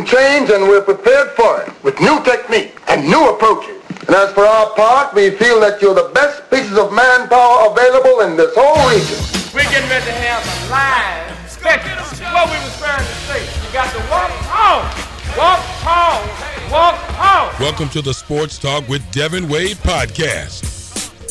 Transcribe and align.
can 0.00 0.06
change 0.06 0.50
and 0.50 0.64
we're 0.64 0.82
prepared 0.82 1.30
for 1.30 1.62
it 1.62 1.84
with 1.84 1.98
new 2.00 2.22
technique 2.24 2.74
and 2.88 3.06
new 3.06 3.28
approaches. 3.30 3.76
And 4.06 4.16
as 4.16 4.32
for 4.32 4.44
our 4.44 4.74
part, 4.74 5.14
we 5.14 5.30
feel 5.30 5.60
that 5.60 5.82
you're 5.82 5.94
the 5.94 6.10
best 6.14 6.48
pieces 6.50 6.78
of 6.78 6.92
manpower 6.92 7.70
available 7.70 8.20
in 8.20 8.36
this 8.36 8.52
whole 8.56 8.80
region. 8.88 9.18
We're 9.52 9.68
getting 9.70 9.90
ready 9.90 10.06
to 10.06 10.12
have 10.12 10.40
a 10.40 10.70
live 10.70 11.50
special. 11.50 11.90
What 12.32 12.48
we 12.48 12.56
was 12.64 12.78
trying 12.78 13.04
to 13.04 13.14
say. 13.28 13.42
You 13.44 13.72
got 13.72 13.92
to 13.92 14.00
walk 14.10 14.30
home. 14.48 14.86
Walk 15.36 15.60
home. 15.84 16.72
Walk 16.72 16.94
home. 17.18 17.60
Welcome 17.60 17.88
to 17.90 18.00
the 18.00 18.14
Sports 18.14 18.58
Talk 18.58 18.88
with 18.88 19.02
Devin 19.10 19.48
Wade 19.48 19.76
podcast. 19.78 20.68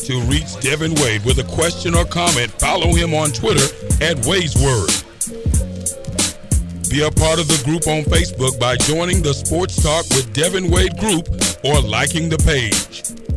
To 0.06 0.20
reach 0.22 0.60
Devin 0.60 0.94
Wade 0.96 1.24
with 1.24 1.38
a 1.38 1.44
question 1.44 1.94
or 1.94 2.04
comment, 2.04 2.50
follow 2.52 2.94
him 2.94 3.14
on 3.14 3.30
Twitter 3.30 3.64
at 4.00 4.24
Wade's 4.26 4.56
Word. 4.62 4.90
Be 6.90 7.02
a 7.02 7.10
part 7.10 7.38
of 7.38 7.46
the 7.46 7.62
group 7.64 7.86
on 7.86 8.02
Facebook 8.02 8.58
by 8.58 8.74
joining 8.74 9.22
the 9.22 9.32
Sports 9.32 9.80
Talk 9.80 10.04
with 10.10 10.32
Devin 10.32 10.68
Wade 10.72 10.98
group 10.98 11.28
or 11.62 11.80
liking 11.80 12.28
the 12.28 12.36
page. 12.38 13.29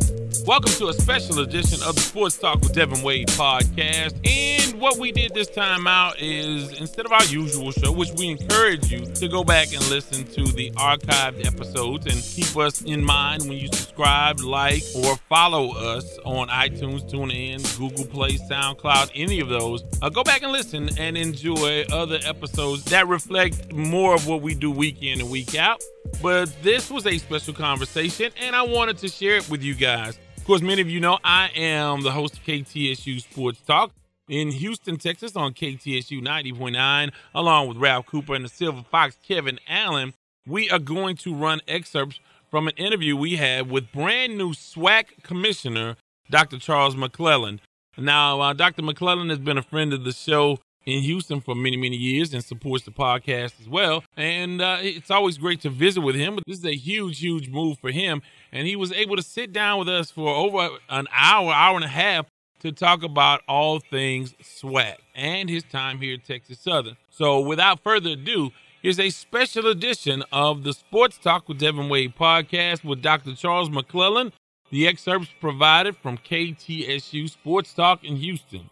Welcome 0.46 0.72
to 0.72 0.88
a 0.88 0.92
special 0.92 1.38
edition 1.38 1.82
of 1.84 1.94
the 1.94 2.02
Sports 2.02 2.36
Talk 2.36 2.60
with 2.60 2.74
Devin 2.74 3.02
Wade 3.02 3.28
podcast. 3.28 4.14
And 4.28 4.78
what 4.78 4.98
we 4.98 5.10
did 5.10 5.32
this 5.32 5.48
time 5.48 5.86
out 5.86 6.20
is 6.20 6.78
instead 6.78 7.06
of 7.06 7.12
our 7.12 7.24
usual 7.24 7.70
show, 7.72 7.90
which 7.90 8.10
we 8.18 8.28
encourage 8.28 8.92
you 8.92 9.06
to 9.06 9.26
go 9.28 9.42
back 9.42 9.72
and 9.72 9.80
listen 9.88 10.22
to 10.26 10.44
the 10.52 10.70
archived 10.72 11.46
episodes 11.46 12.04
and 12.04 12.22
keep 12.22 12.54
us 12.58 12.82
in 12.82 13.02
mind 13.02 13.44
when 13.44 13.56
you 13.56 13.68
subscribe, 13.68 14.38
like, 14.40 14.82
or 14.94 15.16
follow 15.30 15.72
us 15.78 16.18
on 16.26 16.48
iTunes, 16.48 17.10
TuneIn, 17.10 17.78
Google 17.78 18.04
Play, 18.04 18.32
SoundCloud, 18.32 19.12
any 19.14 19.40
of 19.40 19.48
those. 19.48 19.82
Uh, 20.02 20.10
go 20.10 20.22
back 20.22 20.42
and 20.42 20.52
listen 20.52 20.90
and 20.98 21.16
enjoy 21.16 21.86
other 21.90 22.18
episodes 22.22 22.84
that 22.84 23.08
reflect 23.08 23.72
more 23.72 24.14
of 24.14 24.26
what 24.26 24.42
we 24.42 24.54
do 24.54 24.70
week 24.70 25.02
in 25.02 25.22
and 25.22 25.30
week 25.30 25.54
out. 25.54 25.82
But 26.20 26.54
this 26.62 26.90
was 26.90 27.06
a 27.06 27.16
special 27.16 27.54
conversation, 27.54 28.30
and 28.38 28.54
I 28.54 28.60
wanted 28.60 28.98
to 28.98 29.08
share 29.08 29.36
it 29.36 29.48
with 29.48 29.62
you 29.62 29.72
guys. 29.72 30.18
Of 30.44 30.48
course, 30.48 30.60
many 30.60 30.82
of 30.82 30.90
you 30.90 31.00
know 31.00 31.18
I 31.24 31.48
am 31.56 32.02
the 32.02 32.10
host 32.10 32.34
of 32.34 32.44
KTSU 32.44 33.22
Sports 33.22 33.62
Talk 33.62 33.92
in 34.28 34.50
Houston, 34.50 34.98
Texas 34.98 35.36
on 35.36 35.54
KTSU 35.54 36.20
90.9, 36.20 37.12
along 37.34 37.68
with 37.68 37.78
Ralph 37.78 38.04
Cooper 38.04 38.34
and 38.34 38.44
the 38.44 38.50
Silver 38.50 38.82
Fox, 38.90 39.16
Kevin 39.26 39.58
Allen. 39.66 40.12
We 40.46 40.68
are 40.68 40.78
going 40.78 41.16
to 41.16 41.34
run 41.34 41.62
excerpts 41.66 42.20
from 42.50 42.68
an 42.68 42.74
interview 42.76 43.16
we 43.16 43.36
had 43.36 43.70
with 43.70 43.90
brand 43.90 44.36
new 44.36 44.50
SWAC 44.50 45.22
Commissioner, 45.22 45.96
Dr. 46.28 46.58
Charles 46.58 46.94
McClelland. 46.94 47.60
Now, 47.96 48.42
uh, 48.42 48.52
Dr. 48.52 48.82
McClelland 48.82 49.30
has 49.30 49.38
been 49.38 49.56
a 49.56 49.62
friend 49.62 49.94
of 49.94 50.04
the 50.04 50.12
show 50.12 50.58
in 50.86 51.02
Houston 51.02 51.40
for 51.40 51.54
many, 51.54 51.76
many 51.76 51.96
years 51.96 52.34
and 52.34 52.44
supports 52.44 52.84
the 52.84 52.90
podcast 52.90 53.60
as 53.60 53.68
well. 53.68 54.04
And 54.16 54.60
uh, 54.60 54.78
it's 54.80 55.10
always 55.10 55.38
great 55.38 55.60
to 55.62 55.70
visit 55.70 56.02
with 56.02 56.14
him. 56.14 56.34
But 56.34 56.44
this 56.46 56.58
is 56.58 56.64
a 56.64 56.74
huge, 56.74 57.20
huge 57.20 57.48
move 57.48 57.78
for 57.78 57.90
him. 57.90 58.22
And 58.54 58.68
he 58.68 58.76
was 58.76 58.92
able 58.92 59.16
to 59.16 59.22
sit 59.22 59.52
down 59.52 59.80
with 59.80 59.88
us 59.88 60.12
for 60.12 60.28
over 60.28 60.78
an 60.88 61.08
hour, 61.12 61.52
hour 61.52 61.74
and 61.74 61.84
a 61.84 61.88
half 61.88 62.26
to 62.60 62.70
talk 62.70 63.02
about 63.02 63.42
all 63.48 63.80
things 63.80 64.32
SWAC 64.40 64.94
and 65.14 65.50
his 65.50 65.64
time 65.64 65.98
here 65.98 66.14
at 66.14 66.24
Texas 66.24 66.60
Southern. 66.60 66.96
So 67.10 67.40
without 67.40 67.82
further 67.82 68.10
ado, 68.10 68.52
here's 68.80 69.00
a 69.00 69.10
special 69.10 69.66
edition 69.66 70.22
of 70.30 70.62
the 70.62 70.72
Sports 70.72 71.18
Talk 71.18 71.48
with 71.48 71.58
Devin 71.58 71.88
Wade 71.88 72.14
podcast 72.16 72.84
with 72.84 73.02
Dr. 73.02 73.34
Charles 73.34 73.70
McClelland. 73.70 74.32
The 74.70 74.86
excerpts 74.86 75.28
provided 75.40 75.96
from 75.96 76.16
KTSU 76.16 77.28
Sports 77.28 77.74
Talk 77.74 78.04
in 78.04 78.16
Houston. 78.16 78.70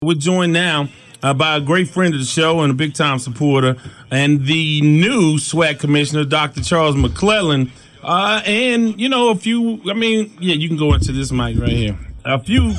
We're 0.00 0.14
joined 0.14 0.52
now 0.52 0.88
uh, 1.22 1.34
by 1.34 1.56
a 1.56 1.60
great 1.60 1.88
friend 1.88 2.14
of 2.14 2.20
the 2.20 2.26
show 2.26 2.60
and 2.60 2.70
a 2.70 2.74
big 2.74 2.94
time 2.94 3.18
supporter, 3.18 3.76
and 4.10 4.46
the 4.46 4.80
new 4.80 5.36
SWAC 5.38 5.78
commissioner, 5.78 6.24
Dr. 6.24 6.62
Charles 6.62 6.96
McClelland. 6.96 7.70
Uh, 8.02 8.40
and, 8.46 9.00
you 9.00 9.08
know, 9.08 9.30
a 9.30 9.34
few, 9.34 9.80
I 9.90 9.94
mean, 9.94 10.32
yeah, 10.40 10.54
you 10.54 10.68
can 10.68 10.76
go 10.76 10.94
into 10.94 11.12
this 11.12 11.32
mic 11.32 11.58
right 11.58 11.70
here. 11.70 11.98
A 12.24 12.38
few 12.38 12.72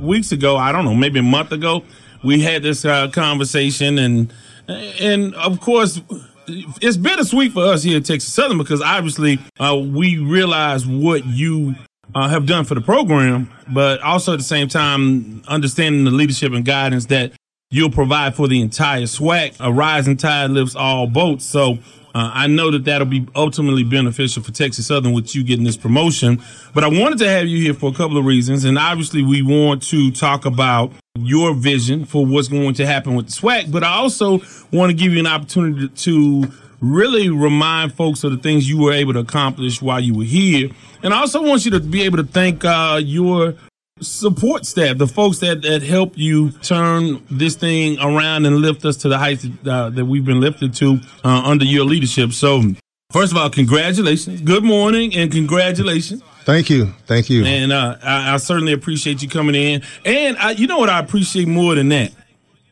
weeks 0.00 0.32
ago, 0.32 0.56
I 0.56 0.72
don't 0.72 0.84
know, 0.84 0.94
maybe 0.94 1.20
a 1.20 1.24
month 1.24 1.52
ago, 1.52 1.84
we 2.24 2.40
had 2.40 2.62
this 2.62 2.84
uh, 2.84 3.08
conversation, 3.08 3.98
and, 3.98 4.32
and 4.68 5.34
of 5.34 5.60
course, 5.60 6.00
it's 6.46 6.96
bittersweet 6.96 7.52
for 7.52 7.64
us 7.64 7.82
here 7.82 7.98
at 7.98 8.04
Texas 8.04 8.32
Southern 8.32 8.58
because 8.58 8.82
obviously 8.82 9.38
uh, 9.60 9.76
we 9.76 10.18
realize 10.18 10.86
what 10.86 11.24
you 11.26 11.74
uh, 12.14 12.28
have 12.28 12.46
done 12.46 12.64
for 12.64 12.74
the 12.74 12.80
program, 12.80 13.50
but 13.68 14.00
also 14.00 14.32
at 14.32 14.38
the 14.38 14.44
same 14.44 14.68
time 14.68 15.42
understanding 15.48 16.04
the 16.04 16.10
leadership 16.10 16.52
and 16.52 16.64
guidance 16.64 17.06
that 17.06 17.32
you'll 17.72 17.90
provide 17.90 18.36
for 18.36 18.46
the 18.46 18.60
entire 18.60 19.02
SWAC. 19.02 19.56
A 19.58 19.72
rising 19.72 20.16
tide 20.16 20.50
lifts 20.50 20.76
all 20.76 21.08
boats. 21.08 21.44
So 21.44 21.78
uh, 22.14 22.30
I 22.34 22.46
know 22.46 22.70
that 22.70 22.84
that'll 22.84 23.06
be 23.06 23.26
ultimately 23.34 23.82
beneficial 23.82 24.42
for 24.42 24.52
Texas 24.52 24.86
Southern 24.86 25.12
with 25.12 25.34
you 25.34 25.42
getting 25.42 25.64
this 25.64 25.78
promotion. 25.78 26.42
But 26.74 26.84
I 26.84 26.88
wanted 26.88 27.18
to 27.20 27.28
have 27.28 27.48
you 27.48 27.58
here 27.58 27.74
for 27.74 27.90
a 27.90 27.94
couple 27.94 28.18
of 28.18 28.26
reasons. 28.26 28.64
And 28.64 28.78
obviously, 28.78 29.22
we 29.22 29.40
want 29.42 29.82
to 29.84 30.10
talk 30.12 30.44
about 30.44 30.92
your 31.18 31.54
vision 31.54 32.04
for 32.04 32.24
what's 32.24 32.48
going 32.48 32.74
to 32.74 32.86
happen 32.86 33.14
with 33.14 33.26
the 33.26 33.32
SWAC. 33.32 33.72
But 33.72 33.82
I 33.82 33.94
also 33.94 34.42
want 34.70 34.90
to 34.90 34.94
give 34.94 35.12
you 35.12 35.18
an 35.20 35.26
opportunity 35.26 35.88
to 35.88 36.52
really 36.80 37.30
remind 37.30 37.94
folks 37.94 38.24
of 38.24 38.32
the 38.32 38.38
things 38.38 38.68
you 38.68 38.76
were 38.76 38.92
able 38.92 39.14
to 39.14 39.20
accomplish 39.20 39.80
while 39.80 40.00
you 40.00 40.14
were 40.14 40.24
here. 40.24 40.68
And 41.02 41.14
I 41.14 41.20
also 41.20 41.42
want 41.42 41.64
you 41.64 41.70
to 41.70 41.80
be 41.80 42.02
able 42.02 42.18
to 42.18 42.24
thank 42.24 42.64
uh, 42.64 43.00
your 43.02 43.54
support 44.02 44.66
staff, 44.66 44.98
the 44.98 45.06
folks 45.06 45.38
that, 45.38 45.62
that 45.62 45.82
help 45.82 46.16
you 46.16 46.50
turn 46.50 47.24
this 47.30 47.56
thing 47.56 47.98
around 48.00 48.46
and 48.46 48.56
lift 48.58 48.84
us 48.84 48.96
to 48.98 49.08
the 49.08 49.18
heights 49.18 49.46
uh, 49.66 49.90
that 49.90 50.04
we've 50.04 50.24
been 50.24 50.40
lifted 50.40 50.74
to 50.74 51.00
uh, 51.24 51.42
under 51.44 51.64
your 51.64 51.84
leadership. 51.84 52.32
So, 52.32 52.62
first 53.10 53.32
of 53.32 53.38
all, 53.38 53.50
congratulations. 53.50 54.40
Good 54.40 54.64
morning 54.64 55.14
and 55.14 55.30
congratulations. 55.30 56.22
Thank 56.44 56.70
you. 56.70 56.86
Thank 57.06 57.30
you. 57.30 57.44
And 57.44 57.72
uh, 57.72 57.96
I, 58.02 58.34
I, 58.34 58.36
certainly 58.38 58.72
appreciate 58.72 59.22
you 59.22 59.28
coming 59.28 59.54
in. 59.54 59.82
And 60.04 60.36
I, 60.38 60.50
you 60.50 60.66
know 60.66 60.78
what 60.78 60.90
I 60.90 60.98
appreciate 60.98 61.46
more 61.46 61.74
than 61.74 61.88
that? 61.90 62.12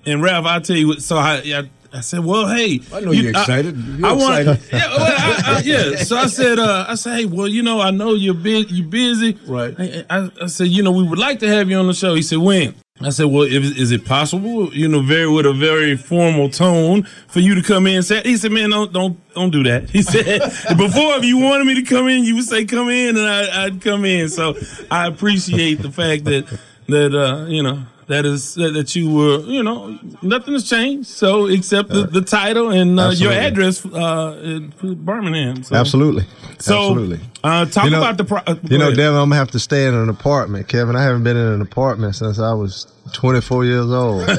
And 0.06 0.22
Ralph, 0.22 0.46
I'll 0.46 0.60
tell 0.60 0.76
you 0.76 0.88
what, 0.88 1.02
so 1.02 1.16
I, 1.16 1.36
I 1.36 1.68
I 1.92 2.00
said, 2.00 2.24
"Well, 2.24 2.48
hey, 2.48 2.80
I 2.92 3.00
know 3.00 3.10
you, 3.10 3.28
are 3.28 3.30
excited. 3.30 3.76
You're 3.76 4.06
I, 4.06 4.12
want, 4.12 4.44
yeah, 4.72 4.88
well, 4.88 5.00
I, 5.00 5.42
I, 5.46 5.60
yeah." 5.64 5.96
So 5.96 6.16
I 6.16 6.26
said, 6.26 6.58
uh, 6.58 6.86
"I 6.88 6.94
said, 6.94 7.16
hey, 7.16 7.24
well, 7.26 7.48
you 7.48 7.62
know, 7.62 7.80
I 7.80 7.90
know 7.90 8.14
you're 8.14 8.34
big, 8.34 8.70
you're 8.70 8.86
busy, 8.86 9.38
right?" 9.46 9.74
I, 10.08 10.30
I, 10.40 10.46
said, 10.46 10.68
"You 10.68 10.82
know, 10.82 10.92
we 10.92 11.02
would 11.02 11.18
like 11.18 11.40
to 11.40 11.48
have 11.48 11.68
you 11.68 11.78
on 11.78 11.86
the 11.86 11.94
show." 11.94 12.14
He 12.14 12.22
said, 12.22 12.38
"When?" 12.38 12.74
I 13.02 13.10
said, 13.10 13.26
"Well, 13.26 13.42
if, 13.42 13.78
is 13.78 13.90
it 13.90 14.04
possible? 14.04 14.72
You 14.74 14.86
know, 14.86 15.02
very 15.02 15.28
with 15.28 15.46
a 15.46 15.52
very 15.52 15.96
formal 15.96 16.50
tone 16.50 17.04
for 17.28 17.40
you 17.40 17.54
to 17.54 17.62
come 17.62 17.86
in." 17.86 17.96
And 17.96 18.04
say, 18.04 18.20
he 18.22 18.36
said, 18.36 18.52
"Man, 18.52 18.70
don't 18.70 18.92
don't 18.92 19.34
don't 19.34 19.50
do 19.50 19.62
that." 19.64 19.90
He 19.90 20.02
said, 20.02 20.40
"Before, 20.76 21.16
if 21.16 21.24
you 21.24 21.38
wanted 21.38 21.66
me 21.66 21.74
to 21.74 21.82
come 21.82 22.08
in, 22.08 22.24
you 22.24 22.36
would 22.36 22.44
say 22.44 22.64
come 22.66 22.88
in, 22.88 23.16
and 23.16 23.26
I, 23.26 23.64
would 23.64 23.80
come 23.80 24.04
in." 24.04 24.28
So 24.28 24.56
I 24.90 25.06
appreciate 25.06 25.80
the 25.82 25.90
fact 25.90 26.24
that 26.24 26.46
that 26.88 27.14
uh, 27.14 27.46
you 27.46 27.62
know 27.62 27.84
that 28.10 28.26
is 28.26 28.54
that 28.54 28.94
you 28.96 29.10
were 29.10 29.38
you 29.40 29.62
know 29.62 29.98
nothing 30.20 30.52
has 30.54 30.68
changed 30.68 31.08
so 31.08 31.46
except 31.46 31.88
the, 31.88 32.02
the 32.06 32.20
title 32.20 32.70
and 32.70 32.98
uh, 32.98 33.10
your 33.10 33.32
address 33.32 33.86
uh, 33.86 34.40
in 34.42 34.72
Birmingham. 34.96 35.62
So. 35.62 35.76
Absolutely. 35.76 36.24
So 36.58 36.76
Absolutely. 36.76 37.20
Uh, 37.42 37.64
talk 37.64 37.84
you 37.84 37.90
know, 37.90 37.98
about 37.98 38.18
the. 38.18 38.24
Pro- 38.24 38.42
uh, 38.46 38.56
you 38.64 38.78
know, 38.78 38.90
Devin, 38.90 39.18
I'm 39.18 39.30
gonna 39.30 39.36
have 39.36 39.50
to 39.52 39.58
stay 39.58 39.86
in 39.86 39.94
an 39.94 40.08
apartment, 40.08 40.68
Kevin. 40.68 40.94
I 40.96 41.02
haven't 41.02 41.24
been 41.24 41.36
in 41.36 41.46
an 41.46 41.62
apartment 41.62 42.16
since 42.16 42.38
I 42.38 42.52
was 42.52 42.86
24 43.14 43.64
years 43.64 43.90
old. 43.90 44.28
I 44.28 44.34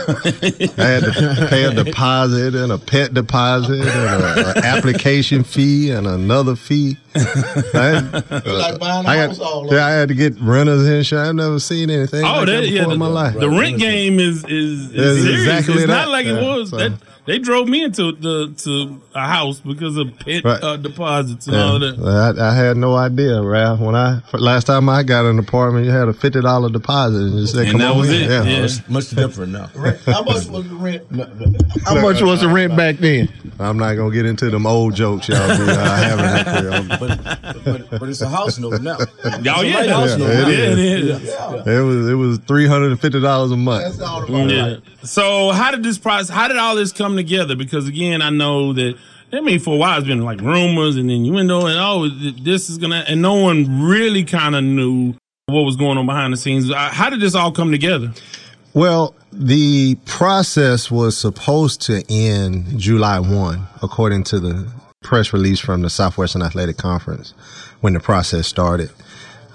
had 0.78 1.04
to 1.04 1.48
pay 1.50 1.64
a 1.64 1.74
deposit 1.74 2.54
and 2.54 2.72
a 2.72 2.78
pet 2.78 3.14
deposit 3.14 3.82
and 3.82 4.58
an 4.58 4.64
application 4.64 5.44
fee 5.44 5.92
and 5.92 6.06
another 6.06 6.56
fee. 6.56 6.98
I, 7.14 7.20
had, 7.20 8.46
like 8.46 8.80
buying 8.80 9.06
a 9.06 9.10
I 9.10 9.18
house 9.18 9.38
had, 9.38 9.44
all 9.44 9.68
yeah, 9.72 9.86
I 9.86 9.92
had 9.92 10.08
to 10.10 10.16
get 10.16 10.40
renters 10.40 10.88
insurance. 10.88 11.30
I've 11.30 11.36
never 11.36 11.60
seen 11.60 11.90
anything 11.90 12.24
oh, 12.24 12.32
like 12.32 12.46
that, 12.46 12.52
that 12.62 12.68
yeah, 12.68 12.80
before 12.82 12.94
the, 12.94 13.00
my 13.00 13.08
life. 13.08 13.36
The 13.38 13.50
rent 13.50 13.80
game 13.80 14.20
is 14.20 14.46
is, 14.46 14.92
is 14.92 15.24
serious. 15.24 15.42
exactly 15.42 15.74
it's 15.76 15.88
that. 15.88 15.88
not 15.88 16.10
like 16.10 16.26
yeah, 16.26 16.38
it 16.38 16.44
was. 16.44 16.70
So. 16.70 16.78
That, 16.78 16.94
they 17.26 17.38
drove 17.38 17.68
me 17.68 17.84
into 17.84 18.12
the 18.14 18.54
to 18.58 19.02
a 19.14 19.28
house 19.28 19.60
because 19.60 19.96
of 19.98 20.18
pet 20.20 20.44
Right. 20.44 20.62
uh, 20.64 20.78
deposits 20.78 21.46
and 21.48 21.56
Yeah. 21.56 21.64
all 21.64 21.80
that. 21.80 22.36
I, 22.40 22.50
I 22.50 22.56
had 22.56 22.78
no 22.78 22.96
idea, 22.96 23.42
Ralph. 23.42 23.80
When 23.80 23.96
I 23.96 24.22
last 24.34 24.66
time 24.66 24.90
I 24.90 25.04
got 25.04 25.26
an 25.26 25.38
apartment, 25.38 25.86
you 25.86 25.92
had 25.92 26.08
a 26.08 26.14
fifty 26.14 26.42
dollar 26.42 26.70
deposit, 26.70 27.18
and 27.20 27.40
you 27.40 27.46
said, 27.48 27.64
And 27.64 27.72
"Come 27.72 27.80
that 27.82 27.92
on 27.92 27.98
was 28.00 28.10
in." 28.10 28.22
it. 28.24 28.30
Yeah. 28.30 28.44
Yeah. 28.44 28.64
It's 28.64 28.88
much 28.90 29.10
different 29.12 29.52
now. 29.54 29.70
How 30.06 30.24
much 30.24 30.46
was 30.48 30.68
the 30.68 30.76
rent? 30.76 31.04
How 31.86 32.02
much 32.02 32.22
was 32.22 32.42
the 32.42 32.48
rent 32.50 32.76
back 32.76 32.98
then? 32.98 33.30
I'm 33.60 33.78
not 33.78 33.94
gonna 33.96 34.12
get 34.14 34.26
into 34.26 34.50
them 34.50 34.66
old 34.66 34.96
jokes 34.96 35.28
y'all 35.30 35.48
be 35.48 35.66
having 35.66 36.26
up. 36.92 37.00
But, 37.00 37.64
but, 37.64 38.00
but 38.00 38.10
it's 38.10 38.22
a 38.22 38.30
house 38.30 38.58
note 38.58 38.82
now. 38.82 38.98
Oh 39.24 39.28
It's 39.28 39.46
yeah, 39.46 39.60
a 39.82 39.86
yeah, 39.86 39.94
house 39.94 40.18
note 40.18 40.28
now. 40.28 40.48
it 40.48 40.80
is. 40.80 41.30
It 41.68 41.82
was 41.84 42.10
it 42.10 42.14
was 42.16 42.38
three 42.40 42.66
hundred 42.68 42.92
and 42.92 43.00
fifty 43.00 43.20
dollars 43.22 43.52
a 43.52 43.58
month. 43.58 43.84
That's 43.84 44.00
all 44.10 44.24
about 44.24 44.50
Yeah. 44.50 44.68
right. 44.70 44.80
So 45.04 45.52
how 45.52 45.72
did 45.72 45.84
this 45.84 45.98
process? 45.98 46.30
How 46.30 46.48
did 46.48 46.58
all 46.58 46.76
this 46.76 46.92
come 46.92 47.11
together? 47.16 47.56
Because 47.56 47.88
again, 47.88 48.22
I 48.22 48.30
know 48.30 48.74
that. 48.74 48.98
I 49.34 49.40
mean, 49.40 49.60
for 49.60 49.76
a 49.76 49.78
while 49.78 49.98
it's 49.98 50.08
been 50.08 50.26
like 50.26 50.42
rumors 50.42 50.98
and 50.98 51.10
innuendo, 51.10 51.66
and 51.66 51.80
oh, 51.80 52.10
this 52.10 52.70
is 52.70 52.78
gonna, 52.78 53.06
and 53.08 53.22
no 53.22 53.36
one 53.36 53.82
really 53.82 54.26
kind 54.26 54.56
of 54.56 54.64
knew 54.64 55.14
what 55.46 55.62
was 55.62 55.78
going 55.78 55.98
on 55.98 56.06
behind 56.06 56.34
the 56.34 56.38
scenes. 56.38 56.70
Uh, 56.70 56.76
How 56.92 57.10
did 57.10 57.22
this 57.22 57.34
all 57.34 57.52
come 57.52 57.72
together? 57.72 58.12
Well, 58.74 59.16
the 59.32 59.96
process 60.06 60.90
was 60.92 61.18
supposed 61.18 61.82
to 61.84 62.04
end 62.10 62.80
July 62.80 63.20
1, 63.20 63.68
according 63.82 64.24
to 64.26 64.40
the 64.40 64.72
press 65.02 65.34
release 65.34 65.60
from 65.60 65.82
the 65.82 65.90
Southwestern 65.90 66.42
Athletic 66.42 66.78
Conference 66.78 67.34
when 67.82 67.94
the 67.94 68.00
process 68.00 68.48
started. 68.48 68.92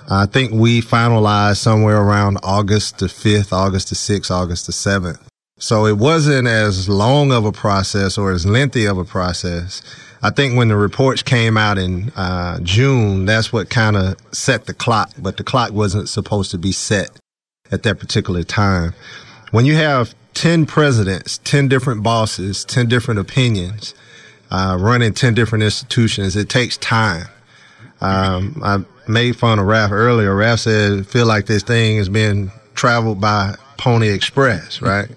I 0.09 0.27
think 0.27 0.53
we 0.53 0.81
finalized 0.81 1.59
somewhere 1.59 2.01
around 2.01 2.39
August 2.43 2.99
the 2.99 3.07
5th, 3.07 3.53
August 3.53 3.89
the 3.89 3.95
6th, 3.95 4.31
August 4.31 4.67
the 4.67 4.73
7th. 4.73 5.19
So 5.59 5.87
it 5.87 5.97
wasn't 5.97 6.47
as 6.47 6.87
long 6.87 7.33
of 7.33 7.47
a 7.47 7.53
process 7.53 8.19
or 8.19 8.31
as 8.31 8.45
lengthy 8.45 8.85
of 8.85 8.99
a 8.99 9.05
process. 9.05 9.81
I 10.23 10.29
think 10.31 10.55
when 10.55 10.69
the 10.69 10.77
reports 10.77 11.23
came 11.23 11.57
out 11.57 11.79
in 11.79 12.11
uh, 12.11 12.61
June, 12.61 13.25
that's 13.25 13.55
what 13.55 13.71
kind 13.71 13.97
of 13.97 14.17
set 14.33 14.67
the 14.67 14.75
clock, 14.75 15.13
but 15.19 15.39
the 15.39 15.45
clock 15.45 15.73
wasn't 15.73 16.11
supposed 16.11 16.51
to 16.51 16.59
be 16.59 16.73
set 16.73 17.11
at 17.73 17.85
that 17.85 17.99
particular 17.99 18.43
time. 18.43 18.93
When 19.51 19.65
you 19.65 19.77
have 19.77 20.15
10 20.35 20.67
presidents, 20.67 21.39
10 21.39 21.69
different 21.69 22.03
bosses, 22.03 22.63
10 22.67 22.89
different 22.89 23.19
opinions, 23.21 23.95
uh, 24.51 24.77
running 24.79 25.15
10 25.15 25.33
different 25.33 25.65
institutions, 25.65 26.37
it 26.37 26.51
takes 26.51 26.77
time. 26.77 27.29
Um, 28.03 28.61
I 28.63 28.85
made 29.09 29.37
fun 29.37 29.59
of 29.59 29.67
Raf 29.67 29.91
earlier. 29.91 30.35
Raf 30.37 30.61
said, 30.61 31.07
feel 31.07 31.25
like 31.25 31.47
this 31.47 31.63
thing 31.63 31.97
is 31.97 32.11
being 32.11 32.51
traveled 32.75 33.23
by 33.23 33.55
Pony 33.79 34.09
Express, 34.09 34.81
right? 34.83 35.09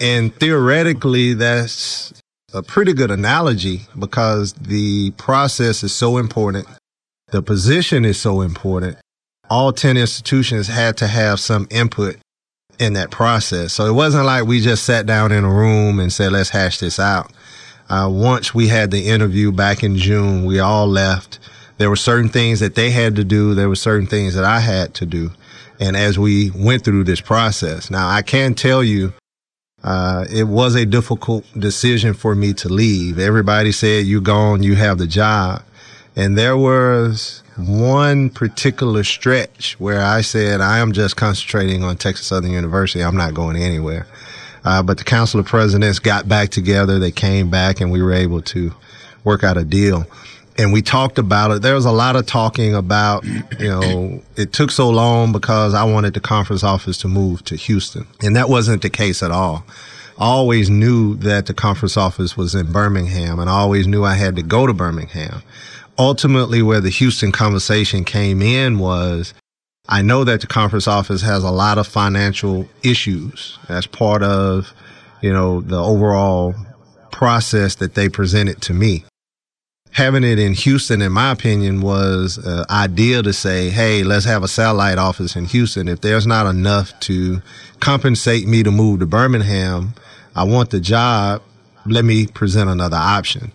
and 0.00 0.34
theoretically, 0.36 1.34
that's 1.34 2.12
a 2.52 2.62
pretty 2.62 2.92
good 2.92 3.10
analogy 3.10 3.82
because 3.98 4.52
the 4.54 5.10
process 5.12 5.82
is 5.82 5.92
so 5.92 6.18
important. 6.18 6.66
The 7.32 7.42
position 7.42 8.04
is 8.04 8.20
so 8.20 8.40
important. 8.42 8.96
All 9.50 9.72
10 9.72 9.96
institutions 9.96 10.68
had 10.68 10.96
to 10.98 11.06
have 11.06 11.40
some 11.40 11.66
input 11.70 12.16
in 12.78 12.94
that 12.94 13.10
process. 13.10 13.72
So 13.72 13.86
it 13.86 13.92
wasn't 13.92 14.26
like 14.26 14.46
we 14.46 14.60
just 14.60 14.84
sat 14.84 15.06
down 15.06 15.32
in 15.32 15.44
a 15.44 15.52
room 15.52 15.98
and 15.98 16.12
said, 16.12 16.32
let's 16.32 16.50
hash 16.50 16.78
this 16.78 16.98
out. 16.98 17.32
Uh, 17.88 18.08
once 18.10 18.54
we 18.54 18.68
had 18.68 18.90
the 18.90 19.08
interview 19.08 19.52
back 19.52 19.82
in 19.82 19.96
June, 19.96 20.44
we 20.44 20.58
all 20.58 20.86
left. 20.86 21.38
There 21.78 21.90
were 21.90 21.96
certain 21.96 22.28
things 22.30 22.60
that 22.60 22.74
they 22.74 22.90
had 22.90 23.16
to 23.16 23.24
do. 23.24 23.54
There 23.54 23.68
were 23.68 23.76
certain 23.76 24.06
things 24.06 24.34
that 24.34 24.44
I 24.44 24.60
had 24.60 24.94
to 24.94 25.06
do. 25.06 25.32
And 25.80 25.96
as 25.96 26.18
we 26.18 26.50
went 26.50 26.84
through 26.84 27.04
this 27.04 27.20
process, 27.20 27.90
now 27.90 28.08
I 28.08 28.22
can 28.22 28.54
tell 28.54 28.82
you, 28.82 29.12
uh, 29.82 30.24
it 30.30 30.44
was 30.44 30.74
a 30.74 30.86
difficult 30.86 31.44
decision 31.58 32.14
for 32.14 32.34
me 32.34 32.54
to 32.54 32.68
leave. 32.68 33.18
Everybody 33.18 33.70
said, 33.70 34.06
you 34.06 34.20
gone, 34.20 34.62
you 34.62 34.76
have 34.76 34.98
the 34.98 35.06
job. 35.06 35.62
And 36.16 36.38
there 36.38 36.56
was 36.56 37.42
one 37.56 38.30
particular 38.30 39.04
stretch 39.04 39.78
where 39.78 40.02
I 40.02 40.22
said, 40.22 40.60
I 40.60 40.78
am 40.78 40.92
just 40.92 41.16
concentrating 41.16 41.84
on 41.84 41.96
Texas 41.96 42.28
Southern 42.28 42.52
University. 42.52 43.02
I'm 43.02 43.16
not 43.16 43.34
going 43.34 43.56
anywhere. 43.56 44.06
Uh, 44.64 44.82
but 44.82 44.96
the 44.96 45.04
Council 45.04 45.40
of 45.40 45.46
Presidents 45.46 45.98
got 45.98 46.26
back 46.28 46.48
together. 46.48 46.98
They 46.98 47.10
came 47.10 47.50
back 47.50 47.80
and 47.80 47.92
we 47.92 48.00
were 48.00 48.12
able 48.12 48.40
to 48.42 48.72
work 49.22 49.44
out 49.44 49.58
a 49.58 49.64
deal. 49.64 50.06
And 50.56 50.72
we 50.72 50.82
talked 50.82 51.18
about 51.18 51.50
it. 51.50 51.62
There 51.62 51.74
was 51.74 51.84
a 51.84 51.92
lot 51.92 52.16
of 52.16 52.26
talking 52.26 52.74
about, 52.74 53.24
you 53.24 53.68
know, 53.68 54.22
it 54.36 54.52
took 54.52 54.70
so 54.70 54.88
long 54.88 55.32
because 55.32 55.74
I 55.74 55.84
wanted 55.84 56.14
the 56.14 56.20
conference 56.20 56.62
office 56.62 56.96
to 56.98 57.08
move 57.08 57.44
to 57.46 57.56
Houston. 57.56 58.06
And 58.22 58.36
that 58.36 58.48
wasn't 58.48 58.82
the 58.82 58.90
case 58.90 59.22
at 59.22 59.30
all. 59.30 59.64
I 60.16 60.26
always 60.26 60.70
knew 60.70 61.16
that 61.16 61.46
the 61.46 61.54
conference 61.54 61.96
office 61.96 62.36
was 62.36 62.54
in 62.54 62.70
Birmingham 62.70 63.40
and 63.40 63.50
I 63.50 63.54
always 63.54 63.88
knew 63.88 64.04
I 64.04 64.14
had 64.14 64.36
to 64.36 64.42
go 64.42 64.64
to 64.64 64.72
Birmingham 64.72 65.42
ultimately 65.98 66.62
where 66.62 66.80
the 66.80 66.90
Houston 66.90 67.32
conversation 67.32 68.04
came 68.04 68.42
in 68.42 68.78
was 68.78 69.34
I 69.88 70.02
know 70.02 70.24
that 70.24 70.40
the 70.40 70.46
conference 70.46 70.88
office 70.88 71.22
has 71.22 71.44
a 71.44 71.50
lot 71.50 71.78
of 71.78 71.86
financial 71.86 72.66
issues 72.82 73.58
as 73.68 73.86
part 73.86 74.22
of, 74.22 74.72
you 75.20 75.32
know, 75.32 75.60
the 75.60 75.82
overall 75.82 76.54
process 77.12 77.74
that 77.76 77.94
they 77.94 78.08
presented 78.08 78.62
to 78.62 78.72
me. 78.72 79.04
Having 79.94 80.24
it 80.24 80.38
in 80.38 80.54
Houston, 80.54 81.00
in 81.00 81.12
my 81.12 81.30
opinion, 81.30 81.80
was 81.80 82.38
uh, 82.38 82.64
ideal 82.68 83.22
to 83.22 83.32
say, 83.32 83.70
hey, 83.70 84.02
let's 84.02 84.24
have 84.24 84.42
a 84.42 84.48
satellite 84.48 84.98
office 84.98 85.36
in 85.36 85.46
Houston. 85.46 85.88
If 85.88 86.00
there's 86.00 86.26
not 86.26 86.46
enough 86.46 86.98
to 87.00 87.40
compensate 87.80 88.46
me 88.46 88.62
to 88.64 88.72
move 88.72 89.00
to 89.00 89.06
Birmingham, 89.06 89.94
I 90.34 90.44
want 90.44 90.70
the 90.70 90.80
job. 90.80 91.42
Let 91.86 92.04
me 92.04 92.26
present 92.26 92.68
another 92.68 92.96
option 92.96 93.52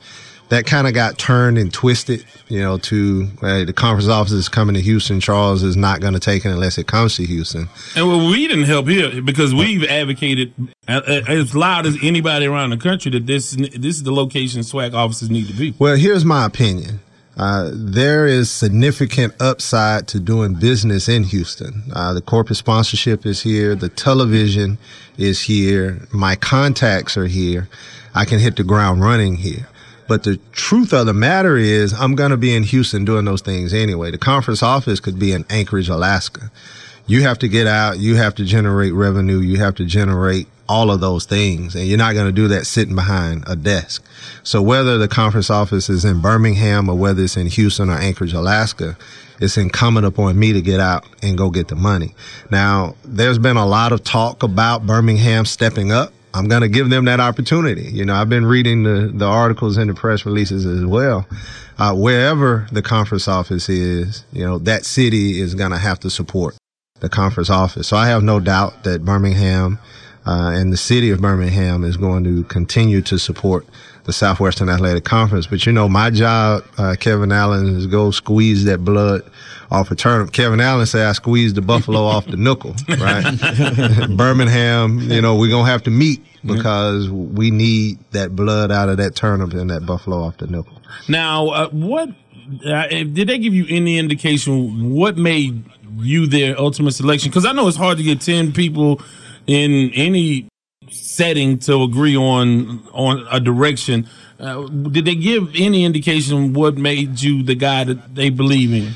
that 0.49 0.65
kind 0.65 0.87
of 0.87 0.93
got 0.93 1.17
turned 1.17 1.57
and 1.57 1.71
twisted, 1.71 2.25
you 2.47 2.59
know, 2.59 2.77
to 2.79 3.27
hey, 3.41 3.63
the 3.63 3.73
conference 3.73 4.09
office 4.09 4.31
is 4.31 4.49
coming 4.49 4.75
to 4.75 4.81
Houston. 4.81 5.19
Charles 5.19 5.63
is 5.63 5.77
not 5.77 6.01
going 6.01 6.13
to 6.13 6.19
take 6.19 6.45
it 6.45 6.49
unless 6.49 6.77
it 6.77 6.87
comes 6.87 7.15
to 7.15 7.25
Houston. 7.25 7.69
And 7.95 8.07
well, 8.07 8.29
we 8.29 8.47
didn't 8.47 8.65
help 8.65 8.87
here 8.87 9.21
because 9.21 9.53
we've 9.53 9.83
advocated 9.83 10.53
as 10.87 11.55
loud 11.55 11.85
as 11.85 11.97
anybody 12.01 12.47
around 12.47 12.71
the 12.71 12.77
country 12.77 13.11
that 13.11 13.27
this 13.27 13.51
this 13.51 13.95
is 13.95 14.03
the 14.03 14.11
location 14.11 14.61
SWAC 14.61 14.93
offices 14.93 15.29
need 15.29 15.47
to 15.47 15.53
be. 15.53 15.73
Well, 15.79 15.95
here's 15.95 16.25
my 16.25 16.45
opinion. 16.45 16.99
Uh, 17.37 17.71
there 17.73 18.27
is 18.27 18.51
significant 18.51 19.33
upside 19.39 20.09
to 20.09 20.19
doing 20.19 20.55
business 20.55 21.07
in 21.07 21.23
Houston. 21.23 21.83
Uh, 21.93 22.11
the 22.13 22.21
corporate 22.21 22.57
sponsorship 22.57 23.25
is 23.25 23.43
here. 23.43 23.75
The 23.75 23.87
television 23.87 24.77
is 25.17 25.43
here. 25.43 26.05
My 26.11 26.35
contacts 26.35 27.15
are 27.15 27.27
here. 27.27 27.69
I 28.13 28.25
can 28.25 28.39
hit 28.39 28.57
the 28.57 28.65
ground 28.65 29.01
running 29.01 29.37
here. 29.37 29.69
But 30.09 30.23
the 30.23 30.37
truth 30.51 30.91
of 30.91 31.05
the 31.05 31.13
matter 31.13 31.55
is, 31.55 31.93
I'm 31.93 32.15
going 32.15 32.31
to 32.31 32.37
be 32.37 32.55
in 32.55 32.63
Houston 32.63 33.05
doing 33.05 33.25
those 33.25 33.41
things 33.41 33.75
anyway. 33.75 34.09
The 34.09 34.17
conference 34.17 34.63
office 34.63 34.99
could 34.99 35.19
be 35.19 35.31
in 35.31 35.45
Anchorage, 35.51 35.87
Alaska. 35.87 36.51
You 37.05 37.21
have 37.21 37.37
to 37.39 37.47
get 37.47 37.67
out. 37.67 37.99
You 37.99 38.15
have 38.15 38.33
to 38.35 38.43
generate 38.43 38.93
revenue. 38.93 39.37
You 39.37 39.57
have 39.57 39.75
to 39.75 39.85
generate 39.85 40.47
all 40.67 40.89
of 40.89 40.99
those 40.99 41.25
things. 41.25 41.75
And 41.75 41.87
you're 41.87 41.99
not 41.99 42.15
going 42.15 42.25
to 42.25 42.31
do 42.31 42.47
that 42.47 42.65
sitting 42.65 42.95
behind 42.95 43.43
a 43.47 43.55
desk. 43.55 44.03
So 44.43 44.63
whether 44.63 44.97
the 44.97 45.07
conference 45.07 45.51
office 45.51 45.89
is 45.89 46.03
in 46.05 46.21
Birmingham 46.21 46.89
or 46.89 46.95
whether 46.95 47.23
it's 47.23 47.37
in 47.37 47.45
Houston 47.45 47.91
or 47.91 47.97
Anchorage, 47.97 48.33
Alaska, 48.33 48.97
it's 49.39 49.57
incumbent 49.57 50.07
upon 50.07 50.37
me 50.39 50.53
to 50.53 50.61
get 50.61 50.79
out 50.79 51.05
and 51.21 51.37
go 51.37 51.51
get 51.51 51.67
the 51.67 51.75
money. 51.75 52.15
Now, 52.49 52.95
there's 53.05 53.37
been 53.37 53.57
a 53.57 53.65
lot 53.65 53.91
of 53.91 54.03
talk 54.03 54.41
about 54.41 54.87
Birmingham 54.87 55.45
stepping 55.45 55.91
up. 55.91 56.13
I'm 56.33 56.47
going 56.47 56.61
to 56.61 56.67
give 56.67 56.89
them 56.89 57.05
that 57.05 57.19
opportunity. 57.19 57.89
You 57.91 58.05
know, 58.05 58.13
I've 58.13 58.29
been 58.29 58.45
reading 58.45 58.83
the, 58.83 59.11
the 59.13 59.25
articles 59.25 59.77
and 59.77 59.89
the 59.89 59.93
press 59.93 60.25
releases 60.25 60.65
as 60.65 60.85
well. 60.85 61.27
Uh, 61.77 61.95
wherever 61.95 62.67
the 62.71 62.81
conference 62.81 63.27
office 63.27 63.69
is, 63.69 64.25
you 64.31 64.45
know, 64.45 64.59
that 64.59 64.85
city 64.85 65.39
is 65.39 65.55
going 65.55 65.71
to 65.71 65.77
have 65.77 65.99
to 66.01 66.09
support 66.09 66.55
the 66.99 67.09
conference 67.09 67.49
office. 67.49 67.87
So 67.87 67.97
I 67.97 68.07
have 68.07 68.23
no 68.23 68.39
doubt 68.39 68.83
that 68.83 69.05
Birmingham 69.05 69.79
uh, 70.25 70.51
and 70.53 70.71
the 70.71 70.77
city 70.77 71.09
of 71.09 71.21
Birmingham 71.21 71.83
is 71.83 71.97
going 71.97 72.23
to 72.25 72.43
continue 72.43 73.01
to 73.03 73.17
support 73.17 73.65
the 74.03 74.13
Southwestern 74.13 74.69
Athletic 74.69 75.05
Conference. 75.05 75.47
But 75.47 75.65
you 75.65 75.71
know, 75.71 75.87
my 75.87 76.09
job, 76.09 76.63
uh, 76.77 76.95
Kevin 76.99 77.31
Allen, 77.31 77.67
is 77.67 77.87
go 77.87 78.11
squeeze 78.11 78.65
that 78.65 78.79
blood 78.79 79.23
off 79.71 79.91
a 79.91 79.95
turnip. 79.95 80.31
Kevin 80.31 80.59
Allen 80.59 80.85
said 80.85 81.05
I 81.05 81.11
squeezed 81.11 81.55
the 81.55 81.61
buffalo 81.61 82.01
off 82.01 82.25
the 82.25 82.37
nickel, 82.37 82.75
right? 82.87 84.07
Birmingham, 84.17 84.99
you 85.11 85.21
know, 85.21 85.35
we're 85.35 85.49
gonna 85.49 85.69
have 85.69 85.83
to 85.83 85.91
meet 85.91 86.23
because 86.45 87.09
we 87.09 87.51
need 87.51 87.99
that 88.11 88.35
blood 88.35 88.71
out 88.71 88.89
of 88.89 88.97
that 88.97 89.15
turnip 89.15 89.53
and 89.53 89.69
that 89.69 89.85
buffalo 89.85 90.17
off 90.23 90.37
the 90.37 90.47
nickel. 90.47 90.81
Now, 91.07 91.49
uh, 91.49 91.69
what 91.69 92.09
uh, 92.65 92.87
did 92.87 93.27
they 93.27 93.37
give 93.37 93.53
you 93.53 93.65
any 93.69 93.97
indication 93.97 94.91
what 94.91 95.17
made 95.17 95.63
you 95.97 96.27
their 96.27 96.59
ultimate 96.59 96.93
selection? 96.93 97.29
Because 97.29 97.45
I 97.45 97.51
know 97.51 97.67
it's 97.67 97.77
hard 97.77 97.97
to 97.97 98.03
get 98.03 98.21
ten 98.21 98.51
people 98.51 99.01
in 99.45 99.91
any 99.93 100.47
setting 100.89 101.59
to 101.59 101.83
agree 101.83 102.15
on 102.15 102.87
on 102.91 103.27
a 103.31 103.39
direction. 103.39 104.07
Uh, 104.39 104.67
did 104.67 105.05
they 105.05 105.15
give 105.15 105.53
any 105.55 105.83
indication 105.83 106.53
what 106.53 106.77
made 106.77 107.21
you 107.21 107.43
the 107.43 107.55
guy 107.55 107.83
that 107.83 108.15
they 108.15 108.29
believe 108.29 108.73
in? 108.73 108.93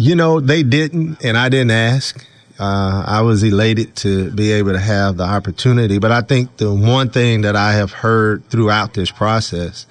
You 0.00 0.16
know, 0.16 0.40
they 0.40 0.62
didn't, 0.62 1.22
and 1.22 1.36
I 1.36 1.50
didn't 1.50 1.72
ask. 1.72 2.26
Uh, 2.58 3.04
I 3.06 3.20
was 3.20 3.42
elated 3.42 3.96
to 3.96 4.30
be 4.30 4.50
able 4.50 4.72
to 4.72 4.78
have 4.78 5.18
the 5.18 5.24
opportunity. 5.24 5.98
But 5.98 6.10
I 6.10 6.22
think 6.22 6.56
the 6.56 6.72
one 6.72 7.10
thing 7.10 7.42
that 7.42 7.54
I 7.54 7.74
have 7.74 7.92
heard 7.92 8.42
throughout 8.48 8.94
this 8.94 9.10
process, 9.10 9.84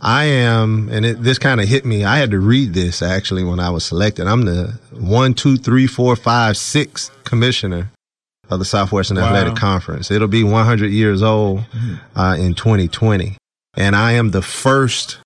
I 0.00 0.26
am, 0.26 0.88
and 0.90 1.04
it, 1.04 1.24
this 1.24 1.40
kind 1.40 1.60
of 1.60 1.68
hit 1.68 1.84
me. 1.84 2.04
I 2.04 2.18
had 2.18 2.30
to 2.30 2.38
read 2.38 2.72
this 2.72 3.02
actually 3.02 3.42
when 3.42 3.58
I 3.58 3.70
was 3.70 3.84
selected. 3.84 4.28
I'm 4.28 4.44
the 4.44 4.78
one, 4.92 5.34
two, 5.34 5.56
three, 5.56 5.88
four, 5.88 6.14
five, 6.14 6.56
six 6.56 7.10
commissioner 7.24 7.90
of 8.48 8.60
the 8.60 8.64
Southwestern 8.64 9.16
wow. 9.16 9.24
Athletic 9.24 9.56
Conference. 9.56 10.12
It'll 10.12 10.28
be 10.28 10.44
100 10.44 10.92
years 10.92 11.20
old 11.20 11.64
uh, 12.14 12.36
in 12.38 12.54
2020. 12.54 13.36
And 13.76 13.96
I 13.96 14.12
am 14.12 14.30
the 14.30 14.42
first 14.42 15.18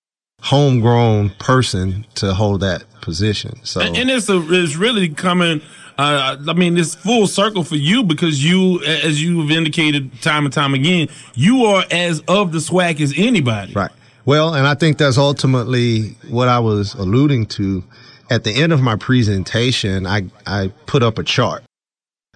homegrown 0.43 1.29
person 1.39 2.05
to 2.15 2.33
hold 2.33 2.59
that 2.59 2.83
position. 3.01 3.57
So 3.63 3.79
and, 3.79 3.95
it's 4.09 4.27
a, 4.29 4.43
it's 4.51 4.75
really 4.75 5.07
coming. 5.07 5.61
Uh, 5.97 6.35
I 6.47 6.53
mean, 6.53 6.77
it's 6.77 6.95
full 6.95 7.27
circle 7.27 7.63
for 7.63 7.77
you 7.77 8.03
because 8.03 8.43
you, 8.43 8.83
as 8.83 9.23
you've 9.23 9.51
indicated 9.51 10.21
time 10.21 10.43
and 10.45 10.53
time 10.53 10.73
again, 10.73 11.07
you 11.33 11.65
are 11.65 11.85
as 11.89 12.21
of 12.27 12.51
the 12.51 12.59
SWAC 12.59 12.99
as 12.99 13.13
anybody. 13.15 13.73
Right. 13.73 13.91
Well, 14.25 14.53
and 14.53 14.67
I 14.67 14.75
think 14.75 14.97
that's 14.97 15.17
ultimately 15.17 16.17
what 16.29 16.47
I 16.47 16.59
was 16.59 16.93
alluding 16.93 17.45
to. 17.47 17.83
At 18.29 18.43
the 18.43 18.51
end 18.51 18.73
of 18.73 18.81
my 18.81 18.95
presentation, 18.95 20.07
I, 20.07 20.23
I 20.47 20.71
put 20.87 21.03
up 21.03 21.19
a 21.19 21.23
chart 21.23 21.63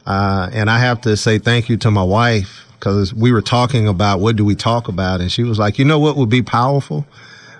Uh, 0.06 0.50
and 0.54 0.70
I 0.70 0.80
have 0.80 1.02
to 1.02 1.18
say 1.18 1.38
thank 1.38 1.68
you 1.68 1.76
to 1.78 1.92
my 1.92 2.04
wife 2.04 2.66
because 2.80 3.14
we 3.14 3.34
were 3.34 3.42
talking 3.42 3.88
about 3.88 4.22
what 4.22 4.38
do 4.38 4.46
we 4.46 4.56
talk 4.56 4.88
about, 4.88 5.20
and 5.20 5.30
she 5.30 5.44
was 5.44 5.60
like, 5.60 5.78
you 5.78 5.84
know 5.84 6.00
what 6.00 6.16
would 6.16 6.30
be 6.30 6.42
powerful 6.42 7.06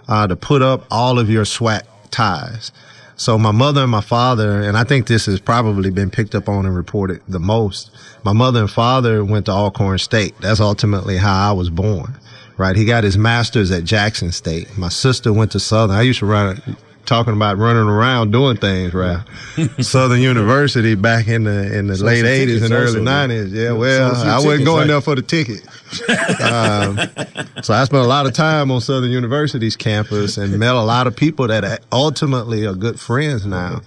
uh, 0.08 0.28
to 0.28 0.36
put 0.36 0.62
up 0.62 0.86
all 0.92 1.20
of 1.20 1.30
your 1.30 1.44
SWAC 1.44 1.84
ties. 2.12 2.72
So 3.16 3.38
my 3.38 3.52
mother 3.52 3.82
and 3.82 3.92
my 3.92 4.02
father, 4.02 4.62
and 4.62 4.78
I 4.78 4.84
think 4.84 5.08
this 5.08 5.26
has 5.26 5.40
probably 5.40 5.90
been 5.90 6.12
picked 6.12 6.36
up 6.36 6.48
on 6.48 6.66
and 6.68 6.76
reported 6.76 7.22
the 7.28 7.40
most. 7.40 7.90
My 8.24 8.34
mother 8.34 8.62
and 8.62 8.70
father 8.70 9.26
went 9.26 9.48
to 9.48 9.52
Alcorn 9.52 9.98
State. 9.98 10.36
That's 10.40 10.60
ultimately 10.60 11.18
how 11.18 11.50
I 11.50 11.54
was 11.54 11.72
born. 11.72 12.20
Right. 12.58 12.76
He 12.76 12.86
got 12.86 13.04
his 13.04 13.18
master's 13.18 13.72
at 13.72 13.84
Jackson 13.84 14.32
State. 14.32 14.78
My 14.78 14.90
sister 14.90 15.32
went 15.32 15.52
to 15.52 15.60
Southern. 15.60 15.96
I 15.96 16.02
used 16.02 16.20
to 16.20 16.26
run 16.26 16.62
talking 17.08 17.34
about 17.34 17.58
running 17.58 17.88
around 17.88 18.32
doing 18.32 18.58
things, 18.58 18.94
right? 18.94 19.24
Southern 19.80 20.20
University 20.22 20.94
back 20.94 21.28
in 21.28 21.46
the 21.46 21.76
in 21.76 21.88
the 21.88 21.96
So 21.96 22.06
late 22.06 22.26
eighties 22.26 22.62
and 22.62 22.74
early 22.74 23.02
nineties. 23.02 23.52
Yeah, 23.52 23.72
well, 23.72 24.14
some 24.14 24.28
I 24.28 24.36
wasn't 24.36 24.52
tickets, 24.52 24.66
going 24.66 24.80
right? 24.82 24.88
there 24.88 25.02
for 25.02 25.16
the 25.16 25.22
ticket. 25.24 25.62
um, 26.42 27.64
so 27.64 27.74
I 27.74 27.84
spent 27.86 28.04
a 28.04 28.08
lot 28.08 28.28
of 28.28 28.34
time 28.34 28.70
on 28.70 28.82
Southern 28.82 29.10
University's 29.10 29.76
campus 29.76 30.38
and 30.38 30.60
met 30.60 30.76
a 30.76 30.84
lot 30.84 31.08
of 31.08 31.16
people 31.16 31.48
that 31.48 31.82
ultimately 31.92 32.66
are 32.66 32.76
good 32.76 33.00
friends 33.00 33.46
now. 33.46 33.82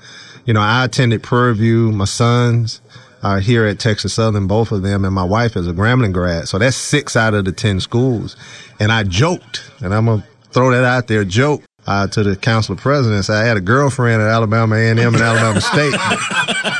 You 0.46 0.54
know, 0.54 0.60
I 0.60 0.84
attended 0.84 1.22
Prairie 1.22 1.54
View. 1.54 1.92
My 1.92 2.06
sons 2.06 2.80
are 3.22 3.38
here 3.38 3.66
at 3.66 3.78
Texas 3.78 4.14
Southern, 4.14 4.46
both 4.46 4.72
of 4.72 4.82
them, 4.82 5.04
and 5.04 5.14
my 5.14 5.24
wife 5.24 5.54
is 5.54 5.68
a 5.68 5.72
Grambling 5.72 6.12
grad. 6.12 6.48
So 6.48 6.58
that's 6.58 6.76
six 6.76 7.14
out 7.16 7.34
of 7.34 7.44
the 7.44 7.52
10 7.52 7.80
schools. 7.80 8.34
And 8.80 8.90
I 8.90 9.02
joked, 9.02 9.70
and 9.82 9.94
I'm 9.94 10.06
going 10.06 10.22
to 10.22 10.26
throw 10.52 10.70
that 10.70 10.84
out 10.84 11.06
there, 11.06 11.24
joke 11.24 11.62
uh, 11.86 12.06
to 12.08 12.22
the 12.22 12.36
council 12.36 12.74
of 12.74 12.80
presidents. 12.80 13.30
I 13.30 13.44
had 13.44 13.56
a 13.56 13.60
girlfriend 13.60 14.22
at 14.22 14.28
Alabama 14.28 14.76
A&M 14.76 14.98
and 14.98 15.16
Alabama 15.16 15.60
State. 15.60 15.94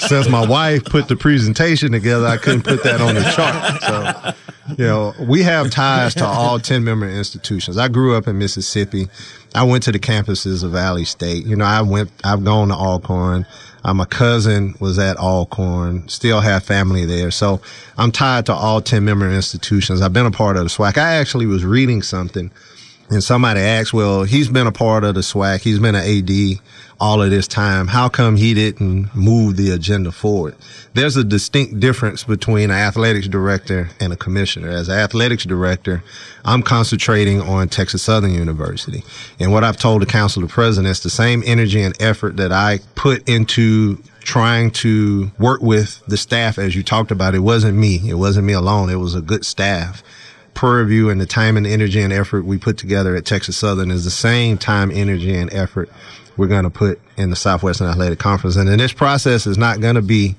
Since 0.01 0.29
my 0.29 0.47
wife 0.47 0.85
put 0.85 1.09
the 1.09 1.17
presentation 1.17 1.93
together, 1.93 2.27
I 2.27 2.37
couldn't 2.37 2.63
put 2.63 2.83
that 2.85 3.01
on 3.01 3.15
the 3.15 3.23
chart. 3.23 3.83
So, 3.83 4.75
you 4.79 4.85
know, 4.85 5.15
we 5.21 5.43
have 5.43 5.71
ties 5.71 6.15
to 6.15 6.25
all 6.25 6.59
10 6.59 6.85
member 6.85 7.09
institutions. 7.09 7.77
I 7.77 7.89
grew 7.89 8.17
up 8.17 8.29
in 8.29 8.39
Mississippi. 8.39 9.09
I 9.55 9.65
went 9.65 9.83
to 9.85 9.93
the 9.93 9.99
campuses 9.99 10.63
of 10.63 10.73
Valley 10.73 11.05
State. 11.05 11.45
You 11.45 11.57
know, 11.57 11.65
I 11.65 11.83
went, 11.83 12.11
I've 12.23 12.45
gone 12.45 12.69
to 12.69 12.75
Alcorn. 12.75 13.47
Uh, 13.83 13.95
my 13.95 14.05
cousin 14.05 14.75
was 14.79 14.99
at 14.99 15.17
Alcorn, 15.17 16.07
still 16.09 16.41
have 16.41 16.63
family 16.63 17.07
there. 17.07 17.31
So 17.31 17.61
I'm 17.97 18.13
tied 18.13 18.47
to 18.47 18.53
all 18.53 18.81
10 18.83 19.05
member 19.05 19.29
institutions. 19.31 20.03
I've 20.03 20.13
been 20.13 20.27
a 20.27 20.31
part 20.31 20.57
of 20.57 20.65
the 20.65 20.69
SWAC. 20.69 20.99
I 20.99 21.15
actually 21.15 21.47
was 21.47 21.65
reading 21.65 22.03
something 22.03 22.51
and 23.11 23.25
somebody 23.25 23.61
asked, 23.61 23.93
well, 23.93 24.23
he's 24.23 24.49
been 24.49 24.69
a 24.69 24.73
part 24.73 25.03
of 25.03 25.17
the 25.17 25.21
SWAC. 25.21 25.63
He's 25.63 25.81
been 25.81 25.97
an 25.97 26.05
AD 26.05 26.61
all 27.01 27.21
of 27.21 27.31
this 27.31 27.49
time. 27.49 27.89
How 27.89 28.09
come 28.09 28.37
he 28.37 28.55
didn't 28.55 29.15
move 29.17 29.57
the 29.57 29.73
agenda 29.73 30.13
forward? 30.13 30.55
There's 30.95 31.17
a 31.17 31.25
distinct 31.25 31.81
difference 31.81 32.23
between 32.23 32.71
an 32.71 32.77
athletics 32.77 33.27
director 33.27 33.91
and 33.99 34.13
a 34.13 34.17
commissioner. 34.17 34.69
As 34.69 34.89
an 34.89 34.99
athletics 34.99 35.45
director, 35.45 36.05
I'm 36.45 36.63
concentrating 36.63 37.41
on 37.41 37.69
Texas 37.69 38.03
Southern 38.03 38.33
University. 38.33 39.03
And 39.41 39.51
what 39.51 39.65
I've 39.65 39.77
told 39.77 40.03
the 40.03 40.07
council 40.07 40.45
of 40.45 40.51
presidents, 40.51 41.01
the 41.01 41.11
same 41.11 41.43
energy 41.45 41.83
and 41.83 42.01
effort 42.01 42.37
that 42.37 42.53
I 42.53 42.79
put 42.95 43.29
into 43.29 43.99
trying 44.21 44.71
to 44.71 45.33
work 45.39 45.63
with 45.63 46.01
the 46.07 46.17
staff 46.17 46.59
as 46.59 46.77
you 46.77 46.85
talked 46.85 47.11
about, 47.11 47.35
it 47.35 47.41
wasn't 47.41 47.77
me. 47.77 48.09
It 48.09 48.15
wasn't 48.15 48.47
me 48.47 48.53
alone. 48.53 48.89
It 48.89 48.97
was 48.97 49.17
a 49.17 49.21
good 49.21 49.45
staff. 49.45 50.05
Prairie 50.61 50.85
View 50.85 51.09
and 51.09 51.19
the 51.19 51.25
time 51.25 51.57
and 51.57 51.67
energy 51.67 52.03
and 52.03 52.13
effort 52.13 52.45
we 52.45 52.59
put 52.59 52.77
together 52.77 53.17
at 53.17 53.25
Texas 53.25 53.57
Southern 53.57 53.91
is 53.91 54.05
the 54.05 54.11
same 54.11 54.59
time, 54.59 54.91
energy, 54.91 55.35
and 55.35 55.51
effort 55.55 55.89
we're 56.37 56.49
going 56.49 56.65
to 56.65 56.71
put 56.71 57.01
in 57.17 57.31
the 57.31 57.37
Southwestern 57.37 57.87
Athletic 57.87 58.19
Conference. 58.19 58.57
And 58.57 58.69
this 58.69 58.93
process 58.93 59.47
is 59.47 59.57
not 59.57 59.81
going 59.81 59.95
to 59.95 60.03
be 60.03 60.37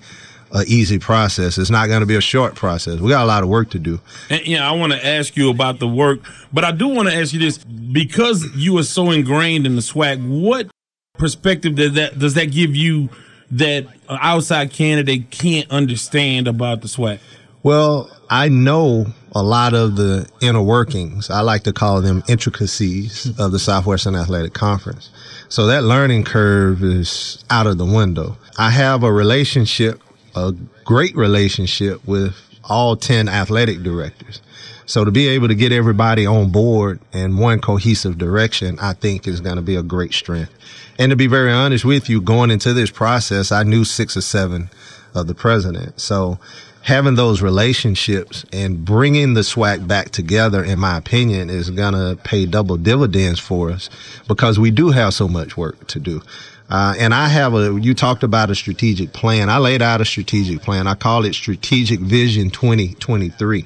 an 0.51 0.65
easy 0.67 0.99
process. 0.99 1.57
It's 1.57 1.71
not 1.71 1.87
going 1.87 2.01
to 2.01 2.05
be 2.05 2.13
a 2.13 2.21
short 2.21 2.53
process. 2.53 2.99
We 2.99 3.09
got 3.09 3.23
a 3.23 3.25
lot 3.25 3.41
of 3.41 3.49
work 3.49 3.71
to 3.71 3.79
do. 3.79 3.99
And, 4.29 4.45
yeah, 4.45 4.69
I 4.69 4.73
want 4.73 4.93
to 4.93 5.03
ask 5.03 5.35
you 5.35 5.49
about 5.49 5.79
the 5.79 5.87
work, 5.87 6.19
but 6.53 6.63
I 6.63 6.71
do 6.71 6.87
want 6.87 7.09
to 7.09 7.15
ask 7.15 7.33
you 7.33 7.39
this 7.39 7.57
because 7.57 8.45
you 8.55 8.77
are 8.77 8.83
so 8.83 9.09
ingrained 9.09 9.65
in 9.65 9.75
the 9.75 9.81
SWAC. 9.81 10.23
What 10.23 10.69
perspective 11.15 11.73
does 11.73 11.93
that 11.93 12.19
does 12.19 12.35
that 12.35 12.51
give 12.51 12.75
you 12.75 13.09
that 13.49 13.87
an 14.07 14.19
outside 14.21 14.71
candidate 14.71 15.31
can't 15.31 15.67
understand 15.71 16.47
about 16.47 16.81
the 16.81 16.87
SWAC? 16.87 17.17
Well, 17.63 18.07
I 18.29 18.49
know 18.49 19.07
a 19.33 19.43
lot 19.43 19.73
of 19.73 19.95
the 19.95 20.27
inner 20.41 20.61
workings. 20.61 21.29
I 21.29 21.41
like 21.41 21.63
to 21.63 21.73
call 21.73 22.01
them 22.01 22.23
intricacies 22.27 23.27
of 23.39 23.51
the 23.51 23.59
Southwestern 23.59 24.15
Athletic 24.15 24.53
Conference. 24.53 25.09
So 25.47 25.67
that 25.67 25.83
learning 25.83 26.25
curve 26.25 26.83
is 26.83 27.43
out 27.49 27.67
of 27.67 27.77
the 27.77 27.85
window. 27.85 28.37
I 28.57 28.71
have 28.71 29.03
a 29.03 29.11
relationship, 29.11 30.01
a 30.35 30.53
great 30.83 31.15
relationship 31.15 32.05
with 32.05 32.35
all 32.63 32.95
10 32.95 33.29
athletic 33.29 33.83
directors. 33.83 34.41
So 34.85 35.05
to 35.05 35.11
be 35.11 35.29
able 35.29 35.47
to 35.47 35.55
get 35.55 35.71
everybody 35.71 36.25
on 36.25 36.51
board 36.51 36.99
in 37.13 37.37
one 37.37 37.61
cohesive 37.61 38.17
direction, 38.17 38.77
I 38.79 38.93
think 38.93 39.27
is 39.27 39.39
going 39.39 39.55
to 39.55 39.61
be 39.61 39.75
a 39.75 39.83
great 39.83 40.13
strength. 40.13 40.53
And 40.99 41.09
to 41.11 41.15
be 41.15 41.27
very 41.27 41.51
honest 41.51 41.85
with 41.85 42.09
you, 42.09 42.19
going 42.19 42.51
into 42.51 42.73
this 42.73 42.91
process, 42.91 43.51
I 43.51 43.63
knew 43.63 43.85
six 43.85 44.17
or 44.17 44.21
seven 44.21 44.69
of 45.15 45.27
the 45.27 45.33
president. 45.33 45.99
So 46.01 46.39
having 46.83 47.15
those 47.15 47.41
relationships 47.41 48.45
and 48.51 48.83
bringing 48.83 49.33
the 49.33 49.41
SWAC 49.41 49.87
back 49.87 50.09
together, 50.09 50.63
in 50.63 50.79
my 50.79 50.97
opinion, 50.97 51.49
is 51.49 51.69
going 51.69 51.93
to 51.93 52.21
pay 52.23 52.45
double 52.45 52.77
dividends 52.77 53.39
for 53.39 53.71
us 53.71 53.89
because 54.27 54.57
we 54.57 54.71
do 54.71 54.89
have 54.89 55.13
so 55.13 55.27
much 55.27 55.55
work 55.55 55.87
to 55.87 55.99
do. 55.99 56.21
Uh, 56.69 56.95
and 56.97 57.13
I 57.13 57.27
have 57.27 57.53
a, 57.53 57.77
you 57.79 57.93
talked 57.93 58.23
about 58.23 58.49
a 58.49 58.55
strategic 58.55 59.11
plan. 59.11 59.49
I 59.49 59.57
laid 59.57 59.81
out 59.81 59.99
a 59.99 60.05
strategic 60.05 60.61
plan. 60.61 60.87
I 60.87 60.95
call 60.95 61.25
it 61.25 61.35
Strategic 61.35 61.99
Vision 61.99 62.49
2023. 62.49 63.65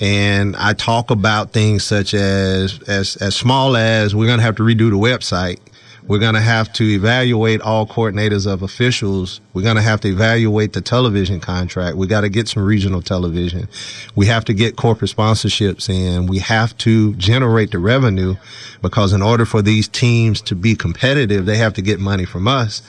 And 0.00 0.56
I 0.56 0.74
talk 0.74 1.10
about 1.10 1.52
things 1.52 1.84
such 1.84 2.12
as, 2.14 2.80
as, 2.82 3.16
as 3.16 3.34
small 3.34 3.76
as 3.76 4.14
we're 4.14 4.26
going 4.26 4.40
to 4.40 4.44
have 4.44 4.56
to 4.56 4.64
redo 4.64 4.90
the 4.90 4.96
website. 4.96 5.60
We're 6.08 6.20
going 6.20 6.34
to 6.34 6.40
have 6.40 6.72
to 6.74 6.84
evaluate 6.84 7.60
all 7.60 7.84
coordinators 7.84 8.50
of 8.50 8.62
officials. 8.62 9.40
We're 9.54 9.62
going 9.62 9.76
to 9.76 9.82
have 9.82 10.00
to 10.02 10.08
evaluate 10.08 10.72
the 10.72 10.80
television 10.80 11.40
contract. 11.40 11.96
We 11.96 12.06
got 12.06 12.20
to 12.20 12.28
get 12.28 12.46
some 12.46 12.62
regional 12.62 13.02
television. 13.02 13.68
We 14.14 14.26
have 14.26 14.44
to 14.44 14.54
get 14.54 14.76
corporate 14.76 15.10
sponsorships 15.10 15.88
in. 15.88 16.28
We 16.28 16.38
have 16.38 16.76
to 16.78 17.14
generate 17.14 17.72
the 17.72 17.80
revenue 17.80 18.36
because 18.82 19.12
in 19.12 19.20
order 19.20 19.44
for 19.44 19.62
these 19.62 19.88
teams 19.88 20.40
to 20.42 20.54
be 20.54 20.76
competitive, 20.76 21.44
they 21.44 21.56
have 21.56 21.74
to 21.74 21.82
get 21.82 21.98
money 21.98 22.24
from 22.24 22.46
us 22.46 22.82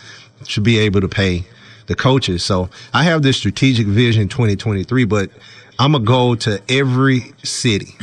to 0.46 0.62
be 0.62 0.78
able 0.78 1.02
to 1.02 1.10
pay 1.10 1.46
the 1.88 1.96
coaches. 1.96 2.44
So 2.44 2.70
I 2.94 3.04
have 3.04 3.24
this 3.24 3.38
strategic 3.38 3.88
vision 3.88 4.28
2023, 4.28 5.06
but 5.06 5.32
I'm 5.80 5.94
going 5.94 6.04
to 6.04 6.08
go 6.08 6.36
to 6.36 6.62
every 6.70 7.34
city. 7.44 7.96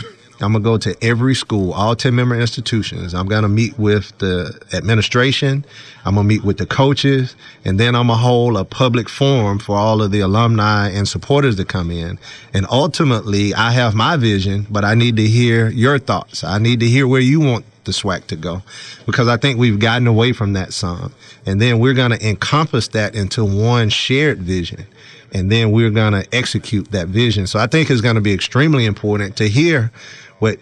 I'm 0.44 0.52
gonna 0.52 0.62
go 0.62 0.78
to 0.78 0.96
every 1.02 1.34
school, 1.34 1.72
all 1.72 1.96
10 1.96 2.14
member 2.14 2.38
institutions. 2.38 3.14
I'm 3.14 3.26
gonna 3.26 3.48
meet 3.48 3.78
with 3.78 4.16
the 4.18 4.58
administration. 4.72 5.64
I'm 6.04 6.14
gonna 6.14 6.28
meet 6.28 6.44
with 6.44 6.58
the 6.58 6.66
coaches 6.66 7.34
and 7.64 7.80
then 7.80 7.94
I'm 7.94 8.08
gonna 8.08 8.20
hold 8.20 8.56
a 8.56 8.64
public 8.64 9.08
forum 9.08 9.58
for 9.58 9.76
all 9.76 10.02
of 10.02 10.10
the 10.10 10.20
alumni 10.20 10.90
and 10.90 11.08
supporters 11.08 11.56
to 11.56 11.64
come 11.64 11.90
in. 11.90 12.18
And 12.52 12.66
ultimately 12.70 13.54
I 13.54 13.72
have 13.72 13.94
my 13.94 14.16
vision, 14.16 14.66
but 14.70 14.84
I 14.84 14.94
need 14.94 15.16
to 15.16 15.26
hear 15.26 15.68
your 15.70 15.98
thoughts. 15.98 16.44
I 16.44 16.58
need 16.58 16.80
to 16.80 16.86
hear 16.86 17.08
where 17.08 17.20
you 17.20 17.40
want 17.40 17.64
the 17.84 17.92
SWAC 17.92 18.26
to 18.28 18.36
go 18.36 18.62
because 19.06 19.28
I 19.28 19.36
think 19.36 19.58
we've 19.58 19.78
gotten 19.78 20.06
away 20.06 20.32
from 20.32 20.54
that 20.54 20.72
some. 20.72 21.14
And 21.46 21.60
then 21.60 21.78
we're 21.78 21.94
to 21.94 22.26
encompass 22.26 22.88
that 22.88 23.14
into 23.14 23.44
one 23.44 23.88
shared 23.88 24.38
vision. 24.38 24.86
And 25.32 25.50
then 25.50 25.72
we're 25.72 25.90
going 25.90 26.12
to 26.12 26.26
execute 26.34 26.92
that 26.92 27.08
vision. 27.08 27.46
So 27.46 27.58
I 27.58 27.66
think 27.66 27.90
it's 27.90 28.00
going 28.00 28.14
to 28.14 28.20
be 28.20 28.32
extremely 28.32 28.86
important 28.86 29.36
to 29.38 29.48
hear 29.48 29.90
what 30.38 30.58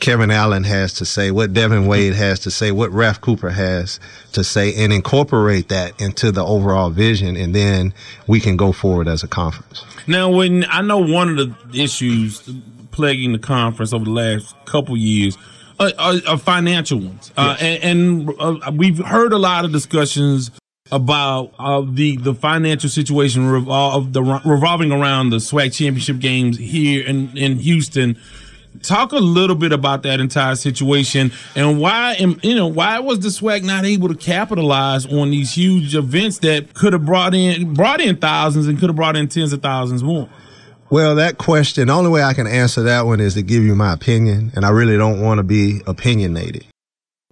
Kevin 0.00 0.30
Allen 0.30 0.64
has 0.64 0.92
to 0.94 1.04
say, 1.04 1.30
what 1.30 1.52
Devin 1.52 1.86
Wade 1.86 2.14
has 2.14 2.40
to 2.40 2.50
say, 2.50 2.72
what 2.72 2.90
Ralph 2.90 3.20
Cooper 3.20 3.50
has 3.50 4.00
to 4.32 4.44
say, 4.44 4.74
and 4.74 4.92
incorporate 4.92 5.68
that 5.68 5.98
into 6.00 6.30
the 6.30 6.44
overall 6.44 6.90
vision. 6.90 7.36
And 7.36 7.54
then 7.54 7.94
we 8.26 8.40
can 8.40 8.56
go 8.56 8.72
forward 8.72 9.08
as 9.08 9.22
a 9.22 9.28
conference. 9.28 9.84
Now, 10.06 10.30
when 10.30 10.66
I 10.68 10.82
know 10.82 10.98
one 10.98 11.30
of 11.30 11.36
the 11.36 11.82
issues 11.82 12.48
plaguing 12.90 13.32
the 13.32 13.38
conference 13.38 13.92
over 13.92 14.04
the 14.04 14.10
last 14.10 14.54
couple 14.66 14.96
years 14.96 15.38
are, 15.80 15.90
are, 15.98 16.14
are 16.28 16.38
financial 16.38 16.98
ones, 16.98 17.32
uh, 17.36 17.56
and, 17.60 18.28
and 18.28 18.30
uh, 18.38 18.70
we've 18.72 18.98
heard 18.98 19.32
a 19.32 19.38
lot 19.38 19.64
of 19.64 19.72
discussions 19.72 20.50
about 20.92 21.52
uh, 21.58 21.82
the 21.88 22.16
the 22.18 22.34
financial 22.34 22.90
situation 22.90 23.42
revol- 23.42 23.96
of 23.96 24.12
the 24.12 24.22
revolving 24.22 24.92
around 24.92 25.30
the 25.30 25.38
SWAC 25.38 25.72
championship 25.74 26.18
games 26.18 26.58
here 26.58 27.04
in 27.04 27.36
in 27.36 27.58
Houston. 27.58 28.18
Talk 28.82 29.12
a 29.12 29.18
little 29.18 29.56
bit 29.56 29.72
about 29.72 30.02
that 30.02 30.20
entire 30.20 30.56
situation 30.56 31.32
and 31.54 31.78
why, 31.78 32.14
am- 32.14 32.40
you 32.42 32.54
know, 32.54 32.66
why 32.66 32.98
was 32.98 33.20
the 33.20 33.28
SWAC 33.28 33.62
not 33.62 33.84
able 33.84 34.08
to 34.08 34.14
capitalize 34.14 35.06
on 35.06 35.30
these 35.30 35.56
huge 35.56 35.94
events 35.94 36.38
that 36.38 36.74
could 36.74 36.92
have 36.92 37.06
brought 37.06 37.34
in 37.34 37.72
brought 37.74 38.00
in 38.00 38.16
thousands 38.16 38.66
and 38.66 38.78
could 38.78 38.88
have 38.88 38.96
brought 38.96 39.16
in 39.16 39.28
tens 39.28 39.52
of 39.52 39.62
thousands 39.62 40.02
more? 40.02 40.28
Well, 40.90 41.14
that 41.16 41.38
question, 41.38 41.88
the 41.88 41.94
only 41.94 42.10
way 42.10 42.22
I 42.22 42.34
can 42.34 42.46
answer 42.46 42.82
that 42.82 43.06
one 43.06 43.20
is 43.20 43.34
to 43.34 43.42
give 43.42 43.62
you 43.64 43.74
my 43.74 43.92
opinion, 43.92 44.52
and 44.54 44.64
I 44.66 44.70
really 44.70 44.96
don't 44.96 45.20
want 45.20 45.38
to 45.38 45.42
be 45.42 45.80
opinionated. 45.86 46.66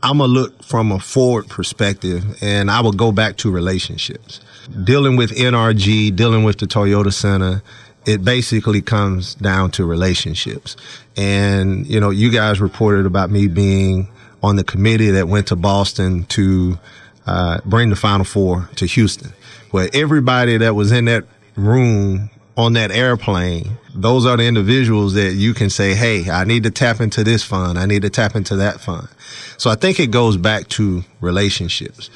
I'm 0.02 0.18
gonna 0.18 0.32
look 0.32 0.64
from 0.64 0.90
a 0.90 0.98
forward 0.98 1.48
perspective, 1.48 2.24
and 2.42 2.70
I 2.70 2.80
will 2.80 2.92
go 2.92 3.12
back 3.12 3.36
to 3.38 3.50
relationships. 3.52 4.40
Dealing 4.84 5.16
with 5.16 5.30
NRG, 5.36 6.10
dealing 6.16 6.42
with 6.44 6.58
the 6.58 6.66
Toyota 6.66 7.12
Center, 7.12 7.62
it 8.06 8.24
basically 8.24 8.82
comes 8.82 9.34
down 9.34 9.70
to 9.72 9.84
relationships. 9.84 10.76
And 11.16 11.86
you 11.86 12.00
know, 12.00 12.10
you 12.10 12.30
guys 12.30 12.60
reported 12.60 13.06
about 13.06 13.30
me 13.30 13.48
being 13.48 14.08
on 14.42 14.56
the 14.56 14.64
committee 14.64 15.10
that 15.10 15.28
went 15.28 15.48
to 15.48 15.56
Boston 15.56 16.24
to 16.24 16.78
uh, 17.26 17.60
bring 17.64 17.90
the 17.90 17.96
Final 17.96 18.24
Four 18.24 18.68
to 18.76 18.86
Houston, 18.86 19.32
where 19.70 19.88
everybody 19.94 20.56
that 20.58 20.74
was 20.74 20.90
in 20.90 21.04
that 21.04 21.24
room 21.56 22.30
on 22.56 22.74
that 22.74 22.90
airplane, 22.90 23.78
those 23.94 24.26
are 24.26 24.36
the 24.36 24.46
individuals 24.46 25.14
that 25.14 25.34
you 25.34 25.54
can 25.54 25.70
say, 25.70 25.94
Hey, 25.94 26.28
I 26.30 26.44
need 26.44 26.64
to 26.64 26.70
tap 26.70 27.00
into 27.00 27.24
this 27.24 27.42
fund. 27.42 27.78
I 27.78 27.86
need 27.86 28.02
to 28.02 28.10
tap 28.10 28.34
into 28.34 28.56
that 28.56 28.80
fund. 28.80 29.08
So 29.56 29.70
I 29.70 29.74
think 29.74 30.00
it 30.00 30.10
goes 30.10 30.36
back 30.36 30.68
to 30.70 31.04
relationships. 31.20 32.10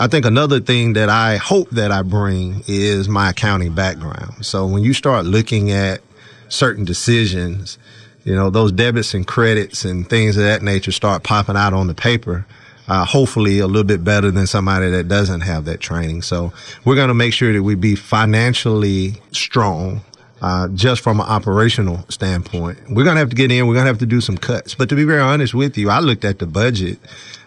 I 0.00 0.06
think 0.06 0.24
another 0.24 0.60
thing 0.60 0.94
that 0.94 1.10
I 1.10 1.36
hope 1.36 1.68
that 1.72 1.92
I 1.92 2.00
bring 2.00 2.64
is 2.66 3.06
my 3.06 3.28
accounting 3.28 3.74
background. 3.74 4.46
So 4.46 4.66
when 4.66 4.82
you 4.82 4.94
start 4.94 5.26
looking 5.26 5.72
at 5.72 6.00
certain 6.48 6.86
decisions, 6.86 7.76
you 8.24 8.34
know, 8.34 8.48
those 8.48 8.72
debits 8.72 9.12
and 9.12 9.26
credits 9.26 9.84
and 9.84 10.08
things 10.08 10.38
of 10.38 10.44
that 10.44 10.62
nature 10.62 10.90
start 10.90 11.22
popping 11.22 11.54
out 11.54 11.74
on 11.74 11.86
the 11.86 11.94
paper. 11.94 12.46
Uh, 12.88 13.04
hopefully 13.04 13.58
a 13.58 13.66
little 13.66 13.84
bit 13.84 14.02
better 14.02 14.30
than 14.30 14.46
somebody 14.46 14.90
that 14.90 15.06
doesn't 15.06 15.42
have 15.42 15.66
that 15.66 15.80
training. 15.80 16.22
So 16.22 16.50
we're 16.86 16.96
going 16.96 17.08
to 17.08 17.14
make 17.14 17.34
sure 17.34 17.52
that 17.52 17.62
we 17.62 17.74
be 17.74 17.94
financially 17.94 19.20
strong. 19.32 20.00
Uh, 20.40 20.68
just 20.68 21.02
from 21.02 21.20
an 21.20 21.26
operational 21.26 22.02
standpoint, 22.08 22.78
we're 22.88 23.04
going 23.04 23.16
to 23.16 23.20
have 23.20 23.28
to 23.28 23.36
get 23.36 23.52
in. 23.52 23.66
We're 23.66 23.74
going 23.74 23.84
to 23.84 23.90
have 23.90 23.98
to 23.98 24.06
do 24.06 24.22
some 24.22 24.38
cuts. 24.38 24.74
But 24.74 24.88
to 24.88 24.96
be 24.96 25.04
very 25.04 25.20
honest 25.20 25.52
with 25.52 25.76
you, 25.76 25.90
I 25.90 26.00
looked 26.00 26.24
at 26.24 26.38
the 26.38 26.46
budget 26.46 26.98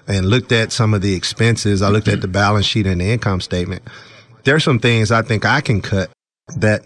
and 0.07 0.25
looked 0.25 0.51
at 0.51 0.72
some 0.72 0.93
of 0.93 1.01
the 1.01 1.13
expenses. 1.13 1.81
I 1.81 1.89
looked 1.89 2.07
at 2.07 2.22
the 2.22 2.27
balance 2.27 2.65
sheet 2.65 2.88
and 2.88 3.01
the 3.01 3.12
income 3.12 3.41
statement. 3.41 3.83
There's 4.43 4.63
some 4.63 4.79
things 4.79 5.12
I 5.12 5.22
think 5.22 5.45
I 5.45 5.62
can 5.62 5.81
cut 5.81 6.10
that 6.57 6.81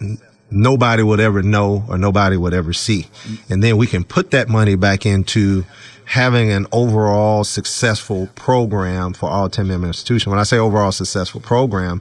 nobody 0.50 1.02
would 1.02 1.20
ever 1.20 1.42
know 1.42 1.84
or 1.88 1.98
nobody 1.98 2.36
would 2.36 2.54
ever 2.54 2.72
see. 2.72 3.06
And 3.50 3.62
then 3.62 3.76
we 3.76 3.86
can 3.86 4.04
put 4.04 4.30
that 4.30 4.48
money 4.48 4.76
back 4.76 5.04
into 5.04 5.64
having 6.04 6.50
an 6.50 6.66
overall 6.72 7.44
successful 7.44 8.28
program 8.34 9.12
for 9.12 9.28
all 9.28 9.50
10 9.50 9.66
member 9.68 9.86
institutions. 9.86 10.26
When 10.26 10.38
I 10.38 10.44
say 10.44 10.56
overall 10.56 10.92
successful 10.92 11.40
program, 11.40 12.00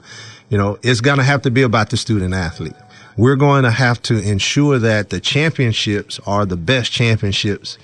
you 0.49 0.57
know, 0.57 0.77
it's 0.81 1.01
going 1.01 1.17
to 1.17 1.23
have 1.23 1.41
to 1.41 1.51
be 1.51 1.61
about 1.61 1.89
the 1.89 1.97
student 1.97 2.33
athlete. 2.33 2.73
We're 3.17 3.35
going 3.35 3.63
to 3.63 3.71
have 3.71 4.01
to 4.03 4.19
ensure 4.19 4.79
that 4.79 5.09
the 5.09 5.19
championships 5.19 6.19
are 6.25 6.45
the 6.45 6.55
best 6.55 6.91
championships 6.91 7.77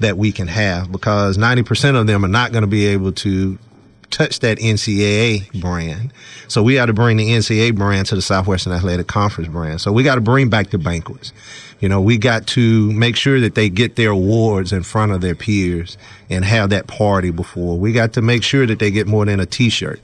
that 0.00 0.16
we 0.16 0.32
can 0.32 0.46
have 0.46 0.90
because 0.92 1.38
90% 1.38 2.00
of 2.00 2.06
them 2.06 2.24
are 2.24 2.28
not 2.28 2.52
going 2.52 2.62
to 2.62 2.68
be 2.68 2.86
able 2.86 3.12
to 3.12 3.58
touch 4.10 4.40
that 4.40 4.58
NCAA 4.58 5.60
brand. 5.60 6.12
So 6.48 6.62
we 6.62 6.74
got 6.74 6.86
to 6.86 6.92
bring 6.92 7.16
the 7.18 7.30
NCAA 7.30 7.74
brand 7.74 8.06
to 8.06 8.14
the 8.14 8.22
Southwestern 8.22 8.72
Athletic 8.72 9.06
Conference 9.06 9.48
brand. 9.50 9.80
So 9.80 9.92
we 9.92 10.02
got 10.02 10.16
to 10.16 10.20
bring 10.20 10.48
back 10.48 10.70
the 10.70 10.78
banquets. 10.78 11.32
You 11.80 11.88
know, 11.88 12.00
we 12.00 12.18
got 12.18 12.46
to 12.48 12.92
make 12.92 13.16
sure 13.16 13.40
that 13.40 13.54
they 13.54 13.68
get 13.68 13.96
their 13.96 14.10
awards 14.10 14.72
in 14.72 14.82
front 14.82 15.12
of 15.12 15.20
their 15.20 15.34
peers 15.34 15.96
and 16.28 16.44
have 16.44 16.70
that 16.70 16.86
party 16.86 17.30
before. 17.30 17.78
We 17.78 17.92
got 17.92 18.14
to 18.14 18.22
make 18.22 18.42
sure 18.42 18.66
that 18.66 18.78
they 18.78 18.90
get 18.90 19.06
more 19.06 19.24
than 19.24 19.40
a 19.40 19.46
t-shirt. 19.46 20.00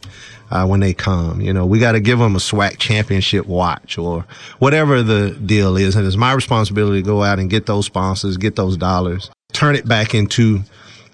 Uh, 0.51 0.67
when 0.67 0.79
they 0.79 0.93
come, 0.93 1.41
you 1.41 1.53
know, 1.53 1.65
we 1.65 1.79
got 1.81 1.93
to 1.93 2.01
give 2.01 2.19
them 2.19 2.37
a 2.37 2.39
SWAC 2.39 2.79
championship 2.79 3.47
watch 3.47 3.97
or 3.97 4.27
whatever 4.59 5.03
the 5.03 5.31
deal 5.31 5.77
is. 5.77 5.97
And 5.97 6.07
it's 6.07 6.19
my 6.19 6.33
responsibility 6.33 7.03
to 7.03 7.05
go 7.05 7.25
out 7.25 7.39
and 7.39 7.49
get 7.49 7.65
those 7.65 7.87
sponsors, 7.87 8.37
get 8.37 8.55
those 8.55 8.77
dollars, 8.77 9.31
turn 9.55 9.77
it 9.77 9.89
back 9.89 10.15
into 10.15 10.61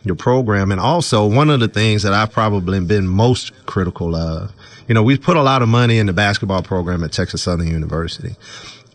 your 0.05 0.17
program. 0.17 0.73
And 0.73 0.81
also 0.81 1.27
one 1.27 1.51
of 1.51 1.61
the 1.61 1.69
things 1.69 2.03
that 2.03 2.13
I've 2.13 2.33
probably 2.33 2.81
been 2.81 3.07
most 3.07 3.53
critical 3.67 4.17
of, 4.17 4.53
you 4.89 4.95
know, 4.95 5.03
we've 5.03 5.23
put 5.23 5.37
a 5.37 5.43
lot 5.43 5.63
of 5.63 5.69
money 5.69 5.99
in 5.99 6.07
the 6.07 6.13
basketball 6.13 6.63
program 6.63 7.05
at 7.05 7.13
Texas 7.13 7.43
Southern 7.43 7.69
University. 7.69 8.35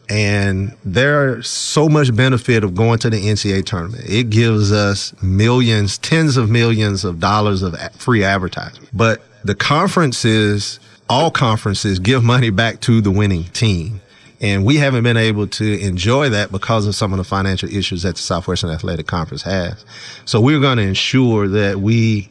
And 0.10 0.75
there's 0.84 1.48
so 1.48 1.90
much 1.90 2.16
benefit 2.16 2.64
of 2.64 2.75
going 2.75 3.00
to 3.00 3.10
the 3.10 3.18
NCAA 3.18 3.66
tournament. 3.66 4.04
It 4.08 4.30
gives 4.30 4.72
us 4.72 5.14
millions, 5.24 5.98
tens 5.98 6.38
of 6.38 6.50
millions 6.50 7.04
of 7.04 7.20
dollars 7.20 7.64
of 7.64 7.75
free 7.94 8.24
advertising. 8.24 8.88
But 8.94 9.24
the 9.44 9.56
conferences, 9.56 10.79
all 11.10 11.31
conferences 11.31 12.00
give 12.00 12.24
money 12.24 12.50
back 12.51 12.81
to 12.81 13.01
the 13.01 13.12
winning 13.12 13.46
team. 13.46 14.01
And 14.41 14.65
we 14.65 14.77
haven't 14.77 15.03
been 15.03 15.17
able 15.17 15.48
to 15.48 15.79
enjoy 15.79 16.29
that 16.29 16.51
because 16.51 16.87
of 16.87 16.95
some 16.95 17.13
of 17.13 17.17
the 17.17 17.24
financial 17.24 17.69
issues 17.69 18.03
that 18.03 18.15
the 18.15 18.21
Southwestern 18.21 18.69
Athletic 18.69 19.07
Conference 19.07 19.43
has. 19.43 19.85
So 20.25 20.41
we're 20.41 20.59
going 20.59 20.77
to 20.77 20.83
ensure 20.83 21.48
that 21.48 21.79
we 21.79 22.29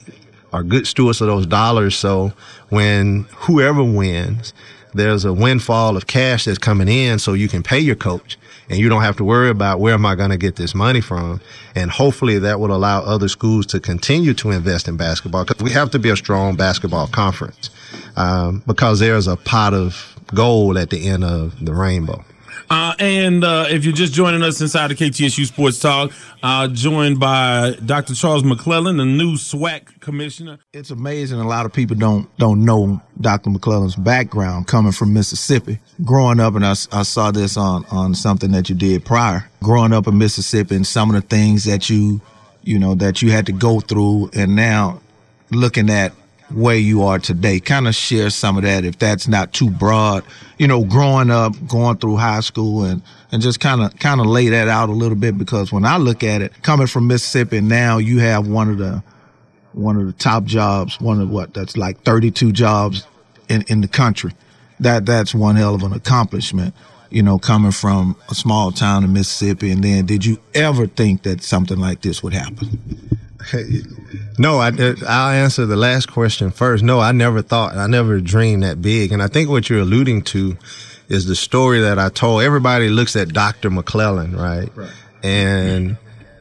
are 0.52 0.62
good 0.62 0.86
stewards 0.86 1.20
of 1.20 1.28
those 1.28 1.46
dollars. 1.46 1.96
So 1.96 2.32
when 2.68 3.26
whoever 3.36 3.82
wins, 3.82 4.52
there's 4.92 5.24
a 5.24 5.32
windfall 5.32 5.96
of 5.96 6.06
cash 6.06 6.44
that's 6.44 6.58
coming 6.58 6.88
in 6.88 7.18
so 7.18 7.32
you 7.32 7.48
can 7.48 7.62
pay 7.62 7.80
your 7.80 7.96
coach 7.96 8.38
and 8.68 8.78
you 8.78 8.88
don't 8.88 9.02
have 9.02 9.16
to 9.16 9.24
worry 9.24 9.50
about 9.50 9.80
where 9.80 9.94
am 9.94 10.06
I 10.06 10.14
going 10.14 10.30
to 10.30 10.36
get 10.36 10.56
this 10.56 10.74
money 10.74 11.00
from. 11.00 11.40
And 11.74 11.90
hopefully 11.90 12.38
that 12.38 12.60
will 12.60 12.74
allow 12.74 13.02
other 13.02 13.28
schools 13.28 13.66
to 13.66 13.80
continue 13.80 14.34
to 14.34 14.50
invest 14.50 14.88
in 14.88 14.96
basketball 14.96 15.44
because 15.44 15.62
we 15.62 15.72
have 15.72 15.90
to 15.90 15.98
be 15.98 16.10
a 16.10 16.16
strong 16.16 16.56
basketball 16.56 17.08
conference 17.08 17.70
um, 18.16 18.62
because 18.66 19.00
there's 19.00 19.26
a 19.26 19.36
pot 19.36 19.74
of 19.74 20.13
gold 20.34 20.76
at 20.76 20.90
the 20.90 21.06
end 21.06 21.24
of 21.24 21.64
the 21.64 21.72
rainbow. 21.72 22.24
Uh, 22.70 22.94
and 22.98 23.44
uh, 23.44 23.66
if 23.68 23.84
you're 23.84 23.94
just 23.94 24.12
joining 24.12 24.42
us 24.42 24.60
inside 24.60 24.88
the 24.88 24.94
KTSU 24.94 25.46
Sports 25.46 25.78
Talk, 25.78 26.12
uh, 26.42 26.66
joined 26.68 27.20
by 27.20 27.76
Dr. 27.84 28.14
Charles 28.14 28.42
McClelland, 28.42 28.96
the 28.96 29.04
new 29.04 29.34
SWAC 29.34 30.00
commissioner. 30.00 30.58
It's 30.72 30.90
amazing. 30.90 31.40
A 31.40 31.46
lot 31.46 31.66
of 31.66 31.72
people 31.72 31.96
don't 31.96 32.34
don't 32.38 32.64
know 32.64 33.00
Dr. 33.20 33.50
McClelland's 33.50 33.96
background 33.96 34.66
coming 34.66 34.92
from 34.92 35.12
Mississippi. 35.12 35.78
Growing 36.04 36.40
up, 36.40 36.54
and 36.54 36.64
I, 36.64 36.72
I 36.92 37.02
saw 37.02 37.30
this 37.30 37.56
on 37.56 37.84
on 37.90 38.14
something 38.14 38.50
that 38.52 38.68
you 38.68 38.74
did 38.74 39.04
prior. 39.04 39.48
Growing 39.62 39.92
up 39.92 40.06
in 40.06 40.16
Mississippi, 40.16 40.76
and 40.76 40.86
some 40.86 41.14
of 41.14 41.20
the 41.20 41.28
things 41.28 41.64
that 41.64 41.90
you 41.90 42.20
you 42.62 42.78
know 42.78 42.94
that 42.94 43.20
you 43.20 43.30
had 43.30 43.46
to 43.46 43.52
go 43.52 43.80
through, 43.80 44.30
and 44.34 44.56
now 44.56 45.00
looking 45.50 45.90
at 45.90 46.12
where 46.54 46.76
you 46.76 47.02
are 47.02 47.18
today. 47.18 47.58
Kind 47.60 47.88
of 47.88 47.94
share 47.94 48.30
some 48.30 48.56
of 48.56 48.62
that 48.62 48.84
if 48.84 48.98
that's 48.98 49.26
not 49.26 49.52
too 49.52 49.70
broad. 49.70 50.24
You 50.58 50.68
know, 50.68 50.84
growing 50.84 51.30
up, 51.30 51.54
going 51.66 51.98
through 51.98 52.16
high 52.16 52.40
school 52.40 52.84
and 52.84 53.02
and 53.32 53.42
just 53.42 53.60
kind 53.60 53.82
of 53.82 53.98
kind 53.98 54.20
of 54.20 54.26
lay 54.26 54.48
that 54.48 54.68
out 54.68 54.88
a 54.88 54.92
little 54.92 55.16
bit 55.16 55.36
because 55.36 55.72
when 55.72 55.84
I 55.84 55.96
look 55.96 56.22
at 56.22 56.40
it, 56.40 56.62
coming 56.62 56.86
from 56.86 57.06
Mississippi 57.06 57.60
now 57.60 57.98
you 57.98 58.20
have 58.20 58.46
one 58.46 58.70
of 58.70 58.78
the 58.78 59.02
one 59.72 59.96
of 59.96 60.06
the 60.06 60.12
top 60.12 60.44
jobs, 60.44 61.00
one 61.00 61.20
of 61.20 61.28
what 61.30 61.52
that's 61.54 61.76
like 61.76 62.02
32 62.02 62.52
jobs 62.52 63.06
in 63.48 63.62
in 63.62 63.80
the 63.80 63.88
country. 63.88 64.32
That 64.80 65.06
that's 65.06 65.34
one 65.34 65.56
hell 65.56 65.74
of 65.74 65.82
an 65.82 65.92
accomplishment. 65.92 66.74
You 67.10 67.22
know, 67.22 67.38
coming 67.38 67.70
from 67.70 68.16
a 68.28 68.34
small 68.34 68.72
town 68.72 69.04
in 69.04 69.12
Mississippi, 69.12 69.70
and 69.70 69.84
then 69.84 70.06
did 70.06 70.24
you 70.24 70.38
ever 70.52 70.86
think 70.86 71.22
that 71.22 71.44
something 71.44 71.78
like 71.78 72.02
this 72.02 72.22
would 72.24 72.32
happen? 72.32 73.13
No, 74.38 74.58
I, 74.58 74.72
I'll 75.06 75.30
answer 75.30 75.66
the 75.66 75.76
last 75.76 76.10
question 76.10 76.50
first. 76.50 76.82
No, 76.82 77.00
I 77.00 77.12
never 77.12 77.42
thought, 77.42 77.76
I 77.76 77.86
never 77.86 78.20
dreamed 78.20 78.62
that 78.62 78.82
big. 78.82 79.12
And 79.12 79.22
I 79.22 79.28
think 79.28 79.48
what 79.48 79.68
you're 79.68 79.80
alluding 79.80 80.22
to 80.22 80.56
is 81.08 81.26
the 81.26 81.36
story 81.36 81.80
that 81.80 81.98
I 81.98 82.08
told. 82.08 82.42
Everybody 82.42 82.88
looks 82.88 83.16
at 83.16 83.28
Dr. 83.32 83.70
McClelland, 83.70 84.36
right? 84.36 84.74
right. 84.76 84.90
And 85.22 85.96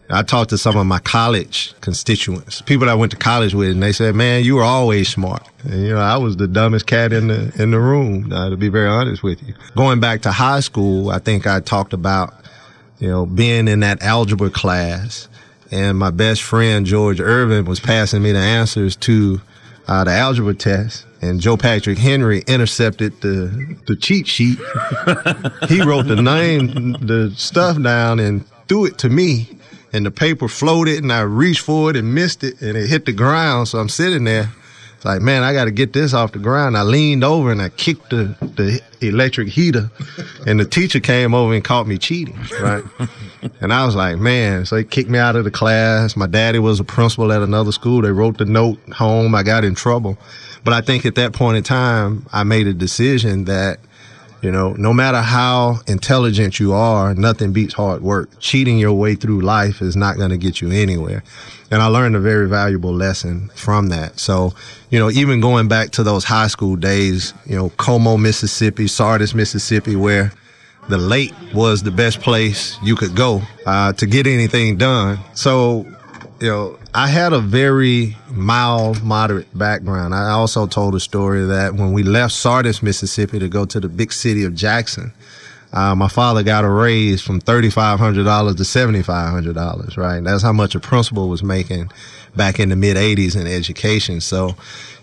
I 0.09 0.21
talked 0.21 0.49
to 0.51 0.57
some 0.57 0.77
of 0.77 0.85
my 0.85 0.99
college 0.99 1.73
constituents, 1.81 2.61
people 2.61 2.89
I 2.89 2.93
went 2.93 3.11
to 3.13 3.17
college 3.17 3.53
with, 3.53 3.69
and 3.71 3.81
they 3.81 3.93
said, 3.93 4.15
"Man, 4.15 4.43
you 4.43 4.55
were 4.55 4.63
always 4.63 5.09
smart." 5.09 5.47
And 5.63 5.81
you 5.81 5.93
know, 5.93 5.99
I 5.99 6.17
was 6.17 6.37
the 6.37 6.47
dumbest 6.47 6.85
cat 6.85 7.13
in 7.13 7.29
the 7.29 7.51
in 7.57 7.71
the 7.71 7.79
room. 7.79 8.31
Uh, 8.31 8.49
to 8.49 8.57
be 8.57 8.69
very 8.69 8.87
honest 8.87 9.23
with 9.23 9.41
you, 9.47 9.55
going 9.75 9.99
back 9.99 10.21
to 10.23 10.31
high 10.31 10.59
school, 10.59 11.09
I 11.09 11.19
think 11.19 11.47
I 11.47 11.61
talked 11.61 11.93
about, 11.93 12.33
you 12.99 13.07
know, 13.07 13.25
being 13.25 13.67
in 13.67 13.79
that 13.79 14.03
algebra 14.03 14.49
class 14.49 15.29
and 15.73 15.97
my 15.97 16.11
best 16.11 16.43
friend 16.43 16.85
George 16.85 17.19
Irvin 17.19 17.65
was 17.65 17.79
passing 17.79 18.21
me 18.21 18.31
the 18.31 18.37
answers 18.37 18.95
to 18.95 19.41
uh, 19.87 20.03
the 20.03 20.11
algebra 20.11 20.53
test, 20.53 21.05
and 21.19 21.41
Joe 21.41 21.57
Patrick 21.57 21.97
Henry 21.97 22.43
intercepted 22.45 23.19
the 23.21 23.75
the 23.87 23.95
cheat 23.95 24.27
sheet. 24.27 24.59
he 25.67 25.81
wrote 25.81 26.05
the 26.05 26.21
name, 26.21 26.93
the 26.93 27.33
stuff 27.35 27.81
down, 27.81 28.19
and 28.19 28.45
threw 28.67 28.85
it 28.85 28.99
to 28.99 29.09
me, 29.09 29.57
and 29.91 30.05
the 30.05 30.11
paper 30.11 30.47
floated, 30.47 31.01
and 31.01 31.11
I 31.11 31.21
reached 31.21 31.61
for 31.61 31.89
it 31.89 31.95
and 31.95 32.13
missed 32.13 32.43
it, 32.43 32.61
and 32.61 32.77
it 32.77 32.87
hit 32.87 33.05
the 33.05 33.11
ground. 33.11 33.69
So 33.69 33.79
I'm 33.79 33.89
sitting 33.89 34.25
there 34.25 34.51
like, 35.05 35.21
man, 35.21 35.43
I 35.43 35.53
got 35.53 35.65
to 35.65 35.71
get 35.71 35.93
this 35.93 36.13
off 36.13 36.31
the 36.31 36.39
ground. 36.39 36.77
I 36.77 36.83
leaned 36.83 37.23
over 37.23 37.51
and 37.51 37.61
I 37.61 37.69
kicked 37.69 38.09
the, 38.09 38.35
the 38.41 38.81
electric 39.01 39.49
heater, 39.49 39.89
and 40.47 40.59
the 40.59 40.65
teacher 40.65 40.99
came 40.99 41.33
over 41.33 41.53
and 41.53 41.63
caught 41.63 41.87
me 41.87 41.97
cheating, 41.97 42.37
right? 42.61 42.83
and 43.61 43.73
I 43.73 43.85
was 43.85 43.95
like, 43.95 44.17
man, 44.17 44.65
so 44.65 44.77
he 44.77 44.83
kicked 44.83 45.09
me 45.09 45.19
out 45.19 45.35
of 45.35 45.43
the 45.43 45.51
class. 45.51 46.15
My 46.15 46.27
daddy 46.27 46.59
was 46.59 46.79
a 46.79 46.83
principal 46.83 47.31
at 47.31 47.41
another 47.41 47.71
school. 47.71 48.01
They 48.01 48.11
wrote 48.11 48.37
the 48.37 48.45
note 48.45 48.79
home. 48.93 49.35
I 49.35 49.43
got 49.43 49.63
in 49.63 49.75
trouble. 49.75 50.17
But 50.63 50.73
I 50.73 50.81
think 50.81 51.05
at 51.05 51.15
that 51.15 51.33
point 51.33 51.57
in 51.57 51.63
time, 51.63 52.25
I 52.31 52.43
made 52.43 52.67
a 52.67 52.73
decision 52.73 53.45
that, 53.45 53.79
You 54.43 54.51
know, 54.51 54.73
no 54.73 54.91
matter 54.91 55.21
how 55.21 55.79
intelligent 55.87 56.59
you 56.59 56.73
are, 56.73 57.15
nothing 57.15 57.53
beats 57.53 57.73
hard 57.73 58.01
work. 58.01 58.29
Cheating 58.41 58.77
your 58.77 58.91
way 58.91 59.15
through 59.15 59.39
life 59.39 59.81
is 59.81 59.95
not 59.95 60.17
going 60.17 60.31
to 60.31 60.37
get 60.37 60.59
you 60.59 60.69
anywhere. 60.69 61.23
And 61.71 61.81
I 61.81 61.85
learned 61.85 62.17
a 62.17 62.19
very 62.19 62.49
valuable 62.49 62.93
lesson 62.93 63.49
from 63.55 63.87
that. 63.87 64.19
So, 64.19 64.53
you 64.89 64.99
know, 64.99 65.09
even 65.09 65.39
going 65.39 65.69
back 65.69 65.91
to 65.91 66.03
those 66.03 66.25
high 66.25 66.47
school 66.47 66.75
days, 66.75 67.33
you 67.45 67.55
know, 67.55 67.69
Como, 67.77 68.17
Mississippi, 68.17 68.87
Sardis, 68.87 69.33
Mississippi, 69.33 69.95
where 69.95 70.33
the 70.89 70.97
lake 70.97 71.33
was 71.53 71.81
the 71.81 71.91
best 71.91 72.19
place 72.19 72.77
you 72.83 72.97
could 72.97 73.15
go 73.15 73.41
uh, 73.65 73.93
to 73.93 74.05
get 74.05 74.27
anything 74.27 74.75
done. 74.75 75.19
So, 75.35 75.87
you 76.39 76.49
know, 76.49 76.77
I 76.93 77.07
had 77.07 77.33
a 77.33 77.39
very 77.39 78.17
mild, 78.29 79.03
moderate 79.03 79.57
background. 79.57 80.13
I 80.13 80.31
also 80.31 80.67
told 80.67 80.95
a 80.95 80.99
story 80.99 81.45
that 81.45 81.75
when 81.75 81.93
we 81.93 82.03
left 82.03 82.33
Sardis, 82.33 82.83
Mississippi 82.83 83.39
to 83.39 83.47
go 83.47 83.65
to 83.65 83.79
the 83.79 83.89
big 83.89 84.11
city 84.11 84.43
of 84.43 84.55
Jackson, 84.55 85.13
uh, 85.73 85.95
my 85.95 86.07
father 86.07 86.43
got 86.43 86.63
a 86.65 86.69
raise 86.69 87.21
from 87.21 87.41
$3,500 87.41 88.57
to 88.57 88.63
$7,500, 88.63 89.97
right? 89.97 90.23
That's 90.23 90.43
how 90.43 90.53
much 90.53 90.75
a 90.75 90.79
principal 90.79 91.29
was 91.29 91.41
making 91.41 91.91
back 92.35 92.59
in 92.59 92.69
the 92.69 92.75
mid 92.75 92.95
80s 92.95 93.39
in 93.39 93.47
education. 93.47 94.21
So, 94.21 94.55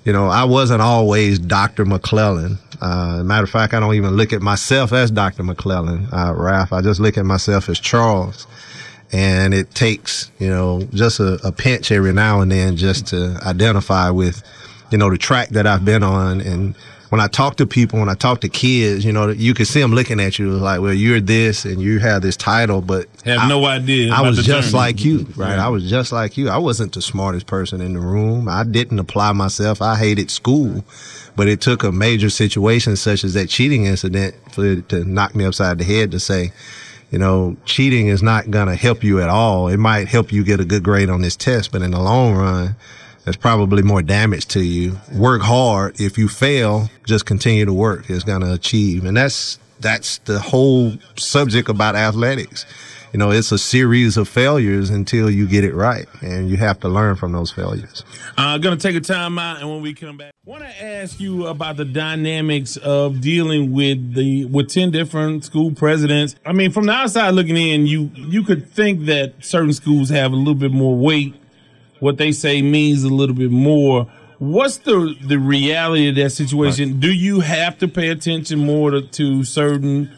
you 0.04 0.12
know, 0.12 0.28
I 0.28 0.44
wasn't 0.44 0.80
always 0.82 1.38
Dr. 1.38 1.84
McClelland. 1.84 2.58
Uh, 2.80 3.22
matter 3.24 3.44
of 3.44 3.50
fact, 3.50 3.74
I 3.74 3.80
don't 3.80 3.94
even 3.94 4.16
look 4.16 4.32
at 4.32 4.42
myself 4.42 4.92
as 4.92 5.10
Dr. 5.10 5.42
McClelland, 5.42 6.12
uh, 6.12 6.34
Ralph. 6.34 6.72
I 6.72 6.80
just 6.82 7.00
look 7.00 7.18
at 7.18 7.26
myself 7.26 7.68
as 7.68 7.80
Charles 7.80 8.46
and 9.12 9.52
it 9.54 9.74
takes 9.74 10.30
you 10.38 10.48
know 10.48 10.82
just 10.92 11.20
a, 11.20 11.38
a, 11.46 11.52
pinch 11.52 11.90
every 11.90 12.12
now 12.12 12.40
and 12.40 12.52
then 12.52 12.76
just 12.76 13.08
to 13.08 13.38
identify 13.44 14.10
with 14.10 14.42
you 14.90 14.98
know 14.98 15.10
the 15.10 15.18
track 15.18 15.48
that 15.50 15.66
I've 15.66 15.84
been 15.84 16.02
on. 16.02 16.40
And 16.40 16.76
when 17.08 17.20
I 17.20 17.26
talk 17.26 17.56
to 17.56 17.66
people 17.66 17.98
when 17.98 18.08
I 18.08 18.14
talk 18.14 18.40
to 18.42 18.48
kids 18.48 19.04
you 19.04 19.12
know 19.12 19.28
you 19.30 19.52
can 19.52 19.66
see 19.66 19.80
them 19.80 19.92
looking 19.92 20.20
at 20.20 20.38
you 20.38 20.50
like 20.52 20.80
well 20.80 20.94
you're 20.94 21.20
this 21.20 21.64
and 21.64 21.82
you 21.82 21.98
have 21.98 22.22
this 22.22 22.36
title 22.36 22.80
but 22.80 23.08
have 23.24 23.40
I, 23.40 23.48
no 23.48 23.64
idea 23.64 24.12
I 24.12 24.20
was 24.22 24.44
just 24.44 24.72
like 24.72 25.04
you 25.04 25.26
right? 25.34 25.56
Yeah. 25.56 25.66
I 25.66 25.68
was 25.68 25.90
just 25.90 26.12
like 26.12 26.36
you. 26.36 26.48
I 26.48 26.58
wasn't 26.58 26.94
the 26.94 27.02
smartest 27.02 27.46
person 27.46 27.80
in 27.80 27.94
the 27.94 28.00
room. 28.00 28.48
I 28.48 28.62
didn't 28.64 29.00
apply 29.00 29.32
myself. 29.32 29.82
I 29.82 29.96
hated 29.96 30.30
school 30.30 30.84
but 31.36 31.48
it 31.48 31.60
took 31.60 31.82
a 31.82 31.90
major 31.92 32.30
situation 32.30 32.96
such 32.96 33.24
as 33.24 33.34
that 33.34 33.48
cheating 33.48 33.86
incident 33.86 34.34
for 34.52 34.64
it 34.64 34.88
to 34.90 35.04
knock 35.04 35.34
me 35.34 35.44
upside 35.44 35.78
the 35.78 35.84
head 35.84 36.10
to 36.10 36.20
say 36.20 36.52
you 37.10 37.18
know, 37.18 37.56
cheating 37.64 38.08
is 38.08 38.22
not 38.22 38.50
going 38.50 38.68
to 38.68 38.76
help 38.76 39.02
you 39.02 39.20
at 39.20 39.28
all. 39.28 39.68
It 39.68 39.78
might 39.78 40.08
help 40.08 40.32
you 40.32 40.44
get 40.44 40.60
a 40.60 40.64
good 40.64 40.82
grade 40.82 41.10
on 41.10 41.22
this 41.22 41.36
test, 41.36 41.72
but 41.72 41.82
in 41.82 41.90
the 41.90 42.00
long 42.00 42.34
run, 42.34 42.76
there's 43.24 43.36
probably 43.36 43.82
more 43.82 44.02
damage 44.02 44.46
to 44.48 44.62
you. 44.62 44.98
Work 45.12 45.42
hard. 45.42 46.00
If 46.00 46.16
you 46.16 46.28
fail, 46.28 46.88
just 47.04 47.26
continue 47.26 47.64
to 47.64 47.72
work. 47.72 48.08
It's 48.08 48.24
going 48.24 48.40
to 48.42 48.52
achieve. 48.52 49.04
And 49.04 49.16
that's, 49.16 49.58
that's 49.80 50.18
the 50.18 50.38
whole 50.38 50.94
subject 51.16 51.68
about 51.68 51.96
athletics 51.96 52.64
you 53.12 53.18
know, 53.18 53.30
it's 53.30 53.50
a 53.50 53.58
series 53.58 54.16
of 54.16 54.28
failures 54.28 54.88
until 54.90 55.28
you 55.28 55.46
get 55.46 55.64
it 55.64 55.74
right, 55.74 56.06
and 56.22 56.48
you 56.48 56.56
have 56.56 56.78
to 56.80 56.88
learn 56.88 57.16
from 57.16 57.32
those 57.32 57.50
failures. 57.50 58.04
I'm 58.36 58.54
uh, 58.54 58.58
gonna 58.58 58.76
take 58.76 58.94
a 58.94 59.00
time 59.00 59.38
out, 59.38 59.60
and 59.60 59.68
when 59.68 59.82
we 59.82 59.94
come 59.94 60.16
back, 60.16 60.32
I 60.46 60.50
want 60.50 60.62
to 60.62 60.84
ask 60.84 61.18
you 61.18 61.46
about 61.46 61.76
the 61.76 61.84
dynamics 61.84 62.76
of 62.76 63.20
dealing 63.20 63.72
with 63.72 64.14
the 64.14 64.44
with 64.44 64.68
ten 64.68 64.90
different 64.90 65.44
school 65.44 65.72
presidents. 65.72 66.36
I 66.46 66.52
mean, 66.52 66.70
from 66.70 66.86
the 66.86 66.92
outside 66.92 67.30
looking 67.30 67.56
in, 67.56 67.86
you 67.86 68.10
you 68.14 68.44
could 68.44 68.70
think 68.70 69.06
that 69.06 69.44
certain 69.44 69.72
schools 69.72 70.10
have 70.10 70.32
a 70.32 70.36
little 70.36 70.54
bit 70.54 70.72
more 70.72 70.96
weight. 70.96 71.34
What 71.98 72.16
they 72.16 72.32
say 72.32 72.62
means 72.62 73.02
a 73.02 73.08
little 73.08 73.34
bit 73.34 73.50
more. 73.50 74.10
What's 74.38 74.78
the 74.78 75.16
the 75.20 75.38
reality 75.38 76.08
of 76.08 76.14
that 76.14 76.30
situation? 76.30 76.92
Right. 76.92 77.00
Do 77.00 77.12
you 77.12 77.40
have 77.40 77.76
to 77.78 77.88
pay 77.88 78.08
attention 78.08 78.60
more 78.60 78.92
to, 78.92 79.02
to 79.02 79.44
certain 79.44 80.10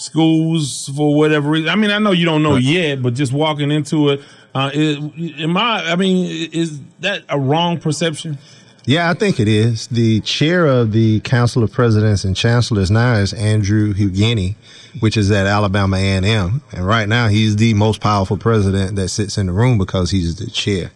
schools 0.00 0.90
for 0.96 1.14
whatever 1.14 1.50
reason? 1.50 1.68
I 1.68 1.76
mean, 1.76 1.90
I 1.90 1.98
know 1.98 2.12
you 2.12 2.24
don't 2.24 2.42
know 2.42 2.56
yet, 2.56 3.02
but 3.02 3.14
just 3.14 3.32
walking 3.32 3.70
into 3.70 4.10
it, 4.10 4.20
uh, 4.54 4.70
is, 4.72 4.98
am 5.40 5.56
I? 5.56 5.92
I 5.92 5.96
mean, 5.96 6.50
is 6.52 6.80
that 7.00 7.22
a 7.28 7.38
wrong 7.38 7.78
perception? 7.78 8.38
Yeah, 8.86 9.10
I 9.10 9.14
think 9.14 9.38
it 9.38 9.46
is. 9.46 9.86
The 9.88 10.20
chair 10.20 10.66
of 10.66 10.92
the 10.92 11.20
Council 11.20 11.62
of 11.62 11.70
Presidents 11.70 12.24
and 12.24 12.34
Chancellors 12.34 12.90
now 12.90 13.14
is 13.14 13.32
Andrew 13.34 13.92
Hugine, 13.92 14.56
which 15.00 15.16
is 15.16 15.30
at 15.30 15.46
Alabama 15.46 15.96
A&M, 15.96 16.62
and 16.72 16.86
right 16.86 17.08
now 17.08 17.28
he's 17.28 17.56
the 17.56 17.74
most 17.74 18.00
powerful 18.00 18.36
president 18.36 18.96
that 18.96 19.10
sits 19.10 19.38
in 19.38 19.46
the 19.46 19.52
room 19.52 19.78
because 19.78 20.10
he's 20.10 20.36
the 20.36 20.50
chair. 20.50 20.90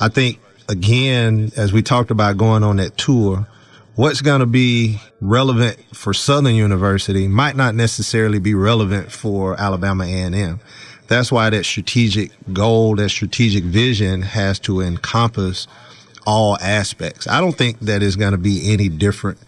I 0.00 0.08
think 0.08 0.40
again, 0.68 1.50
as 1.56 1.72
we 1.72 1.82
talked 1.82 2.10
about 2.10 2.36
going 2.36 2.62
on 2.62 2.76
that 2.76 2.96
tour, 2.96 3.46
what's 3.98 4.20
going 4.20 4.38
to 4.38 4.46
be 4.46 5.00
relevant 5.20 5.76
for 5.92 6.14
Southern 6.14 6.54
University 6.54 7.26
might 7.26 7.56
not 7.56 7.74
necessarily 7.74 8.38
be 8.38 8.54
relevant 8.54 9.10
for 9.10 9.60
Alabama 9.60 10.04
A&M. 10.04 10.60
That's 11.08 11.32
why 11.32 11.50
that 11.50 11.64
strategic 11.64 12.30
goal, 12.52 12.94
that 12.94 13.08
strategic 13.08 13.64
vision 13.64 14.22
has 14.22 14.60
to 14.60 14.80
encompass 14.80 15.66
all 16.24 16.56
aspects. 16.58 17.26
I 17.26 17.40
don't 17.40 17.58
think 17.58 17.80
that 17.80 18.00
is 18.00 18.14
going 18.14 18.30
to 18.30 18.38
be 18.38 18.72
any 18.72 18.88
different 18.88 19.38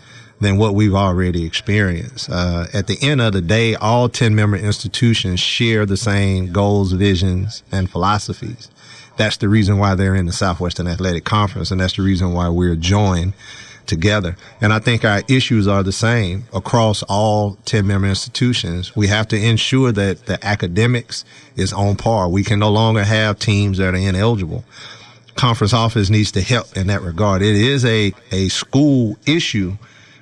than 0.40 0.56
what 0.56 0.74
we've 0.74 0.94
already 0.94 1.44
experienced. 1.44 2.28
Uh, 2.28 2.66
at 2.74 2.88
the 2.88 2.98
end 3.00 3.20
of 3.20 3.32
the 3.32 3.42
day, 3.42 3.76
all 3.76 4.08
10 4.08 4.34
member 4.34 4.56
institutions 4.56 5.38
share 5.38 5.86
the 5.86 5.96
same 5.96 6.50
goals, 6.50 6.90
visions, 6.90 7.62
and 7.70 7.88
philosophies. 7.88 8.68
That's 9.16 9.36
the 9.36 9.48
reason 9.48 9.78
why 9.78 9.94
they're 9.94 10.16
in 10.16 10.26
the 10.26 10.32
Southwestern 10.32 10.88
Athletic 10.88 11.24
Conference, 11.24 11.70
and 11.70 11.80
that's 11.80 11.94
the 11.94 12.02
reason 12.02 12.32
why 12.32 12.48
we're 12.48 12.74
joined 12.74 13.34
together. 13.90 14.36
And 14.62 14.72
I 14.72 14.78
think 14.78 15.04
our 15.04 15.22
issues 15.28 15.68
are 15.68 15.82
the 15.82 15.92
same 15.92 16.44
across 16.54 17.02
all 17.02 17.58
10 17.66 17.86
member 17.86 18.08
institutions. 18.08 18.96
We 18.96 19.08
have 19.08 19.28
to 19.28 19.36
ensure 19.36 19.92
that 19.92 20.24
the 20.24 20.42
academics 20.46 21.24
is 21.56 21.74
on 21.74 21.96
par. 21.96 22.28
We 22.30 22.42
can 22.42 22.58
no 22.58 22.70
longer 22.70 23.04
have 23.04 23.38
teams 23.38 23.76
that 23.76 23.92
are 23.92 23.98
ineligible. 23.98 24.64
Conference 25.34 25.74
office 25.74 26.08
needs 26.08 26.32
to 26.32 26.40
help 26.40 26.74
in 26.76 26.86
that 26.86 27.02
regard. 27.02 27.42
It 27.42 27.56
is 27.56 27.84
a, 27.84 28.14
a 28.30 28.48
school 28.48 29.18
issue, 29.26 29.76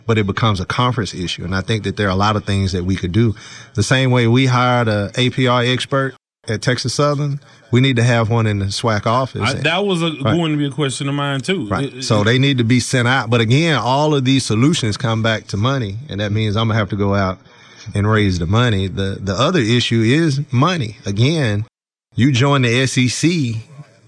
but 0.07 0.19
it 0.19 0.27
becomes 0.27 0.59
a 0.59 0.67
conference 0.67 1.15
issue. 1.15 1.45
And 1.45 1.55
I 1.55 1.61
think 1.61 1.85
that 1.85 1.97
there 1.97 2.09
are 2.09 2.13
a 2.13 2.17
lot 2.17 2.35
of 2.35 2.45
things 2.45 2.73
that 2.73 2.85
we 2.85 2.97
could 2.97 3.13
do. 3.13 3.35
The 3.75 3.83
same 3.83 4.11
way 4.11 4.27
we 4.27 4.47
hired 4.47 4.89
a 4.89 5.11
APR 5.15 5.73
expert 5.73 6.18
at 6.49 6.63
Texas 6.63 6.95
Southern, 6.95 7.41
we 7.71 7.81
need 7.81 7.97
to 7.97 8.03
have 8.03 8.31
one 8.31 8.47
in 8.47 8.59
the 8.59 8.67
SWAC 8.67 9.07
office. 9.07 9.43
I, 9.43 9.55
that 9.55 9.85
was 9.85 10.03
a, 10.03 10.07
right. 10.07 10.23
going 10.23 10.53
to 10.53 10.59
be 10.59 10.67
a 10.67 10.71
question 10.71 11.09
of 11.09 11.15
mine 11.15 11.41
too. 11.41 11.69
Right. 11.69 11.93
It, 11.95 12.03
so 12.03 12.23
it, 12.23 12.25
they 12.25 12.39
need 12.39 12.59
to 12.59 12.65
be 12.65 12.81
sent 12.81 13.09
out. 13.09 13.31
But 13.31 13.41
again, 13.41 13.77
all 13.77 14.15
of 14.15 14.25
these 14.25 14.45
solutions 14.45 14.97
come 14.97 15.23
back 15.23 15.47
to 15.49 15.57
money, 15.57 15.97
and 16.09 16.21
that 16.21 16.33
means 16.33 16.57
I'm 16.57 16.69
gonna 16.69 16.79
have 16.79 16.91
to 16.91 16.97
go 16.97 17.15
out 17.15 17.39
and 17.95 18.11
raise 18.11 18.39
the 18.39 18.47
money. 18.47 18.89
The 18.89 19.19
the 19.21 19.35
other 19.35 19.61
issue 19.61 20.03
is 20.03 20.41
money. 20.53 20.97
Again, 21.07 21.67
you 22.15 22.33
join 22.33 22.63
the 22.63 22.87
SEC 22.87 23.31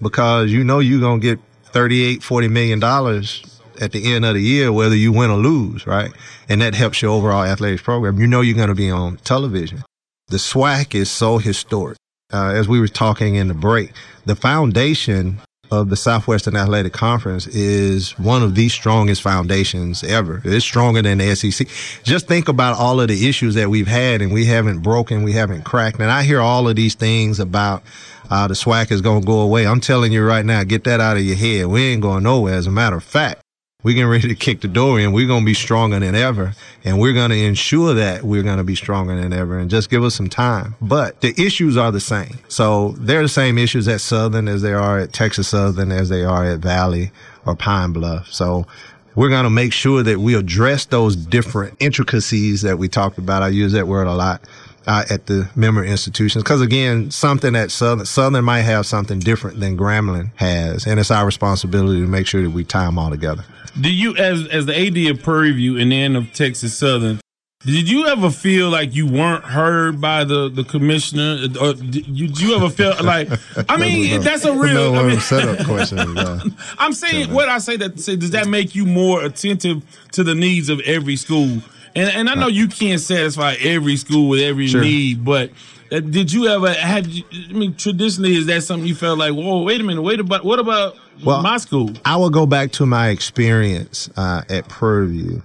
because 0.01 0.51
you 0.51 0.63
know 0.63 0.79
you're 0.79 1.01
gonna 1.01 1.19
get 1.19 1.39
38, 1.65 2.23
40 2.23 2.47
million 2.47 2.79
dollars 2.79 3.43
at 3.81 3.91
the 3.91 4.13
end 4.13 4.25
of 4.25 4.35
the 4.35 4.41
year, 4.41 4.71
whether 4.71 4.95
you 4.95 5.11
win 5.11 5.31
or 5.31 5.37
lose, 5.37 5.87
right? 5.87 6.11
And 6.47 6.61
that 6.61 6.75
helps 6.75 7.01
your 7.01 7.11
overall 7.11 7.43
athletics 7.43 7.81
program. 7.81 8.19
You 8.19 8.27
know 8.27 8.41
you're 8.41 8.55
going 8.55 8.69
to 8.69 8.75
be 8.75 8.91
on 8.91 9.17
television. 9.17 9.83
The 10.27 10.37
SWAC 10.37 10.93
is 10.93 11.09
so 11.09 11.39
historic 11.39 11.97
uh, 12.33 12.51
as 12.55 12.67
we 12.67 12.79
were 12.79 12.87
talking 12.87 13.35
in 13.35 13.47
the 13.47 13.53
break, 13.53 13.91
the 14.25 14.35
foundation 14.35 15.39
of 15.71 15.89
the 15.89 15.95
Southwestern 15.95 16.55
Athletic 16.55 16.91
Conference 16.91 17.47
is 17.47 18.11
one 18.19 18.43
of 18.43 18.55
the 18.55 18.67
strongest 18.67 19.21
foundations 19.21 20.03
ever. 20.03 20.41
It's 20.43 20.65
stronger 20.65 21.01
than 21.01 21.19
the 21.19 21.33
SEC. 21.33 21.65
Just 22.03 22.27
think 22.27 22.49
about 22.49 22.77
all 22.77 22.99
of 22.99 23.07
the 23.07 23.29
issues 23.29 23.55
that 23.55 23.69
we've 23.69 23.87
had 23.87 24.21
and 24.21 24.33
we 24.33 24.45
haven't 24.45 24.79
broken, 24.79 25.23
we 25.23 25.31
haven't 25.31 25.63
cracked. 25.63 25.99
And 25.99 26.11
I 26.11 26.23
hear 26.23 26.41
all 26.41 26.67
of 26.67 26.75
these 26.75 26.95
things 26.95 27.39
about 27.39 27.83
uh, 28.29 28.47
the 28.47 28.53
SWAC 28.53 28.91
is 28.91 29.01
going 29.01 29.21
to 29.21 29.27
go 29.27 29.39
away. 29.39 29.65
I'm 29.65 29.81
telling 29.81 30.11
you 30.11 30.25
right 30.25 30.45
now, 30.45 30.63
get 30.65 30.83
that 30.83 30.99
out 30.99 31.15
of 31.15 31.23
your 31.23 31.37
head. 31.37 31.67
We 31.67 31.87
ain't 31.87 32.01
going 32.01 32.23
nowhere. 32.23 32.55
As 32.55 32.67
a 32.67 32.71
matter 32.71 32.97
of 32.97 33.03
fact, 33.03 33.40
we're 33.83 33.95
getting 33.95 34.09
ready 34.09 34.27
to 34.27 34.35
kick 34.35 34.61
the 34.61 34.67
door 34.67 34.99
in. 34.99 35.11
We're 35.11 35.27
going 35.27 35.41
to 35.41 35.45
be 35.45 35.53
stronger 35.53 35.99
than 35.99 36.13
ever. 36.15 36.53
And 36.83 36.99
we're 36.99 37.13
going 37.13 37.31
to 37.31 37.37
ensure 37.37 37.93
that 37.95 38.23
we're 38.23 38.43
going 38.43 38.57
to 38.57 38.63
be 38.63 38.75
stronger 38.75 39.19
than 39.19 39.33
ever 39.33 39.57
and 39.57 39.69
just 39.69 39.89
give 39.89 40.03
us 40.03 40.15
some 40.15 40.29
time. 40.29 40.75
But 40.81 41.21
the 41.21 41.33
issues 41.41 41.77
are 41.77 41.91
the 41.91 41.99
same. 41.99 42.37
So 42.47 42.89
they're 42.97 43.23
the 43.23 43.29
same 43.29 43.57
issues 43.57 43.87
at 43.87 44.01
Southern 44.01 44.47
as 44.47 44.61
they 44.61 44.73
are 44.73 44.99
at 44.99 45.13
Texas 45.13 45.47
Southern 45.47 45.91
as 45.91 46.09
they 46.09 46.23
are 46.23 46.45
at 46.45 46.59
Valley 46.59 47.11
or 47.45 47.55
Pine 47.55 47.91
Bluff. 47.91 48.31
So 48.31 48.67
we're 49.15 49.29
going 49.29 49.45
to 49.45 49.49
make 49.49 49.73
sure 49.73 50.03
that 50.03 50.19
we 50.19 50.35
address 50.35 50.85
those 50.85 51.15
different 51.15 51.75
intricacies 51.79 52.61
that 52.61 52.77
we 52.77 52.87
talked 52.87 53.17
about. 53.17 53.41
I 53.41 53.49
use 53.49 53.71
that 53.73 53.87
word 53.87 54.07
a 54.07 54.13
lot. 54.13 54.41
Uh, 54.87 55.05
at 55.11 55.27
the 55.27 55.47
member 55.55 55.85
institutions. 55.85 56.43
Because 56.43 56.59
again, 56.59 57.11
something 57.11 57.55
at 57.55 57.69
Southern, 57.69 58.03
Southern 58.03 58.43
might 58.43 58.63
have 58.63 58.87
something 58.87 59.19
different 59.19 59.59
than 59.59 59.77
Grambling 59.77 60.31
has. 60.37 60.87
And 60.87 60.99
it's 60.99 61.11
our 61.11 61.23
responsibility 61.23 62.01
to 62.01 62.07
make 62.07 62.25
sure 62.25 62.41
that 62.41 62.49
we 62.49 62.63
tie 62.63 62.85
them 62.85 62.97
all 62.97 63.11
together. 63.11 63.45
Do 63.79 63.91
you, 63.91 64.15
as 64.17 64.47
as 64.47 64.65
the 64.65 64.75
AD 64.75 64.97
of 65.15 65.23
Prairie 65.23 65.51
View 65.51 65.77
and 65.77 65.91
then 65.91 66.15
of 66.15 66.33
Texas 66.33 66.77
Southern, 66.77 67.19
did 67.65 67.89
you 67.89 68.07
ever 68.07 68.31
feel 68.31 68.69
like 68.69 68.95
you 68.95 69.05
weren't 69.05 69.43
heard 69.43 70.01
by 70.01 70.23
the, 70.23 70.49
the 70.49 70.63
commissioner, 70.63 71.47
or 71.61 71.73
did 71.73 72.07
you, 72.07 72.27
did 72.27 72.41
you 72.41 72.55
ever 72.55 72.69
feel 72.69 72.95
like? 73.03 73.29
I 73.69 73.77
mean, 73.77 74.15
no, 74.15 74.19
that's 74.19 74.45
a 74.45 74.53
real 74.53 74.93
no, 74.93 74.95
I 74.95 75.07
mean, 75.07 75.19
setup 75.19 75.65
question. 75.67 76.17
Uh, 76.17 76.39
I'm 76.79 76.93
saying 76.93 77.31
what 77.31 77.49
I 77.49 77.59
say 77.59 77.77
that 77.77 77.99
say 77.99 78.15
does 78.15 78.31
that 78.31 78.47
make 78.47 78.73
you 78.73 78.85
more 78.85 79.23
attentive 79.23 79.83
to 80.13 80.23
the 80.23 80.33
needs 80.33 80.69
of 80.69 80.79
every 80.81 81.15
school? 81.15 81.61
And 81.95 82.09
and 82.09 82.29
I 82.29 82.33
know 82.35 82.47
you 82.47 82.67
can't 82.67 82.99
satisfy 82.99 83.55
every 83.61 83.95
school 83.95 84.27
with 84.29 84.41
every 84.41 84.67
Sure. 84.67 84.81
need, 84.81 85.23
but 85.23 85.51
uh, 85.91 85.99
did 85.99 86.33
you 86.33 86.47
ever 86.47 86.73
had? 86.73 87.05
You, 87.07 87.23
I 87.31 87.53
mean, 87.53 87.75
traditionally, 87.75 88.35
is 88.35 88.47
that 88.47 88.63
something 88.63 88.87
you 88.87 88.95
felt 88.95 89.19
like? 89.19 89.33
Whoa, 89.33 89.61
wait 89.61 89.81
a 89.81 89.83
minute, 89.83 90.01
wait 90.01 90.19
about 90.19 90.43
what 90.43 90.57
about 90.57 90.95
Well, 91.23 91.41
my 91.41 91.57
school? 91.57 91.91
I 92.03 92.17
will 92.17 92.29
go 92.29 92.45
back 92.45 92.71
to 92.73 92.85
my 92.85 93.09
experience 93.09 94.09
uh, 94.17 94.43
at 94.49 94.67
Prairie 94.67 95.07
View, 95.07 95.43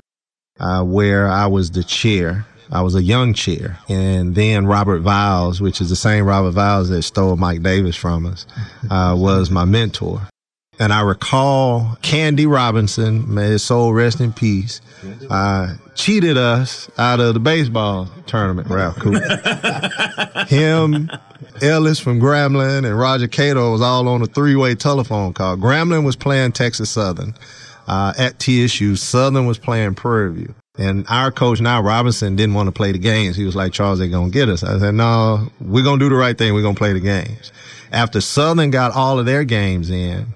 uh, 0.58 0.82
where 0.84 1.28
I 1.28 1.46
was 1.46 1.70
the 1.70 1.84
chair. 1.84 2.46
I 2.70 2.82
was 2.82 2.96
a 2.96 3.02
young 3.02 3.32
chair, 3.32 3.78
and 3.88 4.34
then 4.34 4.66
Robert 4.66 5.00
Vowels, 5.00 5.60
which 5.60 5.80
is 5.80 5.88
the 5.88 5.96
same 5.96 6.24
Robert 6.24 6.50
Vowels 6.52 6.88
that 6.88 7.02
stole 7.02 7.36
Mike 7.36 7.62
Davis 7.62 7.94
from 7.94 8.26
us, 8.26 8.44
uh, 8.90 9.14
was 9.16 9.50
my 9.50 9.64
mentor. 9.64 10.22
And 10.78 10.92
I 10.92 11.00
recall 11.00 11.96
Candy 12.02 12.46
Robinson, 12.46 13.32
may 13.32 13.46
his 13.46 13.62
soul 13.62 13.94
rest 13.94 14.20
in 14.20 14.32
peace, 14.32 14.80
uh, 15.30 15.76
cheated 15.94 16.36
us 16.36 16.90
out 16.98 17.18
of 17.18 17.34
the 17.34 17.40
baseball 17.40 18.08
tournament, 18.26 18.68
Ralph 18.68 18.96
Cooper. 18.96 20.44
Him, 20.48 21.10
Ellis 21.62 21.98
from 21.98 22.20
Grambling, 22.20 22.84
and 22.84 22.98
Roger 22.98 23.26
Cador 23.26 23.70
was 23.70 23.80
all 23.80 24.06
on 24.08 24.20
a 24.20 24.26
three-way 24.26 24.74
telephone 24.74 25.32
call. 25.32 25.56
Grambling 25.56 26.04
was 26.04 26.16
playing 26.16 26.52
Texas 26.52 26.90
Southern 26.90 27.34
uh, 27.88 28.12
at 28.18 28.38
TSU. 28.38 28.96
Southern 28.96 29.46
was 29.46 29.58
playing 29.58 29.94
Prairie 29.94 30.32
View. 30.32 30.54
And 30.78 31.06
our 31.08 31.30
coach 31.30 31.60
now, 31.60 31.80
Robinson, 31.80 32.36
didn't 32.36 32.54
want 32.54 32.66
to 32.66 32.72
play 32.72 32.92
the 32.92 32.98
games. 32.98 33.34
He 33.34 33.44
was 33.44 33.56
like, 33.56 33.72
Charles, 33.72 33.98
they're 33.98 34.08
going 34.08 34.30
to 34.30 34.38
get 34.38 34.50
us. 34.50 34.62
I 34.62 34.78
said, 34.78 34.94
no, 34.94 35.50
we're 35.58 35.84
going 35.84 35.98
to 35.98 36.04
do 36.04 36.10
the 36.10 36.16
right 36.16 36.36
thing. 36.36 36.52
We're 36.52 36.60
going 36.62 36.74
to 36.74 36.78
play 36.78 36.92
the 36.92 37.00
games. 37.00 37.50
After 37.92 38.20
Southern 38.20 38.70
got 38.70 38.92
all 38.92 39.18
of 39.18 39.24
their 39.24 39.44
games 39.44 39.88
in, 39.88 40.26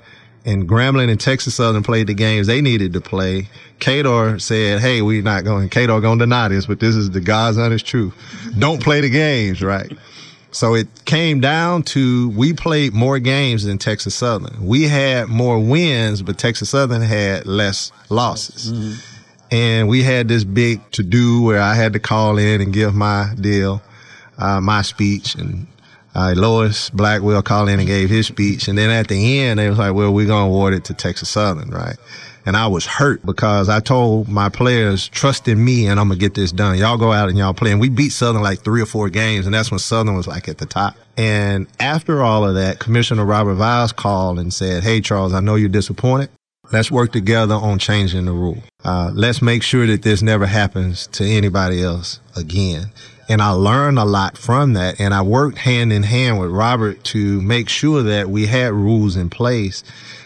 and 0.45 0.69
Grambling 0.69 1.11
and 1.11 1.21
Texas 1.21 1.55
Southern 1.55 1.83
played 1.83 2.07
the 2.07 2.15
games 2.15 2.47
they 2.47 2.61
needed 2.61 2.93
to 2.95 3.01
play. 3.01 3.49
Cador 3.79 4.39
said, 4.39 4.81
"Hey, 4.81 5.03
we're 5.03 5.23
not 5.23 5.45
going. 5.45 5.69
Cador 5.69 6.01
going 6.01 6.19
to 6.19 6.25
deny 6.25 6.49
this, 6.49 6.67
but 6.67 6.81
this 6.81 6.95
is 6.95 7.11
the 7.11 7.21
God's 7.21 7.59
honest 7.59 7.87
truth. 7.87 8.15
Don't 8.59 8.83
play 8.83 9.01
the 9.01 9.11
games, 9.11 9.63
right?" 9.63 9.93
So 10.53 10.75
it 10.75 10.89
came 11.05 11.41
down 11.41 11.85
to 11.85 12.31
we 12.31 12.53
played 12.53 12.93
more 12.93 13.19
games 13.19 13.65
than 13.65 13.79
Texas 13.79 14.15
Southern. 14.15 14.67
We 14.67 14.85
had 14.85 15.29
more 15.29 15.61
wins, 15.61 16.23
but 16.23 16.39
Texas 16.39 16.71
Southern 16.71 17.03
had 17.03 17.47
less 17.47 17.93
losses. 18.09 18.73
And 19.53 19.89
we 19.89 20.03
had 20.03 20.29
this 20.29 20.45
big 20.45 20.81
to 20.93 21.03
do 21.03 21.43
where 21.43 21.61
I 21.61 21.75
had 21.75 21.93
to 21.95 21.99
call 21.99 22.39
in 22.39 22.61
and 22.61 22.73
give 22.73 22.95
my 22.95 23.33
deal, 23.41 23.83
uh, 24.39 24.61
my 24.61 24.83
speech, 24.83 25.35
and 25.35 25.67
uh, 26.15 26.35
Lois 26.37 26.91
Blackwell 26.91 27.43
called 27.43 27.69
in 27.69 27.79
and 27.79 27.87
gave 27.87 28.11
his 28.11 28.27
speech. 28.27 28.69
And 28.69 28.77
then 28.77 28.91
at 28.91 29.09
the 29.09 29.41
end, 29.41 29.59
they 29.59 29.69
was 29.69 29.79
like, 29.79 29.95
well, 29.95 30.13
we're 30.13 30.27
going 30.27 30.47
to 30.47 30.55
award 30.55 30.75
it 30.75 30.85
to 30.87 30.95
Texas 30.95 31.29
Southern, 31.29 31.71
right? 31.71 31.97
And 32.47 32.57
I 32.57 32.67
was 32.67 32.87
hurt 32.87 33.25
because 33.25 33.69
I 33.69 33.81
told 33.81 34.29
my 34.29 34.49
players, 34.49 35.09
trust 35.09 35.47
in 35.47 35.63
me 35.63 35.87
and 35.87 36.01
I'm 36.01 36.09
going 36.09 36.19
to 36.19 36.25
get 36.25 36.35
this 36.35 36.53
done. 36.53 36.79
Y'all 36.79 36.97
go 36.97 37.13
out 37.13 37.29
and 37.29 37.37
y'all 37.37 37.55
play. 37.55 37.71
And 37.71 37.81
we 37.81 37.91
beat 37.91 38.11
Southern 38.11 38.43
like 38.43 38.61
three 38.61 38.81
or 38.81 38.87
four 38.87 39.09
games. 39.11 39.47
And 39.47 39.55
that's 39.55 39.71
when 39.71 39.79
Southern 39.79 40.17
was 40.17 40.27
like 40.27 40.49
at 40.49 40.59
the 40.59 40.67
top. 40.67 40.97
And 41.17 41.67
after 41.79 42.23
all 42.23 42.49
of 42.49 42.55
that, 42.55 42.79
Commissioner 42.79 43.25
Robert 43.25 43.55
Vowels 43.55 43.93
called 43.93 44.39
and 44.39 44.53
said, 44.53 44.83
Hey, 44.83 45.01
Charles, 45.01 45.35
I 45.35 45.41
know 45.41 45.55
you're 45.55 45.69
disappointed. 45.69 46.31
Let's 46.73 46.91
work 46.91 47.13
together 47.13 47.55
on 47.55 47.79
changing 47.79 48.27
the 48.27 48.33
rule. 48.33 48.63
Uh, 48.85 49.11
let's 49.13 49.43
make 49.43 49.63
sure 49.63 49.87
that 49.89 50.03
this 50.03 50.23
never 50.23 50.47
happens 50.47 51.09
to 51.09 51.25
anybody 51.25 51.83
else 51.83 52.21
again. 52.37 52.93
And 53.31 53.41
I 53.41 53.51
learned 53.51 54.01
a 54.01 54.05
lot 54.05 54.37
from 54.37 54.73
that. 54.73 55.01
And 55.01 55.15
I 55.15 55.23
worked 55.23 55.59
hand 55.59 55.93
in 55.93 56.03
hand 56.03 56.41
with 56.41 56.51
Robert 56.51 57.05
to 57.05 57.41
make 57.41 57.69
sure 57.69 58.03
that 58.03 58.29
we 58.29 58.47
had 58.47 58.73
rules 58.73 59.15
in 59.15 59.31
place 59.31 59.85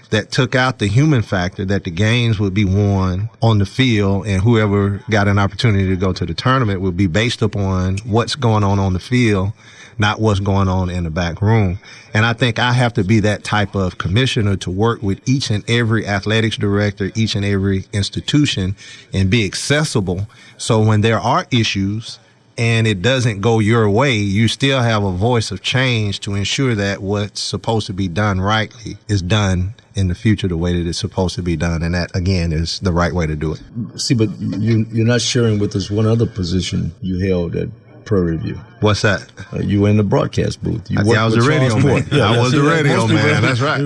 that 0.08 0.30
took 0.30 0.54
out 0.54 0.78
the 0.78 0.86
human 0.86 1.20
factor 1.20 1.66
that 1.66 1.84
the 1.84 1.90
games 1.90 2.40
would 2.40 2.54
be 2.54 2.64
won 2.64 3.28
on 3.42 3.58
the 3.58 3.66
field 3.66 4.26
and 4.26 4.40
whoever 4.40 5.02
got 5.10 5.28
an 5.28 5.38
opportunity 5.38 5.86
to 5.88 5.96
go 5.96 6.14
to 6.14 6.24
the 6.24 6.32
tournament 6.32 6.80
would 6.80 6.96
be 6.96 7.06
based 7.06 7.42
upon 7.42 7.98
what's 8.06 8.36
going 8.36 8.64
on 8.64 8.78
on 8.78 8.94
the 8.94 8.98
field, 8.98 9.52
not 9.98 10.18
what's 10.18 10.40
going 10.40 10.68
on 10.68 10.88
in 10.88 11.04
the 11.04 11.10
back 11.10 11.42
room. 11.42 11.78
And 12.14 12.24
I 12.24 12.32
think 12.32 12.58
I 12.58 12.72
have 12.72 12.94
to 12.94 13.04
be 13.04 13.20
that 13.20 13.44
type 13.44 13.74
of 13.74 13.98
commissioner 13.98 14.56
to 14.56 14.70
work 14.70 15.02
with 15.02 15.20
each 15.28 15.50
and 15.50 15.68
every 15.68 16.06
athletics 16.06 16.56
director, 16.56 17.10
each 17.14 17.34
and 17.34 17.44
every 17.44 17.84
institution 17.92 18.76
and 19.12 19.28
be 19.28 19.44
accessible. 19.44 20.26
So 20.56 20.80
when 20.80 21.02
there 21.02 21.20
are 21.20 21.44
issues, 21.50 22.18
and 22.56 22.86
it 22.86 23.02
doesn't 23.02 23.40
go 23.40 23.58
your 23.58 23.88
way, 23.90 24.14
you 24.14 24.48
still 24.48 24.80
have 24.80 25.02
a 25.02 25.10
voice 25.10 25.50
of 25.50 25.62
change 25.62 26.20
to 26.20 26.34
ensure 26.34 26.74
that 26.74 27.02
what's 27.02 27.40
supposed 27.40 27.86
to 27.86 27.92
be 27.92 28.08
done 28.08 28.40
rightly 28.40 28.96
is 29.08 29.22
done 29.22 29.74
in 29.94 30.08
the 30.08 30.14
future 30.14 30.48
the 30.48 30.56
way 30.56 30.72
that 30.76 30.88
it's 30.88 30.98
supposed 30.98 31.34
to 31.36 31.42
be 31.42 31.56
done. 31.56 31.82
And 31.82 31.94
that, 31.94 32.14
again, 32.14 32.52
is 32.52 32.78
the 32.80 32.92
right 32.92 33.12
way 33.12 33.26
to 33.26 33.36
do 33.36 33.54
it. 33.54 34.00
See, 34.00 34.14
but 34.14 34.28
you, 34.38 34.86
you're 34.92 35.06
not 35.06 35.20
sharing 35.20 35.58
with 35.58 35.74
us 35.74 35.90
one 35.90 36.06
other 36.06 36.26
position 36.26 36.92
you 37.00 37.18
held 37.28 37.56
at 37.56 37.68
Prairie 38.04 38.36
View. 38.36 38.56
What's 38.80 39.02
that? 39.02 39.26
Uh, 39.52 39.60
you 39.60 39.80
were 39.82 39.88
in 39.88 39.96
the 39.96 40.02
broadcast 40.02 40.62
booth. 40.62 40.90
You 40.90 40.98
I, 40.98 41.22
I 41.22 41.24
was 41.24 41.36
a 41.36 41.48
radio 41.48 41.74
man. 41.78 42.02
Ford. 42.02 42.12
I 42.20 42.38
was 42.38 42.52
the 42.52 42.62
radio 42.62 43.06
man. 43.06 43.42
That's 43.42 43.60
right. 43.60 43.80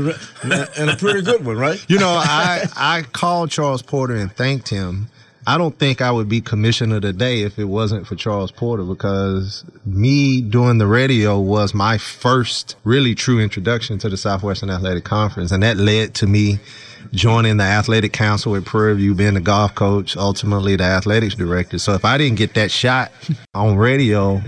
and 0.78 0.90
a 0.90 0.96
pretty 0.96 1.22
good 1.22 1.44
one, 1.44 1.57
right? 1.57 1.83
You 1.88 1.98
know, 1.98 2.09
I 2.09 2.64
I 2.76 3.02
called 3.02 3.50
Charles 3.50 3.83
Porter 3.83 4.16
and 4.16 4.33
thanked 4.33 4.68
him. 4.68 5.09
I 5.49 5.57
don't 5.57 5.79
think 5.79 6.03
I 6.03 6.11
would 6.11 6.29
be 6.29 6.43
commissioner 6.43 7.01
today 7.01 7.41
if 7.41 7.59
it 7.59 7.65
wasn't 7.65 8.07
for 8.07 8.15
Charles 8.17 8.51
Porter 8.51 8.85
because 8.85 9.65
me 9.87 10.43
doing 10.43 10.77
the 10.77 10.87
radio 10.87 11.41
was 11.41 11.73
my 11.73 11.97
first 11.97 12.77
really 12.85 13.15
true 13.15 13.41
introduction 13.41 13.97
to 14.01 14.11
the 14.11 14.19
Southwestern 14.19 14.69
Athletic 14.69 15.05
Conference. 15.05 15.51
And 15.51 15.63
that 15.63 15.79
led 15.79 16.13
to 16.17 16.27
me 16.27 16.59
joining 17.13 17.57
the 17.57 17.65
athletic 17.65 18.13
council 18.13 18.57
at 18.57 18.67
Prairie 18.67 18.97
View, 18.97 19.15
being 19.15 19.33
the 19.33 19.41
golf 19.41 19.75
coach, 19.75 20.19
ultimately 20.19 20.77
the 20.77 20.85
athletics 20.85 21.35
director. 21.35 21.79
So 21.79 21.95
if 21.95 22.05
I 22.05 22.19
didn't 22.19 22.37
get 22.37 22.53
that 22.53 22.71
shot 22.71 23.11
on 23.55 23.79
radio, 23.79 24.43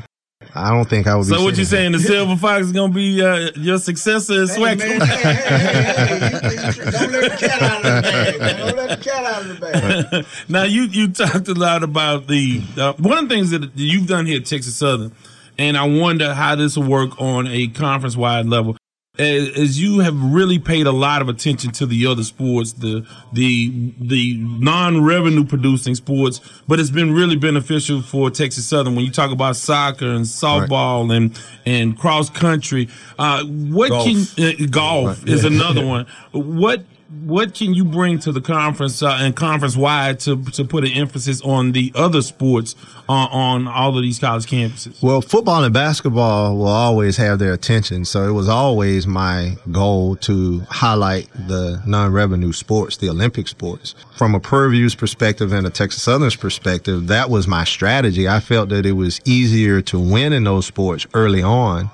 I 0.55 0.71
don't 0.71 0.89
think 0.89 1.07
I 1.07 1.17
would 1.17 1.27
be. 1.29 1.35
So 1.35 1.43
what 1.43 1.57
you 1.57 1.65
sitting 1.65 1.93
saying? 1.93 1.93
The 1.93 1.99
Silver 2.01 2.37
Fox 2.37 2.67
is 2.67 2.73
gonna 2.73 2.93
be 2.93 3.23
uh, 3.23 3.51
your 3.57 3.79
successor 3.79 4.43
as 4.43 4.57
SWAC? 4.57 4.81
Hey, 4.81 4.99
hey, 4.99 4.99
hey, 4.99 5.35
hey, 5.35 6.61
hey, 6.71 6.91
don't 6.91 7.13
let 7.13 7.31
the 7.31 7.37
cat 7.39 7.63
out 7.63 7.77
of 7.77 7.83
the 7.83 8.03
bag. 8.03 8.57
Don't 8.59 8.77
let 8.77 8.99
the 8.99 9.05
cat 9.05 9.25
out 9.25 9.43
of 9.43 9.49
the 9.49 10.21
bag. 10.21 10.27
now 10.49 10.63
you 10.65 10.83
you 10.83 11.09
talked 11.13 11.49
a 11.49 11.55
lot 11.55 11.83
about 11.83 12.27
the 12.27 12.63
uh, 12.77 12.93
one 12.95 13.19
of 13.19 13.29
the 13.29 13.35
things 13.35 13.51
that 13.51 13.71
you've 13.75 14.07
done 14.07 14.27
here 14.27 14.41
at 14.41 14.47
Texas 14.47 14.77
Southern, 14.77 15.13
and 15.59 15.77
I 15.77 15.87
wonder 15.87 16.35
how 16.35 16.57
this 16.57 16.77
will 16.77 16.89
work 16.89 17.21
on 17.21 17.47
a 17.47 17.69
conference 17.69 18.17
wide 18.17 18.47
level. 18.47 18.77
As, 19.21 19.51
as 19.51 19.81
you 19.81 19.99
have 19.99 20.17
really 20.21 20.59
paid 20.59 20.87
a 20.87 20.93
lot 20.93 21.21
of 21.21 21.29
attention 21.29 21.73
to 21.73 21.85
the 21.87 22.07
other 22.07 22.23
sports, 22.23 22.73
the 22.73 23.07
the 23.33 23.93
the 24.01 24.37
non 24.39 25.05
revenue 25.05 25.45
producing 25.45 25.95
sports, 25.95 26.41
but 26.67 26.81
it's 26.81 26.91
been 26.91 27.13
really 27.13 27.37
beneficial 27.37 28.01
for 28.01 28.31
Texas 28.31 28.67
Southern 28.67 28.97
when 28.97 29.05
you 29.05 29.11
talk 29.11 29.31
about 29.31 29.57
soccer 29.57 30.11
and 30.11 30.25
softball 30.25 31.15
and 31.15 31.39
and 31.67 31.99
cross 31.99 32.31
country. 32.31 32.89
Uh, 33.19 33.45
what 33.45 33.91
Golf. 33.91 34.07
can 34.37 34.45
uh, 34.45 34.67
golf 34.71 35.27
is 35.27 35.45
another 35.45 35.85
one. 35.95 36.07
What 36.33 36.85
what 37.11 37.55
can 37.55 37.75
you 37.75 37.85
bring 37.85 38.21
to 38.21 38.31
the 38.31 38.41
conference 38.41 39.03
uh, 39.03 39.19
and 39.21 39.35
conference 39.35 39.77
wide 39.77 40.21
to 40.21 40.45
to 40.45 40.65
put 40.65 40.85
an 40.85 40.93
emphasis 40.93 41.41
on 41.43 41.73
the 41.73 41.91
other 41.95 42.23
sports 42.23 42.77
on, 43.09 43.29
on 43.31 43.69
all 43.69 43.97
of 43.97 44.03
these 44.03 44.21
college 44.21 44.47
campuses? 44.47 45.03
Well, 45.03 45.21
football 45.21 45.65
and 45.65 45.75
basketball 45.75 46.57
will 46.57 46.69
always 46.69 47.17
have 47.17 47.41
their 47.41 47.53
attention. 47.53 48.05
So 48.05 48.29
it 48.29 48.33
was 48.33 48.49
always 48.49 49.09
my 49.09 49.57
goal 49.73 50.17
to 50.17 50.61
highlight 50.71 51.29
the 51.35 51.83
non-revenue 51.85 52.53
sports, 52.53 52.97
the 52.97 53.09
Olympic 53.09 53.49
sports. 53.49 53.97
From 54.17 54.35
a 54.37 54.41
Prairie 54.41 54.73
View's 54.73 54.95
perspective 54.95 55.53
and 55.53 55.67
a 55.67 55.71
Texas 55.71 56.05
Southern's 56.05 56.37
perspective, 56.37 57.09
that 57.09 57.29
was 57.29 57.49
my 57.49 57.65
strategy. 57.65 58.29
I 58.29 58.39
felt 58.39 58.69
that 58.69 58.87
it 58.87 58.93
was 58.93 59.21
easier 59.25 59.83
to 59.83 59.99
win 59.99 60.33
in 60.33 60.45
those 60.45 60.67
sports 60.67 61.07
early 61.13 61.43
on 61.43 61.91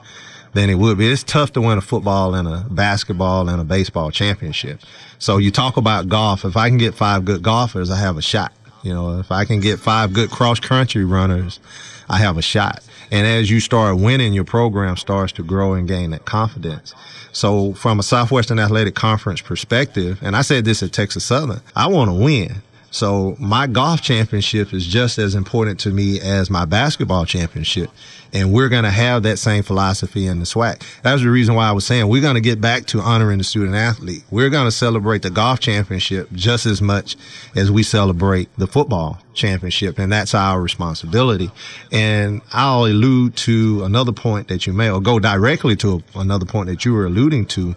than 0.57 0.71
it 0.71 0.75
would 0.75 0.97
be. 0.97 1.07
It's 1.07 1.23
tough 1.23 1.53
to 1.53 1.61
win 1.61 1.77
a 1.77 1.83
football 1.83 2.35
and 2.35 2.49
a 2.49 2.67
basketball 2.71 3.49
and 3.51 3.61
a 3.61 3.65
baseball 3.65 4.11
championship. 4.11 4.81
So 5.19 5.37
you 5.37 5.51
talk 5.51 5.77
about 5.77 6.09
golf. 6.09 6.45
If 6.45 6.57
I 6.57 6.71
can 6.71 6.79
get 6.79 6.95
five 6.95 7.27
good 7.27 7.43
golfers, 7.43 7.91
I 7.91 7.99
have 7.99 8.17
a 8.17 8.23
shot. 8.23 8.53
You 8.83 8.95
know, 8.95 9.19
if 9.19 9.31
I 9.31 9.45
can 9.45 9.61
get 9.61 9.79
five 9.79 10.15
good 10.15 10.31
cross 10.31 10.59
country 10.59 11.05
runners, 11.05 11.61
I 12.09 12.19
have 12.19 12.39
a 12.39 12.43
shot. 12.43 12.83
And 13.11 13.27
as 13.27 13.51
you 13.51 13.61
start 13.61 13.99
winning, 13.99 14.33
your 14.33 14.45
program 14.45 14.97
starts 14.97 15.33
to 15.35 15.43
grow 15.43 15.75
and 15.75 15.87
gain 15.87 16.11
that 16.11 16.25
confidence. 16.25 16.95
So 17.33 17.75
from 17.75 18.01
a 18.01 18.03
Southwestern 18.03 18.59
Athletic 18.59 18.95
Conference 18.95 19.43
perspective, 19.43 20.19
and 20.23 20.35
I 20.35 20.41
said 20.41 20.65
this 20.65 20.83
at 20.83 20.91
Texas 20.93 21.25
Southern, 21.25 21.61
I 21.77 21.87
want 21.89 22.11
to 22.11 22.15
win. 22.15 22.63
So 22.91 23.37
my 23.39 23.67
golf 23.67 24.01
championship 24.01 24.73
is 24.73 24.87
just 24.87 25.19
as 25.19 25.35
important 25.35 25.79
to 25.81 25.91
me 25.91 26.19
as 26.19 26.49
my 26.49 26.65
basketball 26.65 27.27
championship. 27.27 27.91
And 28.37 28.53
we're 28.53 28.69
going 28.69 28.85
to 28.85 28.91
have 28.91 29.23
that 29.23 29.39
same 29.39 29.63
philosophy 29.63 30.27
in 30.27 30.41
the 30.41 30.45
SWAC. 30.45 30.83
That's 31.03 31.23
the 31.23 31.31
reason 31.31 31.55
why 31.55 31.69
I 31.69 31.73
was 31.73 31.87
saying 31.87 32.07
we're 32.09 32.21
going 32.21 32.35
to 32.35 32.43
get 32.43 32.61
back 32.61 32.85
to 32.89 33.01
honoring 33.01 33.39
the 33.39 33.45
student 33.45 33.75
athlete. 33.75 34.25
We're 34.31 34.51
going 34.51 34.67
to 34.67 34.71
celebrate 34.71 35.23
the 35.23 35.31
golf 35.31 35.59
championship 35.59 36.31
just 36.33 36.67
as 36.67 36.83
much 36.83 37.17
as 37.55 37.71
we 37.71 37.83
celebrate 37.83 38.55
the 38.59 38.67
football 38.67 39.19
championship. 39.33 39.99
And 39.99 40.13
that's 40.13 40.35
our 40.35 40.61
responsibility. 40.61 41.51
And 41.91 42.43
I'll 42.53 42.85
allude 42.85 43.37
to 43.37 43.85
another 43.85 44.13
point 44.13 44.49
that 44.49 44.67
you 44.67 44.75
made 44.75 44.91
or 44.91 45.01
go 45.01 45.19
directly 45.19 45.75
to 45.77 46.03
another 46.15 46.45
point 46.45 46.69
that 46.69 46.85
you 46.85 46.93
were 46.93 47.07
alluding 47.07 47.47
to 47.47 47.75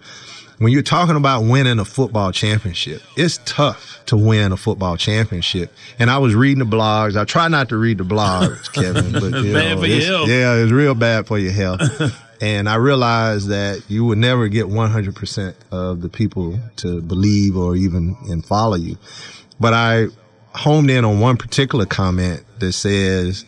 when 0.59 0.71
you're 0.71 0.81
talking 0.83 1.15
about 1.15 1.41
winning 1.41 1.79
a 1.79 1.85
football 1.85 2.31
championship, 2.31 3.01
it's 3.17 3.39
tough 3.45 4.01
to 4.05 4.17
win 4.17 4.51
a 4.51 4.57
football 4.57 4.97
championship. 4.97 5.73
And 5.97 6.09
I 6.09 6.17
was 6.19 6.35
reading 6.35 6.59
the 6.59 6.75
blogs. 6.75 7.19
I 7.19 7.25
try 7.25 7.47
not 7.47 7.69
to 7.69 7.77
read 7.77 7.97
the 7.97 8.03
blogs, 8.03 8.71
Kevin, 8.73 9.11
but 9.11 9.43
you 9.43 9.53
Bad 9.53 9.75
know, 9.75 9.81
for 9.81 9.87
your 9.87 10.01
health. 10.01 10.29
yeah, 10.29 10.55
it's 10.55 10.71
real 10.71 10.95
bad 10.95 11.27
for 11.27 11.37
your 11.37 11.51
health. 11.51 11.81
and 12.41 12.67
I 12.69 12.75
realized 12.75 13.47
that 13.49 13.83
you 13.87 14.05
would 14.05 14.17
never 14.17 14.47
get 14.47 14.65
100% 14.67 15.55
of 15.71 16.01
the 16.01 16.09
people 16.09 16.59
to 16.77 17.01
believe 17.01 17.55
or 17.57 17.75
even 17.75 18.15
and 18.29 18.45
follow 18.45 18.75
you. 18.75 18.97
But 19.59 19.73
I 19.73 20.07
homed 20.53 20.89
in 20.89 21.05
on 21.05 21.19
one 21.19 21.37
particular 21.37 21.85
comment 21.85 22.43
that 22.59 22.73
says, 22.73 23.45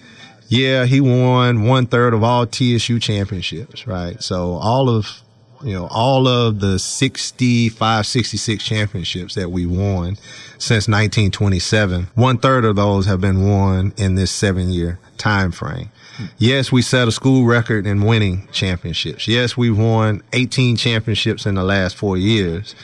yeah, 0.48 0.86
he 0.86 1.02
won 1.02 1.64
one 1.64 1.88
third 1.88 2.14
of 2.14 2.24
all 2.24 2.46
TSU 2.46 3.00
championships, 3.00 3.88
right? 3.88 4.22
So 4.22 4.52
all 4.54 4.90
of, 4.90 5.22
you 5.64 5.74
know, 5.74 5.88
all 5.88 6.28
of 6.28 6.60
the 6.60 6.80
65, 6.80 8.06
66 8.06 8.64
championships 8.64 9.36
that 9.36 9.50
we 9.50 9.66
won 9.66 10.16
since 10.58 10.88
1927, 10.88 12.08
one 12.16 12.38
third 12.38 12.66
of 12.66 12.76
those 12.76 13.06
have 13.06 13.22
been 13.22 13.48
won 13.48 13.94
in 13.98 14.16
this 14.16 14.32
seven 14.32 14.70
year 14.70 15.00
time 15.18 15.52
frame. 15.52 15.90
Yes, 16.38 16.72
we 16.72 16.82
set 16.82 17.08
a 17.08 17.12
school 17.12 17.46
record 17.46 17.88
in 17.88 18.04
winning 18.04 18.48
championships. 18.52 19.28
Yes, 19.28 19.58
we've 19.58 19.78
won 19.78 20.22
18 20.34 20.76
championships 20.76 21.46
in 21.46 21.56
the 21.56 21.64
last 21.64 21.96
four 21.96 22.18
years. 22.18 22.76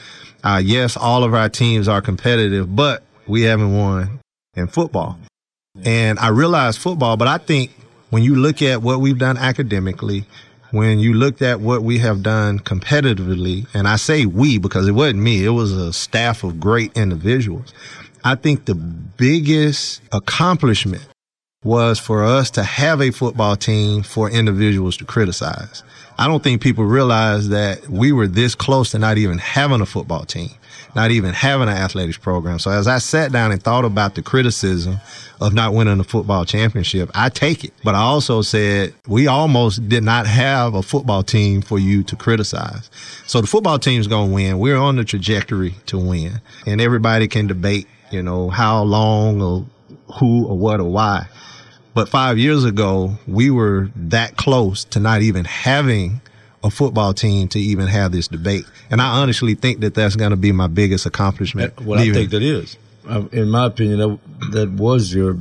Uh, 0.42 0.60
yes, 0.62 0.96
all 0.96 1.24
of 1.24 1.34
our 1.34 1.48
teams 1.48 1.88
are 1.88 2.00
competitive, 2.00 2.74
but 2.74 3.02
we 3.26 3.42
haven't 3.42 3.76
won 3.76 4.20
in 4.54 4.66
football. 4.66 5.18
And 5.84 6.18
I 6.18 6.28
realize 6.28 6.76
football, 6.76 7.16
but 7.16 7.28
I 7.28 7.38
think 7.38 7.70
when 8.10 8.22
you 8.22 8.34
look 8.34 8.62
at 8.62 8.82
what 8.82 9.00
we've 9.00 9.18
done 9.18 9.36
academically, 9.36 10.24
when 10.70 10.98
you 10.98 11.14
looked 11.14 11.42
at 11.42 11.60
what 11.60 11.82
we 11.82 11.98
have 11.98 12.22
done 12.22 12.58
competitively, 12.58 13.66
and 13.74 13.88
I 13.88 13.96
say 13.96 14.26
we 14.26 14.58
because 14.58 14.86
it 14.88 14.92
wasn't 14.92 15.20
me, 15.20 15.44
it 15.44 15.50
was 15.50 15.72
a 15.72 15.92
staff 15.92 16.44
of 16.44 16.60
great 16.60 16.96
individuals. 16.96 17.72
I 18.24 18.34
think 18.34 18.64
the 18.66 18.74
biggest 18.74 20.02
accomplishment 20.12 21.06
was 21.68 21.98
for 21.98 22.24
us 22.24 22.50
to 22.52 22.62
have 22.62 23.02
a 23.02 23.10
football 23.10 23.54
team 23.54 24.02
for 24.02 24.30
individuals 24.30 24.96
to 24.96 25.04
criticize. 25.04 25.82
I 26.18 26.26
don't 26.26 26.42
think 26.42 26.62
people 26.62 26.84
realize 26.84 27.50
that 27.50 27.86
we 27.88 28.10
were 28.10 28.26
this 28.26 28.54
close 28.54 28.90
to 28.92 28.98
not 28.98 29.18
even 29.18 29.36
having 29.36 29.82
a 29.82 29.86
football 29.86 30.24
team, 30.24 30.48
not 30.96 31.10
even 31.10 31.34
having 31.34 31.68
an 31.68 31.76
athletics 31.76 32.16
program. 32.16 32.58
So 32.58 32.70
as 32.70 32.88
I 32.88 32.96
sat 32.96 33.32
down 33.32 33.52
and 33.52 33.62
thought 33.62 33.84
about 33.84 34.14
the 34.14 34.22
criticism 34.22 34.96
of 35.42 35.52
not 35.52 35.74
winning 35.74 36.00
a 36.00 36.04
football 36.04 36.46
championship, 36.46 37.10
I 37.14 37.28
take 37.28 37.64
it. 37.64 37.74
But 37.84 37.94
I 37.94 38.00
also 38.00 38.40
said 38.40 38.94
we 39.06 39.26
almost 39.26 39.90
did 39.90 40.02
not 40.02 40.26
have 40.26 40.74
a 40.74 40.82
football 40.82 41.22
team 41.22 41.60
for 41.60 41.78
you 41.78 42.02
to 42.04 42.16
criticize. 42.16 42.90
So 43.26 43.42
the 43.42 43.46
football 43.46 43.78
team's 43.78 44.06
going 44.06 44.30
to 44.30 44.34
win. 44.34 44.58
We're 44.58 44.78
on 44.78 44.96
the 44.96 45.04
trajectory 45.04 45.74
to 45.84 45.98
win 45.98 46.40
and 46.66 46.80
everybody 46.80 47.28
can 47.28 47.46
debate, 47.46 47.86
you 48.10 48.22
know, 48.22 48.48
how 48.48 48.84
long 48.84 49.42
or 49.42 49.66
who 50.18 50.46
or 50.46 50.56
what 50.56 50.80
or 50.80 50.90
why. 50.90 51.26
But 51.98 52.08
five 52.08 52.38
years 52.38 52.64
ago, 52.64 53.18
we 53.26 53.50
were 53.50 53.90
that 53.96 54.36
close 54.36 54.84
to 54.84 55.00
not 55.00 55.20
even 55.22 55.44
having 55.44 56.20
a 56.62 56.70
football 56.70 57.12
team 57.12 57.48
to 57.48 57.58
even 57.58 57.88
have 57.88 58.12
this 58.12 58.28
debate. 58.28 58.66
And 58.88 59.02
I 59.02 59.20
honestly 59.20 59.56
think 59.56 59.80
that 59.80 59.94
that's 59.94 60.14
going 60.14 60.30
to 60.30 60.36
be 60.36 60.52
my 60.52 60.68
biggest 60.68 61.06
accomplishment. 61.06 61.80
Well, 61.80 61.98
I 61.98 62.08
think 62.12 62.30
that 62.30 62.42
is. 62.44 62.76
Uh, 63.08 63.24
in 63.32 63.50
my 63.50 63.66
opinion, 63.66 63.98
that, 63.98 64.18
that 64.52 64.70
was 64.70 65.12
your 65.12 65.32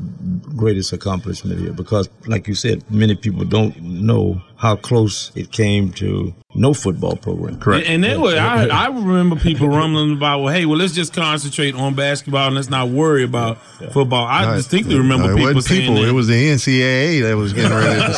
greatest 0.56 0.94
accomplishment 0.94 1.60
here 1.60 1.74
because, 1.74 2.10
like 2.26 2.48
you 2.48 2.56
said, 2.56 2.90
many 2.90 3.14
people 3.14 3.46
don't 3.46 3.80
know 3.80 4.42
how 4.58 4.76
close 4.76 5.32
it 5.36 5.52
came 5.52 5.92
to 5.94 6.34
no 6.56 6.74
football 6.74 7.16
program. 7.16 7.60
Correct. 7.60 7.86
And, 7.86 8.04
and 8.04 8.04
then 8.04 8.22
what 8.22 8.38
I, 8.38 8.66
I 8.68 8.88
remember 8.88 9.36
people 9.36 9.70
rumbling 9.70 10.14
about, 10.14 10.40
well, 10.42 10.52
hey, 10.52 10.66
well, 10.66 10.80
let's 10.80 10.94
just 10.94 11.14
concentrate 11.14 11.76
on 11.76 11.94
basketball 11.94 12.48
and 12.48 12.56
let's 12.56 12.70
not 12.70 12.90
worry 12.90 13.24
about 13.24 13.62
football. 13.92 14.26
I 14.26 14.56
distinctly 14.56 14.98
remember 14.98 15.28
No, 15.28 15.34
it 15.34 15.36
people 15.36 15.54
wasn't 15.54 15.66
saying 15.66 15.82
people. 15.82 16.02
that. 16.02 16.10
It 16.10 16.14
was 16.14 16.28
the 16.28 16.34
NCAA 16.34 17.22
that 17.22 17.38
was 17.38 17.54
getting 17.54 17.78
ready 17.78 18.02
to 18.02 18.14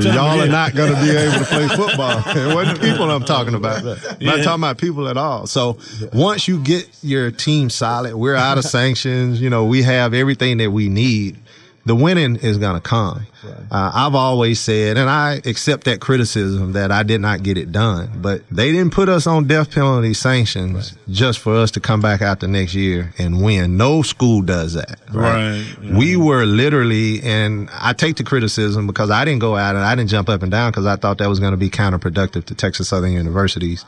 say, 0.00 0.10
y'all 0.14 0.40
are 0.40 0.46
not 0.46 0.74
going 0.76 0.94
to 0.94 1.00
be 1.00 1.10
able 1.10 1.38
to 1.40 1.44
play 1.44 1.68
football. 1.76 2.22
It 2.26 2.54
wasn't 2.54 2.80
people 2.80 3.10
I'm 3.10 3.24
talking 3.24 3.54
about. 3.54 3.78
I'm 3.84 4.16
not 4.20 4.44
talking 4.44 4.60
about 4.60 4.78
people 4.78 5.08
at 5.08 5.16
all. 5.16 5.48
So 5.48 5.78
once 6.12 6.46
you 6.46 6.62
get 6.62 6.88
your 7.02 7.32
team 7.32 7.68
solid, 7.68 8.14
we're 8.14 8.36
out 8.36 8.58
of 8.58 8.64
sanctions. 8.78 9.40
You 9.40 9.50
know, 9.50 9.64
we 9.64 9.82
have 9.82 10.14
everything 10.14 10.58
that 10.58 10.70
we 10.70 10.88
need. 10.88 11.38
The 11.84 11.96
winning 11.96 12.36
is 12.36 12.58
going 12.58 12.74
to 12.74 12.80
come. 12.80 13.26
Uh, 13.44 13.90
I've 13.92 14.14
always 14.14 14.60
said, 14.60 14.96
and 14.96 15.10
I 15.10 15.40
accept 15.44 15.84
that 15.84 16.00
criticism 16.00 16.72
that 16.74 16.92
I 16.92 17.02
did 17.02 17.20
not 17.20 17.42
get 17.42 17.58
it 17.58 17.72
done, 17.72 18.20
but 18.22 18.48
they 18.50 18.70
didn't 18.70 18.92
put 18.92 19.08
us 19.08 19.26
on 19.26 19.48
death 19.48 19.72
penalty 19.72 20.14
sanctions 20.14 20.96
just 21.10 21.40
for 21.40 21.56
us 21.56 21.72
to 21.72 21.80
come 21.80 22.00
back 22.00 22.22
out 22.22 22.38
the 22.38 22.46
next 22.46 22.74
year 22.74 23.12
and 23.18 23.42
win. 23.42 23.76
No 23.76 24.02
school 24.02 24.42
does 24.42 24.74
that. 24.74 25.00
Right. 25.12 25.64
We 25.82 26.16
were 26.16 26.44
literally, 26.44 27.20
and 27.22 27.68
I 27.72 27.94
take 27.94 28.16
the 28.16 28.24
criticism 28.24 28.86
because 28.86 29.10
I 29.10 29.24
didn't 29.24 29.40
go 29.40 29.56
out 29.56 29.74
and 29.74 29.84
I 29.84 29.96
didn't 29.96 30.10
jump 30.10 30.28
up 30.28 30.42
and 30.42 30.52
down 30.52 30.70
because 30.70 30.86
I 30.86 30.94
thought 30.94 31.18
that 31.18 31.28
was 31.28 31.40
going 31.40 31.52
to 31.52 31.56
be 31.56 31.68
counterproductive 31.70 32.44
to 32.44 32.54
Texas 32.54 32.88
Southern 32.90 33.12
University's 33.12 33.84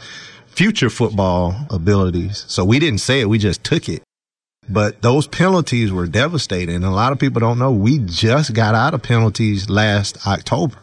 future 0.47 0.91
football 0.91 1.55
abilities. 1.71 2.45
So 2.49 2.65
we 2.65 2.79
didn't 2.79 3.01
say 3.01 3.21
it, 3.21 3.29
we 3.29 3.39
just 3.39 3.63
took 3.63 3.89
it. 3.89 4.03
But 4.69 5.03
those 5.03 5.27
penalties 5.27 5.93
were 5.93 6.07
devastating. 6.07 6.77
And 6.77 6.85
a 6.85 6.91
lot 6.91 7.13
of 7.13 7.19
people 7.19 7.41
don't 7.41 7.59
know 7.59 7.73
we 7.73 7.99
just 7.99 8.55
got 8.55 8.75
out 8.75 8.95
of 8.95 9.03
penalties 9.03 9.69
last 9.69 10.27
October. 10.27 10.77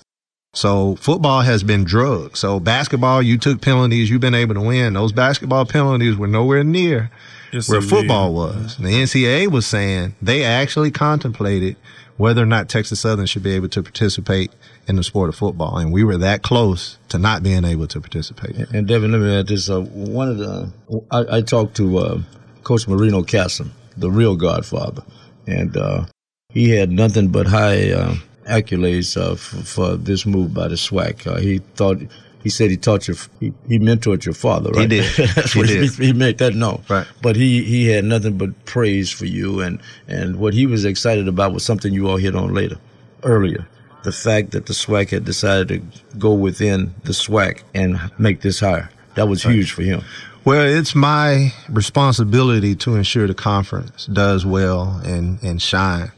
So 0.54 0.96
football 0.98 1.41
has 1.41 1.63
been 1.63 1.86
drugged. 1.86 2.36
So 2.38 2.60
basketball, 2.60 3.22
you 3.22 3.38
took 3.38 3.62
penalties, 3.62 4.10
you've 4.10 4.22
been 4.22 4.36
able 4.36 4.54
to 4.56 4.62
win. 4.62 4.94
Those 4.94 5.13
basketball 5.13 5.65
penalties 5.65 6.17
were 6.17 6.28
nowhere 6.28 6.63
near 6.63 7.10
Yes, 7.54 7.70
where 7.70 7.80
indeed. 7.80 7.89
football 7.89 8.34
was. 8.34 8.78
The 8.78 8.89
NCAA 8.89 9.50
was 9.50 9.65
saying 9.65 10.15
they 10.22 10.44
actually 10.44 10.91
contemplated 10.91 11.78
whether 12.17 12.44
or 12.44 12.46
not 12.46 12.70
Texas 12.70 13.00
Southern 13.00 13.26
should 13.26 13.44
be 13.44 13.54
able 13.54 13.70
to 13.70 13.82
participate 13.82 14.52
in 14.88 14.96
the 14.96 15.04
sport 15.04 15.30
of 15.30 15.36
football. 15.36 15.78
And 15.78 15.91
we 15.91 16.04
were 16.04 16.17
that 16.17 16.44
close 16.44 16.98
to 17.10 17.17
not 17.17 17.44
being 17.44 17.63
able 17.65 17.88
to 17.88 18.00
participate. 18.02 18.56
And 18.74 18.88
Devin, 18.88 19.12
let 19.12 19.22
me 19.22 19.39
add 19.39 19.48
this. 19.48 19.70
Uh, 19.70 19.82
one 19.82 20.30
of 20.30 20.38
the 20.38 20.72
I, 21.10 21.38
I 21.38 21.41
talked 21.41 21.76
to 21.78 21.98
uh, 21.98 22.22
Coach 22.63 22.88
Marino 22.88 23.21
Casem, 23.21 23.69
the 23.97 24.12
real 24.12 24.36
Godfather, 24.36 25.04
and 25.47 25.76
uh, 25.76 26.06
he 26.50 26.69
had 26.69 26.91
nothing 26.91 27.30
but 27.30 27.47
high 27.47 27.91
uh, 27.91 28.15
accolades 28.47 29.19
uh, 29.19 29.36
for, 29.36 29.63
for 29.63 29.97
this 29.97 30.26
move 30.26 30.54
by 30.54 30.67
the 30.67 30.76
SWAC. 30.76 31.28
Uh, 31.28 31.38
he 31.38 31.60
thought. 31.76 31.97
He 32.43 32.50
said 32.50 32.71
he 32.71 32.78
taught 32.78 33.08
your, 33.08 33.17
he, 33.39 33.54
he 33.67 33.78
mentored 33.78 34.26
your 34.26 34.34
father, 34.34 34.71
right? 34.71 34.82
He 34.91 34.97
did. 34.97 35.06
He 35.06 35.62
did. 35.62 35.91
He, 35.91 36.06
he 36.08 36.12
made 36.13 36.39
that 36.39 36.56
known. 36.56 36.84
Right. 36.89 37.06
But 37.21 37.36
he, 37.36 37.63
he 37.63 37.86
had 37.89 38.04
nothing 38.04 38.36
but 38.39 38.65
praise 38.65 39.12
for 39.12 39.26
you, 39.26 39.62
and, 39.62 39.80
and 40.08 40.38
what 40.38 40.56
he 40.56 40.65
was 40.65 40.84
excited 40.84 41.28
about 41.28 41.54
was 41.54 41.63
something 41.63 41.93
you 41.93 42.10
all 42.10 42.17
hit 42.17 42.36
on 42.36 42.52
later, 42.52 42.78
earlier. 43.21 43.67
The 44.02 44.12
fact 44.12 44.54
that 44.54 44.65
the 44.65 44.74
SWAC 44.74 45.12
had 45.12 45.24
decided 45.24 45.67
to 45.67 46.17
go 46.17 46.34
within 46.34 46.95
the 47.04 47.12
SWAC 47.12 47.62
and 47.76 48.00
make 48.17 48.41
this 48.41 48.60
hire. 48.60 48.89
That 49.13 49.28
was 49.28 49.43
huge 49.43 49.71
for 49.74 49.84
him. 49.84 50.02
Well, 50.43 50.65
it's 50.65 50.95
my 50.95 51.54
responsibility 51.69 52.73
to 52.77 52.95
ensure 52.95 53.27
the 53.27 53.36
conference 53.36 54.08
does 54.08 54.43
well 54.43 54.99
and, 55.06 55.41
and 55.43 55.62
shine. 55.62 56.12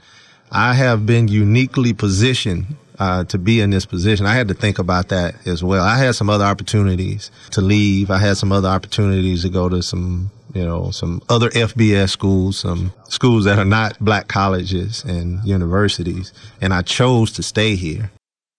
I 0.49 0.75
have 0.75 1.05
been 1.05 1.27
uniquely 1.27 1.91
positioned 1.91 2.77
uh, 2.99 3.25
to 3.25 3.37
be 3.37 3.59
in 3.59 3.71
this 3.71 3.85
position. 3.85 4.25
I 4.25 4.33
had 4.33 4.47
to 4.47 4.53
think 4.53 4.79
about 4.79 5.09
that 5.09 5.45
as 5.45 5.61
well. 5.61 5.83
I 5.83 5.97
had 5.97 6.15
some 6.15 6.29
other 6.29 6.45
opportunities 6.45 7.31
to 7.51 7.59
leave. 7.59 8.09
I 8.09 8.17
had 8.17 8.37
some 8.37 8.53
other 8.53 8.69
opportunities 8.69 9.41
to 9.41 9.49
go 9.49 9.67
to 9.67 9.83
some, 9.83 10.31
you 10.53 10.63
know, 10.63 10.91
some 10.91 11.21
other 11.27 11.49
FBS 11.49 12.09
schools, 12.09 12.57
some 12.57 12.93
schools 13.09 13.43
that 13.43 13.59
are 13.59 13.65
not 13.65 13.99
black 13.99 14.29
colleges 14.29 15.03
and 15.03 15.43
universities. 15.43 16.31
And 16.61 16.73
I 16.73 16.81
chose 16.81 17.33
to 17.33 17.43
stay 17.43 17.75
here. 17.75 18.09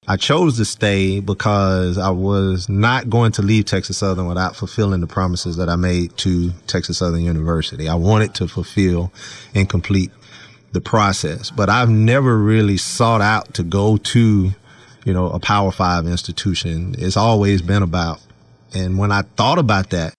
I 0.06 0.18
chose 0.18 0.58
to 0.58 0.66
stay 0.66 1.20
because 1.20 1.96
I 1.96 2.10
was 2.10 2.68
not 2.68 3.08
going 3.08 3.32
to 3.32 3.42
leave 3.42 3.64
Texas 3.64 3.98
Southern 3.98 4.26
without 4.26 4.54
fulfilling 4.54 5.00
the 5.00 5.06
promises 5.06 5.56
that 5.56 5.70
I 5.70 5.76
made 5.76 6.14
to 6.18 6.50
Texas 6.66 6.98
Southern 6.98 7.22
University. 7.22 7.88
I 7.88 7.94
wanted 7.94 8.34
to 8.34 8.48
fulfill 8.48 9.10
and 9.54 9.66
complete 9.66 10.10
the 10.72 10.82
process, 10.82 11.50
but 11.50 11.70
I've 11.70 11.88
never 11.88 12.36
really 12.36 12.76
sought 12.76 13.22
out 13.22 13.54
to 13.54 13.62
go 13.62 13.96
to, 13.96 14.52
you 15.06 15.14
know, 15.14 15.30
a 15.30 15.40
Power 15.40 15.72
Five 15.72 16.06
institution. 16.06 16.94
It's 16.98 17.16
always 17.16 17.62
been 17.62 17.82
about, 17.82 18.20
and 18.74 18.98
when 18.98 19.10
I 19.10 19.22
thought 19.22 19.58
about 19.58 19.88
that 19.90 20.12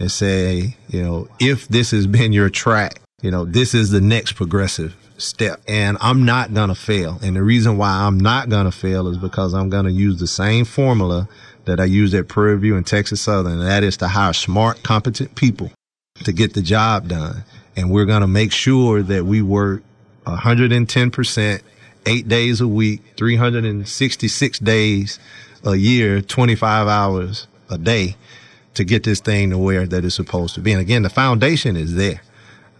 and 0.00 0.10
say, 0.10 0.76
you 0.88 1.02
know, 1.02 1.28
if 1.38 1.68
this 1.68 1.92
has 1.92 2.08
been 2.08 2.32
your 2.32 2.50
track, 2.50 3.00
you 3.22 3.30
know, 3.30 3.44
this 3.44 3.72
is 3.72 3.90
the 3.90 4.00
next 4.00 4.32
progressive 4.32 4.96
step 5.18 5.60
and 5.68 5.98
I'm 6.00 6.24
not 6.24 6.54
going 6.54 6.68
to 6.68 6.74
fail. 6.74 7.18
And 7.22 7.36
the 7.36 7.42
reason 7.42 7.76
why 7.76 7.90
I'm 7.90 8.18
not 8.18 8.48
going 8.48 8.64
to 8.64 8.72
fail 8.72 9.08
is 9.08 9.18
because 9.18 9.54
I'm 9.54 9.68
going 9.68 9.84
to 9.84 9.92
use 9.92 10.18
the 10.18 10.26
same 10.26 10.64
formula 10.64 11.28
that 11.64 11.80
I 11.80 11.84
used 11.84 12.14
at 12.14 12.28
Prairie 12.28 12.58
View 12.58 12.76
and 12.76 12.86
Texas 12.86 13.20
Southern. 13.20 13.60
And 13.60 13.68
that 13.68 13.84
is 13.84 13.96
to 13.98 14.08
hire 14.08 14.32
smart, 14.32 14.82
competent 14.82 15.34
people 15.34 15.70
to 16.24 16.32
get 16.32 16.54
the 16.54 16.62
job 16.62 17.08
done. 17.08 17.44
And 17.76 17.90
we're 17.90 18.06
going 18.06 18.22
to 18.22 18.28
make 18.28 18.52
sure 18.52 19.02
that 19.02 19.24
we 19.24 19.42
work 19.42 19.82
110%, 20.24 21.62
eight 22.06 22.28
days 22.28 22.60
a 22.60 22.68
week, 22.68 23.02
366 23.16 24.58
days 24.60 25.18
a 25.64 25.74
year, 25.76 26.20
25 26.20 26.88
hours 26.88 27.46
a 27.70 27.78
day 27.78 28.16
to 28.74 28.84
get 28.84 29.04
this 29.04 29.20
thing 29.20 29.50
to 29.50 29.58
where 29.58 29.86
that 29.86 30.04
it's 30.04 30.14
supposed 30.14 30.54
to 30.54 30.60
be. 30.60 30.72
And 30.72 30.80
again, 30.80 31.02
the 31.02 31.10
foundation 31.10 31.76
is 31.76 31.94
there. 31.94 32.22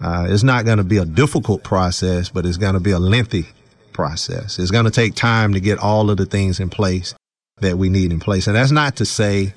Uh, 0.00 0.26
it's 0.28 0.42
not 0.42 0.64
going 0.64 0.78
to 0.78 0.84
be 0.84 0.98
a 0.98 1.04
difficult 1.04 1.62
process, 1.62 2.28
but 2.28 2.46
it's 2.46 2.56
going 2.56 2.74
to 2.74 2.80
be 2.80 2.92
a 2.92 2.98
lengthy 2.98 3.46
process. 3.92 4.58
It's 4.58 4.70
going 4.70 4.84
to 4.84 4.90
take 4.90 5.14
time 5.14 5.52
to 5.54 5.60
get 5.60 5.78
all 5.78 6.10
of 6.10 6.16
the 6.16 6.26
things 6.26 6.60
in 6.60 6.70
place 6.70 7.14
that 7.60 7.76
we 7.76 7.88
need 7.88 8.12
in 8.12 8.20
place. 8.20 8.46
And 8.46 8.54
that's 8.54 8.70
not 8.70 8.96
to 8.96 9.04
say 9.04 9.52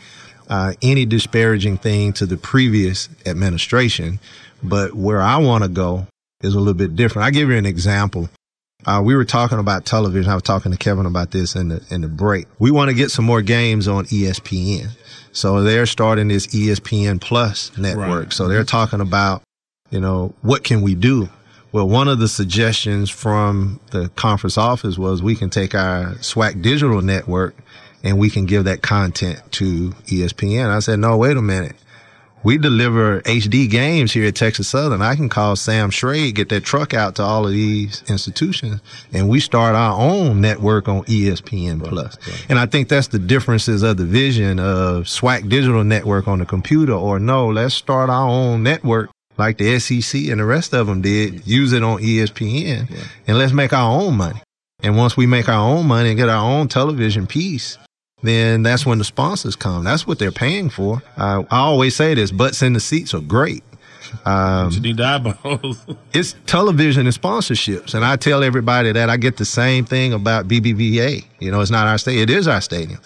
uh, 0.50 0.74
any 0.82 1.06
disparaging 1.06 1.78
thing 1.78 2.14
to 2.14 2.26
the 2.26 2.38
previous 2.38 3.08
administration, 3.26 4.20
but 4.64 4.94
where 4.94 5.22
I 5.22 5.38
want 5.38 5.64
to 5.64 5.70
go 5.70 6.08
is 6.42 6.56
a 6.56 6.60
little 6.60 6.74
bit 6.74 6.96
different. 6.96 7.28
I 7.28 7.32
give 7.32 7.50
you 7.50 7.58
an 7.58 7.66
example. 7.66 8.30
Uh, 8.86 9.02
we 9.04 9.16
were 9.16 9.26
talking 9.26 9.60
about 9.60 9.86
television. 9.86 10.32
I 10.32 10.34
was 10.34 10.44
talking 10.44 10.72
to 10.72 10.78
Kevin 10.78 11.06
about 11.06 11.32
this 11.32 11.56
in 11.56 11.70
the 11.70 11.86
in 11.92 12.02
the 12.02 12.08
break. 12.08 12.48
We 12.58 12.72
want 12.72 12.90
to 12.90 12.96
get 12.96 13.12
some 13.12 13.26
more 13.26 13.44
games 13.44 13.88
on 13.88 14.06
ESPN. 14.06 14.90
So 15.34 15.62
they're 15.62 15.86
starting 15.86 16.28
this 16.28 16.48
ESPN 16.48 17.22
Plus 17.22 17.78
network. 17.78 18.24
Right. 18.24 18.34
So 18.34 18.48
they're 18.48 18.64
talking 18.64 19.00
about, 19.00 19.44
you 19.92 20.00
know, 20.00 20.34
what 20.42 20.64
can 20.64 20.82
we 20.82 20.96
do? 20.96 21.30
Well, 21.72 21.88
one 21.88 22.08
of 22.08 22.20
the 22.20 22.28
suggestions 22.28 23.10
from 23.10 23.80
the 23.92 24.10
conference 24.10 24.58
office 24.58 24.98
was 24.98 25.22
we 25.22 25.36
can 25.36 25.50
take 25.50 25.74
our 25.74 26.16
SWAC 26.16 26.62
digital 26.62 27.02
network 27.02 27.56
and 28.04 28.18
we 28.18 28.30
can 28.30 28.46
give 28.46 28.66
that 28.66 28.82
content 28.82 29.40
to 29.52 29.92
ESPN. 30.08 30.70
I 30.70 30.80
said, 30.80 31.00
no, 31.00 31.16
wait 31.18 31.38
a 31.38 31.42
minute. 31.42 31.76
We 32.44 32.58
deliver 32.58 33.22
HD 33.22 33.70
games 33.70 34.12
here 34.14 34.28
at 34.28 34.36
Texas 34.36 34.68
Southern. 34.68 35.04
I 35.04 35.16
can 35.16 35.30
call 35.30 35.56
Sam 35.56 35.92
Schrade, 35.92 36.34
get 36.34 36.50
that 36.50 36.64
truck 36.64 36.94
out 36.94 37.16
to 37.16 37.24
all 37.24 37.46
of 37.46 37.52
these 37.52 38.04
institutions, 38.10 38.82
and 39.14 39.30
we 39.30 39.40
start 39.40 39.76
our 39.76 39.96
own 39.96 40.42
network 40.42 40.88
on 40.88 41.04
ESPN 41.04 41.88
Plus. 41.88 42.18
And 42.50 42.58
I 42.58 42.66
think 42.66 42.90
that's 42.90 43.10
the 43.10 43.20
differences 43.20 43.84
of 43.84 43.98
the 43.98 44.06
vision 44.06 44.60
of 44.60 45.04
SWAC 45.04 45.50
Digital 45.50 45.84
Network 45.84 46.28
on 46.28 46.40
the 46.40 46.46
computer, 46.48 46.94
or 46.94 47.20
no, 47.20 47.48
let's 47.48 47.76
start 47.76 48.10
our 48.10 48.28
own 48.28 48.64
network 48.64 49.12
like 49.38 49.58
the 49.58 49.80
SEC 49.80 50.30
and 50.30 50.40
the 50.40 50.46
rest 50.46 50.74
of 50.74 50.88
them 50.88 51.02
did. 51.02 51.46
Use 51.48 51.74
it 51.74 51.84
on 51.84 52.00
ESPN, 52.02 52.90
and 53.28 53.38
let's 53.38 53.54
make 53.54 53.74
our 53.74 54.00
own 54.02 54.18
money. 54.18 54.42
And 54.84 54.98
once 54.98 55.16
we 55.16 55.26
make 55.28 55.48
our 55.48 55.60
own 55.76 55.86
money 55.88 56.10
and 56.10 56.18
get 56.18 56.30
our 56.30 56.44
own 56.44 56.68
television 56.68 57.28
piece, 57.28 57.78
then 58.24 58.64
that's 58.64 58.86
when 58.86 58.98
the 58.98 59.04
sponsors 59.04 59.56
come. 59.56 59.84
That's 59.84 60.06
what 60.08 60.20
they're 60.20 60.32
paying 60.32 60.70
for. 60.70 61.02
Uh, 61.18 61.44
I 61.50 61.60
always 61.60 61.96
say 61.96 62.14
this: 62.14 62.32
butts 62.32 62.62
in 62.62 62.74
the 62.74 62.80
seats 62.80 63.14
are 63.14 63.20
great. 63.22 63.64
Um, 64.26 64.72
You 64.72 64.82
need 64.82 65.00
eyeballs. 65.00 65.86
it's 66.14 66.36
television 66.46 67.06
and 67.08 67.16
sponsorships, 67.16 67.94
and 67.94 68.04
I 68.04 68.16
tell 68.18 68.44
everybody 68.44 68.92
that 68.92 69.10
I 69.10 69.18
get 69.18 69.38
the 69.38 69.46
same 69.46 69.86
thing 69.86 70.14
about 70.14 70.48
BBVA. 70.48 71.24
You 71.40 71.52
know, 71.52 71.62
it's 71.62 71.72
not 71.72 71.88
our 71.88 71.98
stadium; 71.98 72.24
it 72.24 72.30
is 72.30 72.48
our 72.48 72.62
stadium. 72.62 73.00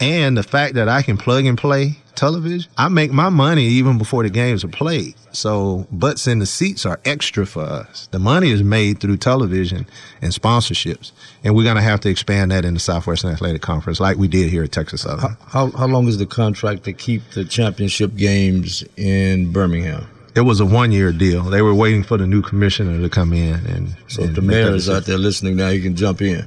And 0.00 0.36
the 0.36 0.42
fact 0.42 0.74
that 0.74 0.88
I 0.88 1.02
can 1.02 1.18
plug 1.18 1.44
and 1.44 1.58
play 1.58 1.98
television, 2.14 2.70
I 2.78 2.88
make 2.88 3.12
my 3.12 3.28
money 3.28 3.64
even 3.64 3.98
before 3.98 4.22
the 4.22 4.30
games 4.30 4.64
are 4.64 4.68
played. 4.68 5.14
So 5.32 5.86
butts 5.92 6.26
in 6.26 6.38
the 6.38 6.46
seats 6.46 6.86
are 6.86 6.98
extra 7.04 7.44
for 7.44 7.62
us. 7.62 8.08
The 8.10 8.18
money 8.18 8.50
is 8.50 8.62
made 8.62 9.00
through 9.00 9.18
television 9.18 9.86
and 10.22 10.32
sponsorships, 10.32 11.12
and 11.44 11.54
we're 11.54 11.64
going 11.64 11.76
to 11.76 11.82
have 11.82 12.00
to 12.00 12.08
expand 12.08 12.50
that 12.50 12.64
in 12.64 12.74
the 12.74 12.80
Southwestern 12.80 13.30
Athletic 13.30 13.60
Conference, 13.60 14.00
like 14.00 14.16
we 14.16 14.26
did 14.26 14.50
here 14.50 14.64
at 14.64 14.72
Texas 14.72 15.02
Southern. 15.02 15.36
How 15.46 15.70
how 15.70 15.86
long 15.86 16.08
is 16.08 16.18
the 16.18 16.26
contract 16.26 16.84
to 16.84 16.92
keep 16.92 17.22
the 17.30 17.44
championship 17.44 18.16
games 18.16 18.82
in 18.96 19.52
Birmingham? 19.52 20.06
It 20.34 20.42
was 20.42 20.60
a 20.60 20.66
one-year 20.66 21.12
deal. 21.12 21.42
They 21.42 21.60
were 21.60 21.74
waiting 21.74 22.04
for 22.04 22.16
the 22.16 22.26
new 22.26 22.40
commissioner 22.40 23.00
to 23.00 23.08
come 23.08 23.32
in, 23.32 23.66
and 23.66 23.96
So 24.08 24.22
and 24.22 24.30
if 24.30 24.36
the 24.36 24.42
mayor 24.42 24.74
is 24.74 24.88
out 24.88 25.04
there 25.04 25.18
listening 25.18 25.56
now, 25.56 25.70
he 25.70 25.82
can 25.82 25.96
jump 25.96 26.22
in. 26.22 26.46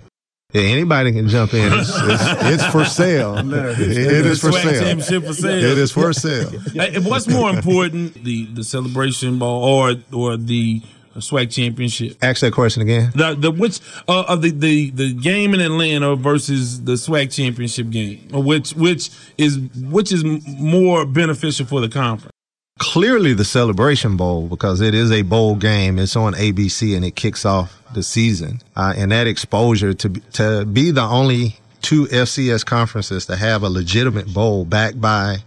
Yeah, 0.54 0.62
anybody 0.62 1.12
can 1.12 1.28
jump 1.28 1.54
in. 1.56 1.74
It's, 1.74 1.90
it's, 1.90 2.64
it's 2.64 2.66
for 2.68 2.86
sale. 2.86 3.38
It 3.44 4.26
is 4.26 4.40
for 4.40 4.52
sale. 4.52 5.00
for 5.00 5.34
sale. 5.34 5.72
It 5.72 5.78
is 5.78 5.92
for 5.92 6.14
sale. 6.14 6.50
What's 7.02 7.28
more 7.28 7.50
important, 7.50 8.24
the 8.24 8.46
the 8.46 8.64
Celebration 8.64 9.40
Bowl 9.40 9.64
or 9.64 9.96
or 10.12 10.38
the 10.38 10.82
SWAC 11.16 11.52
championship? 11.52 12.18
Ask 12.22 12.42
that 12.42 12.54
question 12.54 12.82
again. 12.82 13.12
The 13.16 13.36
the 13.36 13.52
which 13.52 13.80
uh, 14.08 14.24
of 14.28 14.42
the, 14.42 14.52
the 14.52 14.92
the 14.92 15.14
game 15.14 15.54
in 15.54 15.60
Atlanta 15.60 16.16
versus 16.16 16.84
the 16.84 16.94
SWAC 16.94 17.34
championship 17.34 17.90
game, 17.90 18.28
which 18.32 18.74
which 18.74 19.10
is 19.38 19.60
which 19.76 20.12
is 20.12 20.24
more 20.24 21.06
beneficial 21.06 21.66
for 21.66 21.82
the 21.82 21.90
conference? 21.90 22.33
Clearly, 22.80 23.34
the 23.34 23.46
Celebration 23.46 24.18
Bowl 24.18 24.48
because 24.48 24.82
it 24.82 24.94
is 24.94 25.12
a 25.12 25.22
bowl 25.22 25.56
game. 25.56 26.00
It's 26.00 26.16
on 26.16 26.34
ABC 26.34 26.96
and 26.96 27.06
it 27.06 27.16
kicks 27.16 27.46
off 27.46 27.82
the 27.94 28.02
season. 28.04 28.62
Uh, 28.76 28.94
and 28.98 29.12
that 29.12 29.28
exposure 29.28 29.94
to 29.94 30.10
to 30.10 30.66
be 30.66 30.92
the 30.92 31.04
only 31.04 31.60
two 31.82 32.06
FCS 32.08 32.66
conferences 32.66 33.28
to 33.28 33.36
have 33.36 33.62
a 33.62 33.70
legitimate 33.70 34.34
bowl 34.34 34.66
backed 34.66 35.00
by 35.00 35.38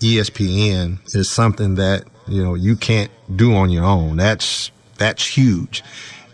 ESPN 0.00 0.98
is 1.14 1.30
something 1.30 1.76
that 1.76 2.04
you 2.26 2.42
know 2.42 2.54
you 2.54 2.74
can't 2.76 3.10
do 3.34 3.54
on 3.54 3.70
your 3.70 3.84
own. 3.84 4.16
That's 4.16 4.72
that's 4.98 5.24
huge. 5.24 5.84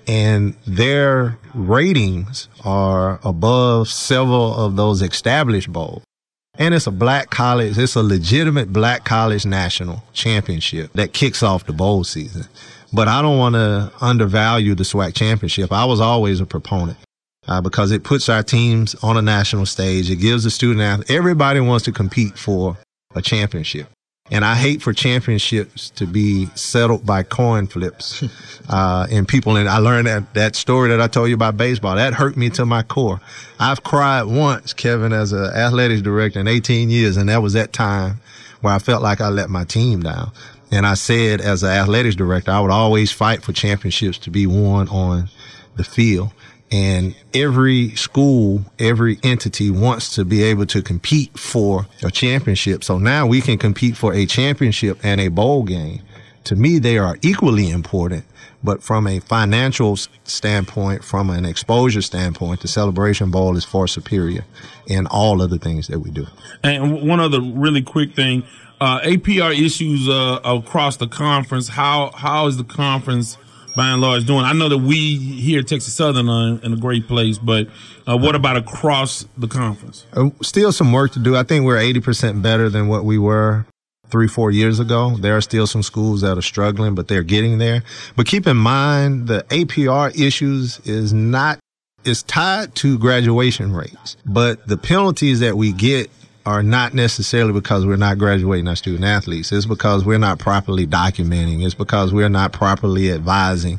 And 0.07 0.55
their 0.67 1.39
ratings 1.55 2.49
are 2.65 3.21
above 3.23 3.89
several 3.89 4.55
of 4.55 4.77
those 4.77 5.03
established 5.03 5.71
bowls. 5.73 6.03
And 6.61 6.75
it's 6.75 6.87
a 6.87 6.91
black 6.91 7.31
college, 7.31 7.79
it's 7.79 7.97
a 7.97 8.03
legitimate 8.03 8.71
black 8.71 9.05
college 9.05 9.47
national 9.47 10.05
championship 10.13 10.93
that 10.93 11.15
kicks 11.15 11.43
off 11.43 11.65
the 11.65 11.73
bowl 11.73 12.05
season. 12.05 12.45
But 12.93 13.09
I 13.09 13.23
don't 13.23 13.39
want 13.39 13.55
to 13.55 13.91
undervalue 14.03 14.75
the 14.75 14.85
SWAC 14.85 15.15
championship. 15.15 15.73
I 15.73 15.87
was 15.87 16.01
always 16.01 16.39
a 16.39 16.45
proponent 16.45 16.99
uh, 17.49 17.63
because 17.63 17.93
it 17.93 18.05
puts 18.05 18.29
our 18.29 18.43
teams 18.43 18.95
on 18.97 19.17
a 19.17 19.23
national 19.23 19.65
stage. 19.65 20.11
It 20.11 20.17
gives 20.17 20.45
the 20.45 20.51
student 20.51 20.83
athlete, 20.83 21.11
everybody 21.11 21.61
wants 21.61 21.87
to 21.87 21.93
compete 21.93 22.39
for 22.39 22.77
a 23.15 23.23
championship. 23.23 23.89
And 24.31 24.45
I 24.45 24.55
hate 24.55 24.81
for 24.81 24.93
championships 24.93 25.91
to 25.91 26.07
be 26.07 26.47
settled 26.55 27.05
by 27.05 27.23
coin 27.23 27.67
flips. 27.67 28.25
Uh, 28.73 29.05
and 29.11 29.27
people, 29.27 29.57
and 29.57 29.69
I 29.69 29.79
learned 29.79 30.07
that, 30.07 30.33
that 30.35 30.55
story 30.55 30.91
that 30.91 31.01
I 31.01 31.09
told 31.09 31.29
you 31.29 31.35
about 31.35 31.57
baseball, 31.57 31.97
that 31.97 32.15
hurt 32.15 32.37
me 32.37 32.51
to 32.51 32.65
my 32.65 32.85
core. 32.85 33.21
I've 33.59 33.83
cried 33.83 34.25
once, 34.25 34.73
Kevin, 34.73 35.13
as 35.13 35.33
an 35.33 35.47
athletics 35.47 36.03
director 36.03 36.39
in 36.39 36.47
18 36.47 36.89
years, 36.89 37.17
and 37.17 37.29
that 37.31 37.43
was 37.43 37.55
that 37.55 37.73
time 37.73 38.21
where 38.61 38.73
I 38.73 38.79
felt 38.79 39.03
like 39.03 39.21
I 39.21 39.29
let 39.29 39.51
my 39.51 39.65
team 39.65 40.05
down. 40.05 40.31
And 40.71 40.87
I 40.87 40.95
said, 40.95 41.41
as 41.41 41.65
an 41.65 41.71
athletics 41.71 42.15
director, 42.15 42.53
I 42.53 42.61
would 42.61 42.71
always 42.71 43.11
fight 43.11 43.43
for 43.43 43.53
championships 43.53 44.19
to 44.19 44.31
be 44.31 44.47
won 44.47 44.89
on 44.89 45.29
the 45.77 45.83
field. 45.83 46.31
And 46.73 47.17
every 47.35 47.91
school, 47.97 48.65
every 48.79 49.19
entity 49.25 49.71
wants 49.71 50.15
to 50.15 50.25
be 50.25 50.45
able 50.45 50.67
to 50.67 50.83
compete 50.83 51.37
for 51.37 51.87
a 52.05 52.11
championship. 52.11 52.85
So 52.85 52.99
now 52.99 53.27
we 53.27 53.41
can 53.41 53.59
compete 53.59 53.97
for 53.97 54.15
a 54.15 54.25
championship 54.25 54.99
and 55.03 55.21
a 55.21 55.29
bowl 55.29 55.65
game. 55.65 56.03
To 56.45 56.57
me, 56.57 56.79
they 56.79 56.97
are 56.97 57.19
equally 57.23 57.71
important. 57.71 58.25
But 58.63 58.83
from 58.83 59.07
a 59.07 59.21
financial 59.21 59.97
standpoint, 60.25 61.03
from 61.03 61.31
an 61.31 61.45
exposure 61.47 62.03
standpoint, 62.03 62.61
the 62.61 62.69
Celebration 62.69 63.31
Bowl 63.31 63.57
is 63.57 63.65
far 63.65 63.87
superior 63.87 64.45
in 64.87 65.07
all 65.07 65.41
of 65.41 65.51
the 65.51 65.59
things 65.59 65.89
that 65.89 66.01
we 66.01 66.11
do. 66.11 66.27
And 66.63 67.09
one 67.09 67.21
other 67.21 67.41
really 67.41 67.83
quick 67.83 68.15
thing, 68.15 68.45
uh, 68.81 69.01
APR 69.01 69.59
issues 69.59 70.09
uh, 70.09 70.41
across 70.45 70.99
the 70.99 71.07
conference. 71.07 71.69
How 71.69 72.11
how 72.15 72.47
is 72.47 72.59
the 72.59 72.65
conference 72.65 73.39
by 73.75 73.91
and 73.91 74.01
large 74.01 74.27
doing? 74.27 74.45
I 74.45 74.53
know 74.53 74.69
that 74.69 74.79
we 74.79 75.17
here 75.17 75.61
at 75.61 75.69
Texas 75.69 75.95
Southern 75.95 76.29
are 76.29 76.61
in 76.63 76.73
a 76.73 76.77
great 76.77 77.07
place, 77.07 77.39
but 77.39 77.69
uh, 78.07 78.17
what 78.17 78.35
about 78.35 78.57
across 78.57 79.27
the 79.37 79.49
conference? 79.49 80.07
Uh, 80.13 80.31
still 80.43 80.73
some 80.73 80.93
work 80.93 81.13
to 81.13 81.19
do. 81.19 81.37
I 81.37 81.43
think 81.43 81.65
we're 81.65 81.77
80% 81.77 82.43
better 82.43 82.69
than 82.69 82.89
what 82.89 83.05
we 83.05 83.19
were 83.19 83.67
three, 84.11 84.29
four 84.29 84.51
years 84.51 84.81
ago. 84.81 85.17
There 85.17 85.37
are 85.37 85.41
still 85.41 85.67
some 85.67 85.83
schools 85.83 86.21
that 86.23 86.37
are 86.37 86.43
struggling, 86.43 86.95
but 86.95 87.09
they're 87.09 87.23
getting 87.23 87.59
there. 87.59 87.83
But 88.17 88.27
keep 88.27 88.47
in 88.47 88.57
mind 88.57 89.29
the 89.29 89.45
APR 89.49 90.19
issues 90.19 90.81
is 90.85 91.13
not, 91.13 91.59
is 92.05 92.23
tied 92.23 92.75
to 92.77 92.99
graduation 92.99 93.73
rates, 93.73 94.17
but 94.27 94.67
the 94.67 94.77
penalties 94.77 95.41
that 95.41 95.57
we 95.57 95.73
get 95.73 96.11
are 96.47 96.63
not 96.63 96.95
necessarily 96.95 97.53
because 97.53 97.85
we're 97.85 97.97
not 97.97 98.19
graduating 98.19 98.67
our 98.67 98.77
student 98.77 99.05
athletes. 99.05 99.53
It's 99.53 99.67
because 99.67 100.05
we're 100.05 100.19
not 100.19 100.39
properly 100.39 100.87
documenting. 100.87 101.65
It's 101.65 101.75
because 101.75 102.13
we're 102.13 102.31
not 102.31 102.53
properly 102.53 103.13
advising 103.13 103.79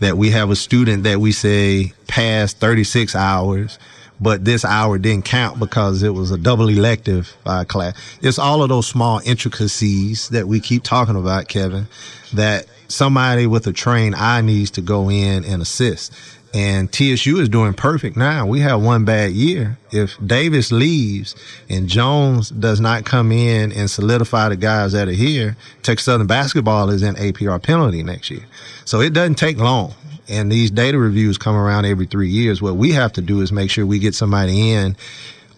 that 0.00 0.18
we 0.18 0.30
have 0.30 0.50
a 0.50 0.56
student 0.56 1.04
that 1.04 1.20
we 1.20 1.32
say 1.32 1.92
passed 2.06 2.58
36 2.58 3.14
hours 3.14 3.78
but 4.22 4.44
this 4.44 4.64
hour 4.64 4.98
didn't 4.98 5.24
count 5.24 5.58
because 5.58 6.04
it 6.04 6.10
was 6.10 6.30
a 6.30 6.38
double 6.38 6.68
elective 6.68 7.36
uh, 7.44 7.64
class. 7.64 7.94
It's 8.22 8.38
all 8.38 8.62
of 8.62 8.68
those 8.68 8.86
small 8.86 9.20
intricacies 9.24 10.28
that 10.28 10.46
we 10.46 10.60
keep 10.60 10.84
talking 10.84 11.16
about, 11.16 11.48
Kevin, 11.48 11.88
that 12.32 12.66
somebody 12.86 13.48
with 13.48 13.66
a 13.66 13.72
trained 13.72 14.14
eye 14.14 14.40
needs 14.40 14.70
to 14.72 14.80
go 14.80 15.10
in 15.10 15.44
and 15.44 15.60
assist. 15.60 16.12
And 16.54 16.92
TSU 16.92 17.38
is 17.38 17.48
doing 17.48 17.72
perfect 17.72 18.16
now. 18.16 18.46
We 18.46 18.60
have 18.60 18.82
one 18.82 19.06
bad 19.06 19.32
year. 19.32 19.78
If 19.90 20.16
Davis 20.24 20.70
leaves 20.70 21.34
and 21.70 21.88
Jones 21.88 22.50
does 22.50 22.78
not 22.78 23.06
come 23.06 23.32
in 23.32 23.72
and 23.72 23.90
solidify 23.90 24.50
the 24.50 24.56
guys 24.56 24.92
that 24.92 25.08
are 25.08 25.12
here, 25.12 25.56
Texas 25.82 26.04
Southern 26.04 26.26
basketball 26.26 26.90
is 26.90 27.02
in 27.02 27.14
APR 27.14 27.62
penalty 27.62 28.02
next 28.02 28.30
year. 28.30 28.44
So 28.84 29.00
it 29.00 29.14
doesn't 29.14 29.36
take 29.36 29.56
long 29.56 29.94
and 30.28 30.50
these 30.50 30.70
data 30.70 30.98
reviews 30.98 31.36
come 31.36 31.56
around 31.56 31.84
every 31.84 32.06
three 32.06 32.28
years. 32.28 32.62
What 32.62 32.76
we 32.76 32.92
have 32.92 33.12
to 33.14 33.20
do 33.20 33.40
is 33.40 33.50
make 33.52 33.70
sure 33.70 33.84
we 33.84 33.98
get 33.98 34.14
somebody 34.14 34.72
in 34.72 34.96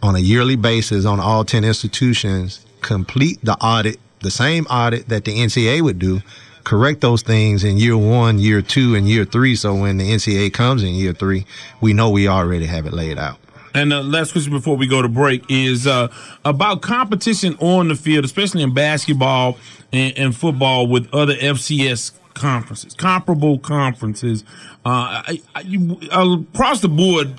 on 0.03 0.17
a 0.17 0.21
yearly 0.21 0.57
basis 0.57 1.05
on 1.05 1.21
all 1.21 1.45
10 1.45 1.65
institutions 1.65 2.65
complete 2.85 3.39
the 3.43 3.55
audit, 3.55 3.99
the 4.21 4.31
same 4.31 4.67
audit 4.67 5.09
that 5.09 5.25
the 5.25 5.33
NCAA 5.33 5.81
would 5.81 5.99
do, 5.99 6.21
correct 6.65 7.01
those 7.01 7.23
things 7.23 7.63
in 7.63 7.79
year 7.79 7.97
one, 7.97 8.39
year 8.39 8.63
two, 8.63 8.95
and 8.95 9.09
year 9.09 9.25
three. 9.25 9.55
So 9.55 9.75
when 9.75 9.99
the 9.99 10.11
NCAA 10.11 10.53
comes 10.53 10.83
in 10.83 10.95
year 10.95 11.13
three, 11.13 11.47
we 11.81 11.93
know 11.93 12.11
we 12.11 12.27
already 12.27 12.67
have 12.67 12.87
it 12.87 12.93
laid 12.93 13.19
out. 13.19 13.39
And 13.75 13.91
the 13.91 14.03
last 14.03 14.33
question 14.33 14.53
before 14.53 14.77
we 14.77 14.87
go 14.87 15.03
to 15.03 15.09
break 15.09 15.45
is 15.49 15.87
uh, 15.87 16.09
about 16.45 16.81
competition 16.81 17.57
on 17.59 17.89
the 17.89 17.97
field, 17.97 18.25
especially 18.25 18.63
in 18.63 18.73
basketball 18.73 19.59
and, 19.93 20.17
and 20.17 20.37
football 20.37 20.87
with 20.87 21.13
other 21.13 21.35
FCS 21.35 22.13
conferences, 22.35 22.95
comparable 22.95 23.59
conferences. 23.59 24.45
Uh, 24.87 25.23
I, 25.27 25.43
I, 25.55 26.39
across 26.53 26.81
the 26.81 26.89
board, 26.89 27.33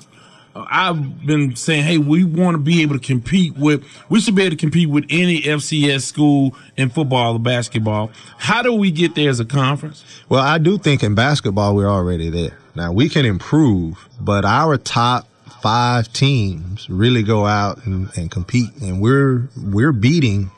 I've 0.70 1.26
been 1.26 1.56
saying, 1.56 1.84
hey, 1.84 1.98
we 1.98 2.24
want 2.24 2.54
to 2.54 2.58
be 2.58 2.82
able 2.82 2.98
to 2.98 3.04
compete 3.04 3.56
with, 3.56 3.84
we 4.08 4.20
should 4.20 4.34
be 4.34 4.42
able 4.42 4.56
to 4.56 4.60
compete 4.60 4.88
with 4.88 5.04
any 5.10 5.42
FCS 5.42 6.02
school 6.02 6.54
in 6.76 6.90
football 6.90 7.34
or 7.34 7.38
basketball. 7.38 8.10
How 8.38 8.62
do 8.62 8.72
we 8.72 8.90
get 8.90 9.14
there 9.14 9.30
as 9.30 9.40
a 9.40 9.44
conference? 9.44 10.04
Well, 10.28 10.42
I 10.42 10.58
do 10.58 10.78
think 10.78 11.02
in 11.02 11.14
basketball, 11.14 11.74
we're 11.74 11.90
already 11.90 12.30
there. 12.30 12.58
Now, 12.74 12.92
we 12.92 13.08
can 13.08 13.24
improve, 13.24 14.08
but 14.20 14.44
our 14.44 14.76
top 14.76 15.26
five 15.62 16.12
teams 16.12 16.88
really 16.88 17.22
go 17.22 17.46
out 17.46 17.84
and, 17.86 18.08
and 18.16 18.30
compete, 18.30 18.70
and 18.80 19.00
we're 19.00 19.48
we're 19.56 19.92
beating 19.92 20.50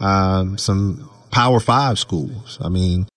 um, 0.00 0.58
some 0.58 1.10
Power 1.30 1.58
Five 1.58 1.98
schools. 1.98 2.58
I 2.60 2.68
mean, 2.68 3.08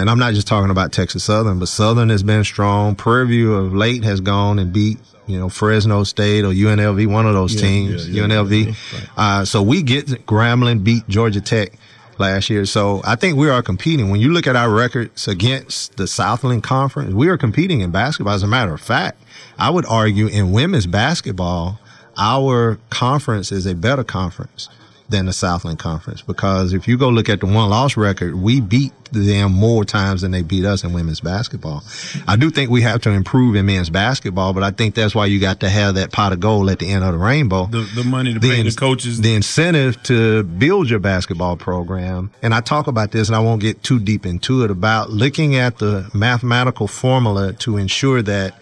and 0.00 0.08
I'm 0.10 0.18
not 0.18 0.34
just 0.34 0.46
talking 0.46 0.70
about 0.70 0.92
Texas 0.92 1.24
Southern, 1.24 1.58
but 1.58 1.68
Southern 1.68 2.08
has 2.08 2.22
been 2.22 2.44
strong. 2.44 2.94
Prairie 2.94 3.26
View 3.28 3.54
of 3.54 3.74
late 3.74 4.04
has 4.04 4.20
gone 4.20 4.58
and 4.58 4.72
beat 4.72 4.98
you 5.26 5.38
know 5.38 5.48
Fresno 5.48 6.04
State 6.04 6.44
or 6.44 6.48
UNLV, 6.52 7.06
one 7.06 7.26
of 7.26 7.34
those 7.34 7.54
Yeah, 7.54 7.60
teams, 7.60 8.08
yeah, 8.08 8.22
yeah, 8.26 8.28
UNLV. 8.28 8.76
Uh, 9.16 9.44
so 9.44 9.62
we 9.62 9.82
get 9.82 10.06
Grambling 10.26 10.82
beat 10.82 11.06
Georgia 11.08 11.40
Tech 11.40 11.72
last 12.18 12.50
year. 12.50 12.64
So 12.66 13.00
I 13.04 13.16
think 13.16 13.36
we 13.36 13.48
are 13.48 13.62
competing. 13.62 14.10
When 14.10 14.20
you 14.20 14.32
look 14.32 14.46
at 14.46 14.56
our 14.56 14.70
records 14.70 15.28
against 15.28 15.96
the 15.96 16.06
Southland 16.06 16.62
Conference, 16.62 17.14
we 17.14 17.28
are 17.28 17.38
competing 17.38 17.80
in 17.80 17.90
basketball. 17.90 18.34
As 18.34 18.42
a 18.42 18.48
matter 18.48 18.74
of 18.74 18.80
fact, 18.80 19.22
I 19.58 19.70
would 19.70 19.86
argue 19.86 20.26
in 20.26 20.52
women's 20.52 20.86
basketball, 20.86 21.78
our 22.16 22.78
conference 22.90 23.52
is 23.52 23.66
a 23.66 23.74
better 23.74 24.04
conference 24.04 24.68
than 25.12 25.26
the 25.26 25.32
Southland 25.32 25.78
Conference 25.78 26.20
because 26.22 26.72
if 26.72 26.88
you 26.88 26.96
go 26.98 27.08
look 27.08 27.28
at 27.28 27.38
the 27.40 27.46
one 27.46 27.70
loss 27.70 27.96
record, 27.96 28.34
we 28.34 28.60
beat 28.60 28.92
them 29.12 29.52
more 29.52 29.84
times 29.84 30.22
than 30.22 30.30
they 30.30 30.40
beat 30.42 30.64
us 30.64 30.82
in 30.84 30.92
women's 30.94 31.20
basketball. 31.20 31.84
I 32.26 32.36
do 32.36 32.50
think 32.50 32.70
we 32.70 32.80
have 32.80 33.02
to 33.02 33.10
improve 33.10 33.54
in 33.56 33.66
men's 33.66 33.90
basketball, 33.90 34.54
but 34.54 34.62
I 34.62 34.70
think 34.70 34.94
that's 34.94 35.14
why 35.14 35.26
you 35.26 35.38
got 35.38 35.60
to 35.60 35.68
have 35.68 35.96
that 35.96 36.12
pot 36.12 36.32
of 36.32 36.40
gold 36.40 36.70
at 36.70 36.78
the 36.78 36.88
end 36.88 37.04
of 37.04 37.12
the 37.12 37.18
rainbow 37.18 37.66
The, 37.66 37.86
the 37.94 38.04
money 38.04 38.32
to 38.32 38.40
pay 38.40 38.62
the 38.62 38.68
in- 38.68 38.72
coaches. 38.74 39.20
the 39.20 39.34
incentive 39.34 40.02
to 40.04 40.42
build 40.44 40.88
your 40.88 40.98
basketball 40.98 41.56
program. 41.58 42.30
And 42.42 42.54
I 42.54 42.62
talk 42.62 42.86
about 42.86 43.12
this 43.12 43.28
and 43.28 43.36
I 43.36 43.40
won't 43.40 43.60
get 43.60 43.82
too 43.82 44.00
deep 44.00 44.24
into 44.24 44.64
it 44.64 44.70
about 44.70 45.10
looking 45.10 45.56
at 45.56 45.78
the 45.78 46.10
mathematical 46.14 46.88
formula 46.88 47.52
to 47.52 47.76
ensure 47.76 48.22
that 48.22 48.58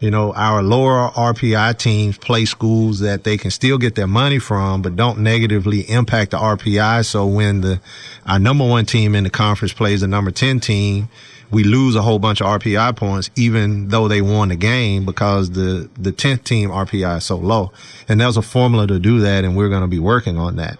you 0.00 0.10
know, 0.10 0.32
our 0.32 0.62
lower 0.62 1.10
RPI 1.10 1.76
teams 1.76 2.16
play 2.16 2.46
schools 2.46 3.00
that 3.00 3.24
they 3.24 3.36
can 3.36 3.50
still 3.50 3.76
get 3.76 3.94
their 3.94 4.06
money 4.06 4.38
from, 4.38 4.80
but 4.80 4.96
don't 4.96 5.18
negatively 5.18 5.80
impact 5.90 6.30
the 6.30 6.38
RPI. 6.38 7.04
So 7.04 7.26
when 7.26 7.60
the, 7.60 7.80
our 8.26 8.38
number 8.38 8.66
one 8.66 8.86
team 8.86 9.14
in 9.14 9.24
the 9.24 9.30
conference 9.30 9.74
plays 9.74 10.00
the 10.00 10.08
number 10.08 10.30
10 10.30 10.60
team, 10.60 11.10
we 11.50 11.64
lose 11.64 11.96
a 11.96 12.02
whole 12.02 12.18
bunch 12.18 12.40
of 12.40 12.46
RPI 12.46 12.96
points, 12.96 13.28
even 13.36 13.88
though 13.88 14.08
they 14.08 14.22
won 14.22 14.48
the 14.48 14.56
game 14.56 15.04
because 15.04 15.50
the, 15.50 15.90
the 15.98 16.12
10th 16.12 16.44
team 16.44 16.70
RPI 16.70 17.18
is 17.18 17.24
so 17.24 17.36
low. 17.36 17.70
And 18.08 18.20
there's 18.20 18.38
a 18.38 18.42
formula 18.42 18.86
to 18.86 18.98
do 18.98 19.20
that. 19.20 19.44
And 19.44 19.54
we're 19.54 19.68
going 19.68 19.82
to 19.82 19.88
be 19.88 19.98
working 19.98 20.38
on 20.38 20.56
that. 20.56 20.78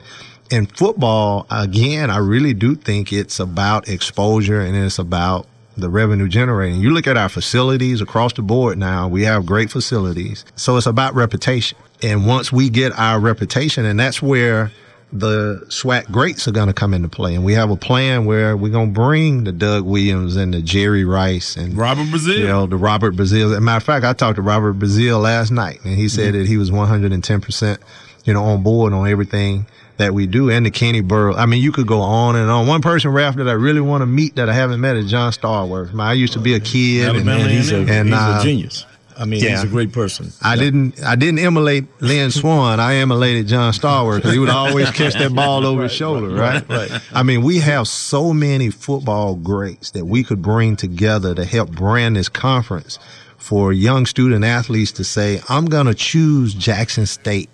In 0.51 0.67
football, 0.67 1.47
again, 1.51 2.09
I 2.09 2.19
really 2.19 2.55
do 2.55 2.75
think 2.75 3.13
it's 3.13 3.39
about 3.39 3.89
exposure 3.89 4.61
and 4.61 4.75
it's 4.75 4.99
about 4.99 5.47
the 5.81 5.89
revenue 5.89 6.29
generating. 6.29 6.81
You 6.81 6.91
look 6.91 7.07
at 7.07 7.17
our 7.17 7.29
facilities 7.29 8.01
across 8.01 8.33
the 8.33 8.43
board 8.43 8.79
now, 8.79 9.09
we 9.09 9.25
have 9.25 9.47
great 9.47 9.71
facilities. 9.71 10.45
So 10.57 10.77
it's 10.77 10.87
about 10.87 11.15
reputation. 11.15 11.79
And 12.03 12.27
once 12.27 12.53
we 12.53 12.71
get 12.71 12.93
our 12.93 13.21
reputation, 13.21 13.85
and 13.85 13.99
that's 13.99 14.23
where 14.23 14.71
the 15.13 15.65
SWAC 15.69 16.11
greats 16.11 16.47
are 16.47 16.53
going 16.53 16.69
to 16.69 16.73
come 16.73 16.95
into 16.95 17.09
play. 17.09 17.35
And 17.35 17.45
we 17.45 17.55
have 17.55 17.71
a 17.71 17.77
plan 17.77 18.27
where 18.27 18.57
we're 18.57 18.71
going 18.71 18.95
to 18.95 19.01
bring 19.01 19.45
the 19.45 19.53
Doug 19.53 19.85
Williams 19.85 20.37
and 20.37 20.55
the 20.55 20.63
Jerry 20.63 21.05
Rice 21.05 21.57
and 21.57 21.77
Robert 21.77 22.05
Brazile. 22.05 22.39
you 22.39 22.47
know, 22.47 22.67
the 22.67 22.77
Robert 22.77 23.17
Brazile. 23.17 23.47
As 23.47 23.53
a 23.53 23.61
matter 23.61 23.79
of 23.79 23.83
fact, 23.83 24.05
I 24.05 24.13
talked 24.13 24.37
to 24.37 24.43
Robert 24.43 24.79
Brazile 24.79 25.21
last 25.21 25.51
night 25.51 25.81
and 25.85 25.95
he 25.95 26.09
said 26.09 26.35
mm-hmm. 26.35 26.43
that 26.43 26.47
he 26.47 26.57
was 26.57 26.71
110%, 26.71 27.79
you 28.25 28.33
know, 28.33 28.45
on 28.45 28.63
board 28.63 28.93
on 28.93 29.09
everything 29.09 29.67
that 30.01 30.15
we 30.15 30.27
do 30.27 30.51
and 30.51 30.67
the 30.67 30.71
Kenny 30.71 31.01
Burrough. 31.01 31.35
I 31.35 31.47
mean, 31.47 31.63
you 31.63 31.73
could 31.73 31.87
go 31.87 32.01
on 32.01 32.35
and 32.35 32.51
on. 32.51 32.67
One 32.67 32.83
person, 32.83 33.13
Ralph, 33.13 33.37
that 33.37 33.49
I 33.49 33.53
really 33.53 33.81
want 33.81 34.03
to 34.03 34.07
meet 34.07 34.37
that 34.37 34.49
I 34.49 34.55
haven't 34.55 34.81
met 34.81 34.97
is 34.97 35.11
John 35.11 35.31
Stallworth. 35.33 35.99
I 35.99 36.15
used 36.15 36.33
to 36.33 36.41
be 36.41 36.55
a 36.55 36.61
kid 36.61 37.09
and, 37.09 37.17
Alabama 37.17 37.49
he's 37.49 37.71
a, 37.71 37.77
and, 37.79 38.09
he's 38.09 38.17
uh, 38.17 38.39
a 38.41 38.43
genius. 38.43 38.87
I 39.17 39.27
mean, 39.27 39.45
yeah. 39.45 39.51
he's 39.51 39.65
a 39.65 39.69
great 39.69 39.93
person. 39.93 40.33
I 40.41 40.57
didn't. 40.57 41.03
I 41.03 41.15
didn't 41.15 41.41
emulate 41.41 41.85
Lynn 42.01 42.31
Swann. 42.31 42.81
I 42.81 42.95
emulated 42.95 43.49
John 43.49 43.75
Stallworth 43.75 44.17
because 44.17 44.33
he 44.33 44.39
would 44.39 44.49
always 44.49 44.91
catch 44.93 45.13
that 45.15 45.35
ball 45.35 45.67
over 45.67 45.83
his 45.83 45.93
shoulder, 45.93 46.29
right? 46.29 46.67
right. 46.71 46.91
I 47.13 47.23
mean, 47.23 47.43
we 47.43 47.59
have 47.59 47.87
so 47.87 48.33
many 48.33 48.71
football 48.71 49.35
greats 49.35 49.91
that 49.91 50.07
we 50.07 50.25
could 50.25 50.41
bring 50.41 50.77
together 50.77 51.35
to 51.35 51.45
help 51.45 51.71
brand 51.71 52.17
this 52.17 52.31
conference 52.31 52.99
for 53.37 53.75
young 53.75 54.07
student 54.07 54.43
athletes 54.43 54.93
to 54.93 55.05
say, 55.05 55.43
"I'm 55.51 55.67
going 55.67 55.87
to 55.87 55.95
choose 55.95 56.55
Jackson 56.55 57.05
State 57.05 57.51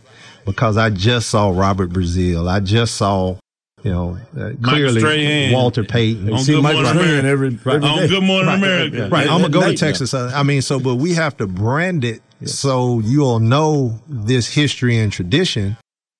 because 0.46 0.78
I 0.78 0.88
just 0.88 1.28
saw 1.28 1.50
Robert 1.50 1.90
Brazile. 1.90 2.48
I 2.48 2.60
just 2.60 2.94
saw." 2.96 3.36
You 3.84 3.92
know, 3.92 4.18
uh, 4.36 4.50
clearly 4.64 5.52
Walter 5.52 5.84
Payton. 5.84 6.32
On 6.32 6.38
See 6.40 6.54
Good 6.54 6.62
Mike 6.62 6.74
Morning 6.74 6.90
America. 6.90 7.28
every, 7.28 7.48
every 7.48 7.72
On 7.88 7.98
day. 7.98 8.08
Good 8.08 8.22
Morning 8.24 8.46
Right, 8.48 8.56
America. 8.56 8.96
yeah. 8.96 9.08
Right, 9.10 9.28
I'm 9.28 9.42
gonna 9.42 9.48
go 9.50 9.60
to. 9.70 9.76
Texas. 9.76 10.12
Uh, 10.12 10.32
I 10.34 10.42
mean, 10.42 10.60
so 10.62 10.80
but 10.80 10.96
we 10.96 11.14
have 11.14 11.36
to 11.36 11.46
brand 11.46 12.04
it 12.04 12.20
so 12.46 12.98
you'll 13.00 13.38
know 13.38 14.00
this 14.08 14.52
history 14.52 14.96
and 14.96 15.12
tradition. 15.12 15.76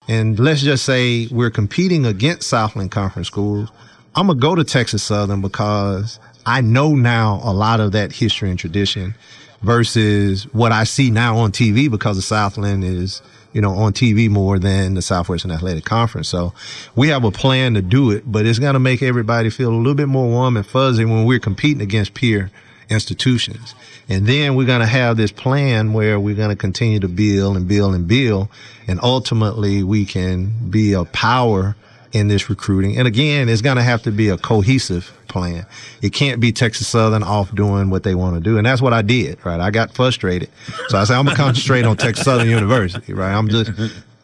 And 0.07 0.39
let's 0.39 0.61
just 0.63 0.85
say 0.85 1.27
we're 1.33 1.51
competing 1.51 2.07
against 2.07 2.47
Southland 2.49 2.93
Conference 2.93 3.27
schools. 3.27 3.71
I'm 4.15 4.29
gonna 4.29 4.39
go 4.39 4.55
to 4.55 4.63
Texas 4.63 5.03
Southern 5.03 5.41
because 5.41 6.21
I 6.45 6.61
know 6.61 6.95
now 6.95 7.41
a 7.43 7.53
lot 7.53 7.81
of 7.81 7.91
that 7.93 8.13
history 8.13 8.51
and 8.51 8.59
tradition 8.59 9.17
versus 9.63 10.45
what 10.53 10.71
I 10.71 10.85
see 10.85 11.11
now 11.11 11.39
on 11.39 11.51
TV 11.51 11.91
because 11.91 12.17
the 12.17 12.23
Southland 12.23 12.85
is 12.85 13.23
you 13.57 13.63
know, 13.63 13.73
on 13.73 13.95
TV 13.95 14.29
more 14.29 14.59
than 14.59 14.93
the 14.93 15.01
Southwestern 15.01 15.51
Athletic 15.51 15.87
Conference. 15.87 16.29
So 16.29 16.53
we 16.95 17.09
have 17.09 17.25
a 17.25 17.31
plan 17.31 17.73
to 17.73 17.81
do 17.81 18.11
it, 18.11 18.31
but 18.31 18.45
it's 18.45 18.59
going 18.59 18.75
to 18.75 18.79
make 18.79 19.03
everybody 19.03 19.49
feel 19.49 19.71
a 19.71 19.75
little 19.75 19.95
bit 19.95 20.09
more 20.09 20.29
warm 20.29 20.59
and 20.59 20.67
fuzzy 20.67 21.07
when 21.07 21.25
we're 21.25 21.39
competing 21.39 21.81
against 21.81 22.13
peer 22.13 22.51
institutions. 22.91 23.75
And 24.11 24.27
then 24.27 24.57
we're 24.57 24.67
going 24.67 24.83
to 24.83 24.87
have 24.87 25.17
this 25.17 25.33
plan 25.33 25.95
where 25.95 26.21
we're 26.21 26.35
going 26.35 26.51
to 26.51 26.57
continue 26.57 27.01
to 27.01 27.09
build 27.09 27.57
and 27.57 27.67
build 27.67 27.95
and 27.95 28.07
build. 28.07 28.51
And 28.87 29.01
ultimately 29.03 29.83
we 29.83 30.05
can 30.05 30.69
be 30.69 30.93
a 30.93 31.07
power 31.07 31.77
in 32.17 32.29
this 32.29 32.49
recruiting. 32.49 32.97
And 32.99 33.07
again, 33.07 33.49
it's 33.49 33.63
going 33.63 33.77
to 33.77 33.83
have 33.83 34.03
to 34.03 34.11
be 34.11 34.29
a 34.29 34.39
cohesive 34.39 35.13
plan. 35.29 35.67
It 36.03 36.13
can't 36.13 36.41
be 36.41 36.51
Texas 36.53 36.89
Southern 36.89 37.23
off 37.23 37.55
doing 37.55 37.91
what 37.91 38.03
they 38.03 38.15
want 38.15 38.35
to 38.37 38.41
do. 38.41 38.57
And 38.57 38.67
that's 38.67 38.81
what 38.81 38.93
I 38.93 39.03
did, 39.03 39.45
right? 39.45 39.61
I 39.61 39.71
got 39.71 39.95
frustrated. 39.95 40.49
So 40.89 40.99
I 40.99 41.05
said, 41.05 41.17
I'm 41.17 41.25
going 41.27 41.37
to 41.37 41.43
concentrate 41.43 41.85
on 41.85 41.97
Texas 41.97 42.25
Southern 42.25 42.49
University, 42.49 43.13
right? 43.13 43.33
I'm 43.33 43.49
just, 43.49 43.71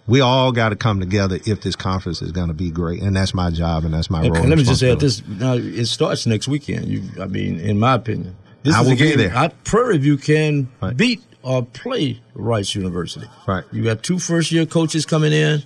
we 0.06 0.20
all 0.20 0.52
got 0.52 0.70
to 0.70 0.76
come 0.76 1.00
together 1.00 1.38
if 1.46 1.60
this 1.60 1.76
conference 1.76 2.22
is 2.22 2.32
going 2.32 2.48
to 2.48 2.54
be 2.54 2.70
great. 2.70 3.02
And 3.02 3.14
that's 3.14 3.34
my 3.34 3.50
job 3.50 3.84
and 3.84 3.92
that's 3.94 4.10
my 4.10 4.20
And, 4.22 4.30
role. 4.30 4.40
and 4.40 4.48
let 4.48 4.58
me 4.58 4.64
just 4.64 4.82
add 4.82 5.00
this: 5.00 5.22
now 5.26 5.54
it 5.54 5.86
starts 5.86 6.26
next 6.26 6.48
weekend. 6.48 6.86
You, 6.86 7.02
I 7.20 7.26
mean, 7.26 7.60
in 7.60 7.78
my 7.78 7.94
opinion, 7.94 8.34
this 8.62 8.74
I 8.74 8.82
is 8.82 8.88
will 8.88 8.96
be 8.96 9.14
there. 9.16 9.36
I, 9.36 9.48
Prairie 9.48 9.98
View 9.98 10.16
can 10.16 10.68
Right. 10.80 10.96
beat 10.96 11.22
or 11.42 11.64
play 11.64 12.20
Rice 12.34 12.74
University. 12.74 13.26
Right. 13.46 13.64
You 13.72 13.84
got 13.84 14.02
two 14.02 14.18
first 14.18 14.50
year 14.52 14.64
coaches 14.66 15.04
coming 15.04 15.32
in, 15.32 15.62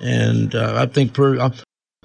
and 0.00 0.54
uh, 0.54 0.74
I 0.76 0.86
think 0.86 1.12
Prairie. 1.12 1.38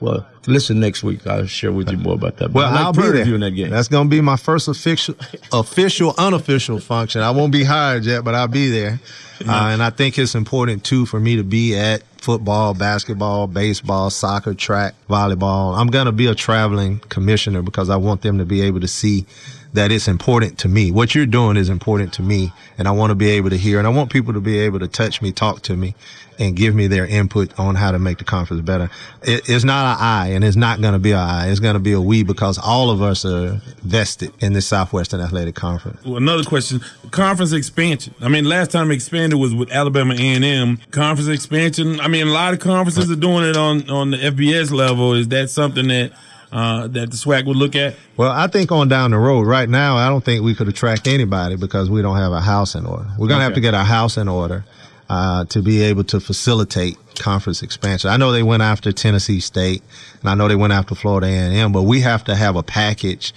Well, 0.03 0.27
listen 0.47 0.81
next 0.81 1.01
week. 1.01 1.25
I'll 1.25 1.45
share 1.45 1.71
with 1.71 1.89
you 1.89 1.97
more 1.97 2.15
about 2.15 2.35
that. 2.35 2.49
But 2.49 2.55
Well, 2.55 2.71
like 2.71 2.81
I'll 2.81 2.91
be 2.91 3.03
there. 3.03 3.33
In 3.33 3.39
that 3.39 3.51
game. 3.51 3.69
That's 3.69 3.87
going 3.87 4.09
to 4.09 4.13
be 4.13 4.19
my 4.19 4.35
first 4.35 4.67
official, 4.67 5.15
official, 5.53 6.13
unofficial 6.17 6.81
function. 6.81 7.21
I 7.21 7.31
won't 7.31 7.53
be 7.53 7.63
hired 7.63 8.03
yet, 8.03 8.25
but 8.25 8.35
I'll 8.35 8.49
be 8.49 8.69
there. 8.69 8.99
Uh, 9.47 9.69
and 9.71 9.81
I 9.81 9.91
think 9.91 10.19
it's 10.19 10.35
important 10.35 10.83
too 10.83 11.05
for 11.05 11.21
me 11.21 11.37
to 11.37 11.43
be 11.43 11.77
at 11.77 12.03
football, 12.17 12.73
basketball, 12.73 13.47
baseball, 13.47 14.09
soccer, 14.09 14.53
track, 14.53 14.93
volleyball. 15.09 15.77
I'm 15.77 15.87
going 15.87 16.07
to 16.07 16.11
be 16.11 16.27
a 16.27 16.35
traveling 16.35 16.99
commissioner 16.99 17.61
because 17.61 17.89
I 17.89 17.95
want 17.95 18.23
them 18.23 18.39
to 18.39 18.45
be 18.45 18.61
able 18.61 18.81
to 18.81 18.89
see 18.89 19.25
that 19.73 19.91
it's 19.91 20.07
important 20.07 20.59
to 20.59 20.67
me. 20.67 20.91
What 20.91 21.15
you're 21.15 21.25
doing 21.25 21.57
is 21.57 21.69
important 21.69 22.13
to 22.13 22.21
me, 22.21 22.51
and 22.77 22.87
I 22.87 22.91
want 22.91 23.09
to 23.11 23.15
be 23.15 23.29
able 23.31 23.49
to 23.49 23.57
hear, 23.57 23.79
and 23.79 23.87
I 23.87 23.89
want 23.89 24.11
people 24.11 24.33
to 24.33 24.39
be 24.39 24.59
able 24.59 24.79
to 24.79 24.87
touch 24.87 25.21
me, 25.21 25.31
talk 25.31 25.61
to 25.63 25.75
me, 25.75 25.95
and 26.39 26.55
give 26.55 26.75
me 26.75 26.87
their 26.87 27.05
input 27.05 27.57
on 27.59 27.75
how 27.75 27.91
to 27.91 27.99
make 27.99 28.17
the 28.19 28.23
conference 28.23 28.61
better. 28.61 28.89
It, 29.23 29.49
it's 29.49 29.63
not 29.63 29.85
an 29.85 30.03
I, 30.03 30.27
and 30.29 30.43
it's 30.43 30.55
not 30.55 30.81
going 30.81 30.93
to 30.93 30.99
be 30.99 31.11
an 31.11 31.19
I. 31.19 31.49
It's 31.49 31.59
going 31.59 31.73
to 31.73 31.79
be 31.79 31.93
a 31.93 32.01
we 32.01 32.23
because 32.23 32.57
all 32.57 32.89
of 32.89 33.01
us 33.01 33.25
are 33.25 33.61
vested 33.81 34.31
in 34.39 34.53
this 34.53 34.67
Southwestern 34.67 35.21
Athletic 35.21 35.55
Conference. 35.55 36.03
Well, 36.05 36.17
another 36.17 36.43
question: 36.43 36.81
conference 37.11 37.51
expansion. 37.51 38.13
I 38.21 38.29
mean, 38.29 38.45
last 38.45 38.71
time 38.71 38.91
expanded 38.91 39.39
was 39.39 39.55
with 39.55 39.71
Alabama 39.71 40.13
A 40.13 40.17
and 40.17 40.45
M. 40.45 40.77
Conference 40.91 41.29
expansion. 41.29 41.99
I 41.99 42.07
mean, 42.07 42.27
a 42.27 42.31
lot 42.31 42.53
of 42.53 42.59
conferences 42.59 43.09
are 43.09 43.15
doing 43.15 43.43
it 43.43 43.57
on 43.57 43.89
on 43.89 44.11
the 44.11 44.17
FBS 44.17 44.71
level. 44.71 45.13
Is 45.13 45.27
that 45.29 45.49
something 45.49 45.87
that 45.87 46.13
uh, 46.53 46.87
that 46.87 47.09
the 47.09 47.17
SWAC 47.17 47.45
would 47.45 47.57
look 47.57 47.75
at? 47.75 47.95
Well, 48.15 48.31
I 48.31 48.47
think 48.47 48.71
on 48.71 48.87
down 48.87 49.11
the 49.11 49.17
road, 49.17 49.47
right 49.47 49.67
now, 49.67 49.97
I 49.97 50.07
don't 50.07 50.23
think 50.23 50.43
we 50.43 50.53
could 50.53 50.67
attract 50.67 51.07
anybody 51.07 51.55
because 51.55 51.89
we 51.89 52.01
don't 52.01 52.17
have 52.17 52.31
a 52.31 52.41
house 52.41 52.75
in 52.75 52.85
order. 52.85 53.07
We're 53.17 53.27
going 53.27 53.39
to 53.39 53.43
have 53.43 53.55
to 53.55 53.61
get 53.61 53.73
our 53.73 53.83
house 53.83 54.17
in 54.17 54.27
order 54.27 54.63
uh, 55.09 55.45
to 55.45 55.61
be 55.61 55.81
able 55.81 56.03
to 56.05 56.19
facilitate 56.19 56.97
conference 57.15 57.63
expansion. 57.63 58.09
I 58.09 58.17
know 58.17 58.31
they 58.31 58.43
went 58.43 58.61
after 58.61 58.91
Tennessee 58.91 59.39
State, 59.39 59.81
and 60.21 60.29
I 60.29 60.35
know 60.35 60.47
they 60.47 60.55
went 60.55 60.73
after 60.73 60.93
Florida 60.93 61.27
A&M, 61.27 61.71
but 61.71 61.83
we 61.83 62.01
have 62.01 62.23
to 62.25 62.35
have 62.35 62.55
a 62.55 62.63
package 62.63 63.33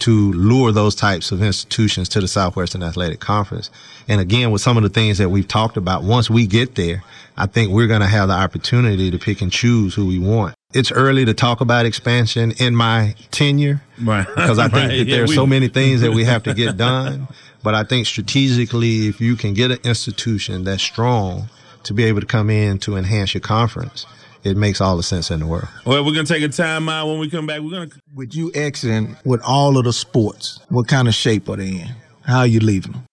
to 0.00 0.32
lure 0.32 0.72
those 0.72 0.94
types 0.94 1.30
of 1.30 1.42
institutions 1.42 2.08
to 2.10 2.20
the 2.20 2.28
Southwestern 2.28 2.82
Athletic 2.82 3.20
Conference. 3.20 3.70
And 4.08 4.20
again, 4.20 4.50
with 4.50 4.62
some 4.62 4.76
of 4.76 4.82
the 4.82 4.88
things 4.88 5.18
that 5.18 5.28
we've 5.30 5.48
talked 5.48 5.76
about, 5.76 6.02
once 6.02 6.30
we 6.30 6.46
get 6.46 6.74
there, 6.74 7.02
I 7.36 7.46
think 7.46 7.70
we're 7.70 7.86
going 7.86 8.00
to 8.00 8.06
have 8.06 8.28
the 8.28 8.34
opportunity 8.34 9.10
to 9.10 9.18
pick 9.18 9.40
and 9.42 9.52
choose 9.52 9.94
who 9.94 10.06
we 10.06 10.18
want. 10.18 10.54
It's 10.72 10.92
early 10.92 11.24
to 11.24 11.34
talk 11.34 11.60
about 11.60 11.84
expansion 11.86 12.52
in 12.58 12.76
my 12.76 13.14
tenure. 13.30 13.82
Right. 14.00 14.26
Because 14.26 14.58
I 14.58 14.64
think 14.68 14.74
Right, 14.74 14.88
that 14.98 15.04
yeah, 15.06 15.14
there 15.16 15.24
are 15.24 15.28
we- 15.28 15.34
so 15.34 15.46
many 15.46 15.68
things 15.68 16.00
that 16.02 16.12
we 16.12 16.24
have 16.24 16.42
to 16.44 16.54
get 16.54 16.76
done. 16.76 17.28
But 17.62 17.74
I 17.74 17.84
think 17.84 18.06
strategically, 18.06 19.08
if 19.08 19.20
you 19.20 19.36
can 19.36 19.52
get 19.52 19.70
an 19.70 19.78
institution 19.84 20.64
that's 20.64 20.82
strong 20.82 21.50
to 21.82 21.92
be 21.92 22.04
able 22.04 22.20
to 22.20 22.26
come 22.26 22.48
in 22.50 22.78
to 22.80 22.96
enhance 22.96 23.34
your 23.34 23.42
conference, 23.42 24.06
it 24.44 24.56
makes 24.56 24.80
all 24.80 24.96
the 24.96 25.02
sense 25.02 25.30
in 25.30 25.40
the 25.40 25.46
world. 25.46 25.68
Well, 25.84 26.02
we're 26.04 26.12
gonna 26.14 26.24
take 26.24 26.42
a 26.42 26.48
time 26.48 26.88
out. 26.88 27.06
When 27.08 27.18
we 27.18 27.28
come 27.28 27.46
back, 27.46 27.60
we're 27.60 27.70
gonna 27.72 27.90
With 28.14 28.34
you 28.34 28.50
exiting 28.54 29.16
with 29.26 29.42
all 29.42 29.76
of 29.76 29.84
the 29.84 29.92
sports, 29.92 30.60
what 30.70 30.88
kind 30.88 31.08
of 31.08 31.14
shape 31.14 31.48
are 31.50 31.56
they 31.56 31.68
in? 31.68 31.94
How 32.22 32.38
are 32.40 32.46
you 32.46 32.60
leaving 32.60 32.92
them? 32.92 33.04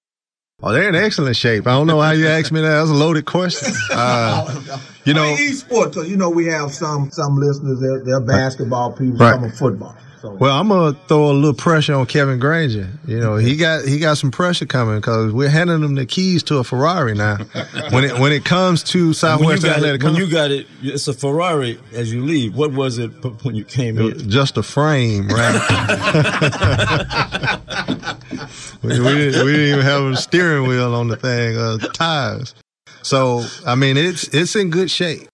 Oh, 0.63 0.71
they're 0.73 0.89
in 0.89 0.95
excellent 0.95 1.35
shape. 1.35 1.67
I 1.67 1.73
don't 1.73 1.85
know 1.85 2.01
how 2.01 2.11
you 2.11 2.27
asked 2.27 2.51
me 2.51 2.61
that. 2.61 2.67
That's 2.67 2.89
a 2.89 2.93
loaded 2.93 3.25
question. 3.25 3.71
Uh, 3.91 4.79
you 5.05 5.13
know, 5.13 5.23
I 5.23 5.35
mean, 5.35 5.49
each 5.49 5.55
sport, 5.57 5.93
'cause 5.93 6.09
you 6.09 6.17
know 6.17 6.29
we 6.31 6.47
have 6.47 6.73
some 6.73 7.09
some 7.11 7.35
listeners. 7.37 7.79
They're, 7.79 8.03
they're 8.03 8.19
basketball 8.19 8.91
people, 8.91 9.17
Right. 9.17 9.35
some 9.35 9.43
are 9.45 9.49
football. 9.51 9.95
So 10.27 10.33
Well, 10.33 10.59
I'm 10.59 10.67
gonna 10.67 10.97
throw 11.07 11.31
a 11.31 11.31
little 11.31 11.53
pressure 11.53 11.93
on 11.93 12.05
Kevin 12.05 12.37
Granger. 12.37 12.89
You 13.07 13.19
know, 13.19 13.37
he 13.37 13.55
got 13.55 13.85
he 13.85 13.97
got 13.97 14.17
some 14.17 14.29
pressure 14.29 14.65
coming 14.65 14.97
because 14.97 15.31
we're 15.31 15.47
handing 15.47 15.81
him 15.81 15.95
the 15.95 16.05
keys 16.05 16.43
to 16.43 16.57
a 16.57 16.65
Ferrari 16.65 17.13
now. 17.13 17.37
when 17.91 18.03
it 18.03 18.19
when 18.19 18.33
it 18.33 18.43
comes 18.43 18.83
to 18.83 18.97
When 18.97 19.07
you, 19.07 19.13
Southwestern 19.13 19.69
got 19.69 19.77
it, 19.77 19.77
Athletic 19.77 20.03
when 20.03 20.15
you 20.15 20.29
got 20.29 20.51
it, 20.51 20.67
it's 20.81 21.07
a 21.07 21.13
Ferrari 21.13 21.79
as 21.93 22.11
you 22.11 22.25
leave. 22.25 22.55
What 22.55 22.73
was 22.73 22.97
it 22.97 23.09
when 23.43 23.55
you 23.55 23.63
came 23.63 23.97
in? 23.97 24.29
just 24.29 24.57
a 24.57 24.63
frame, 24.63 25.29
right? 25.29 25.55
we, 28.83 28.99
we, 28.99 29.07
didn't, 29.15 29.45
we 29.45 29.51
didn't 29.53 29.67
even 29.67 29.81
have 29.81 30.03
a 30.03 30.17
steering 30.17 30.67
wheel 30.67 30.93
on 30.93 31.07
the 31.07 31.15
thing, 31.15 31.57
uh, 31.57 31.77
tires. 31.93 32.53
So 33.01 33.45
I 33.65 33.75
mean, 33.75 33.95
it's 33.95 34.25
it's 34.33 34.57
in 34.57 34.71
good 34.71 34.91
shape. 34.91 35.29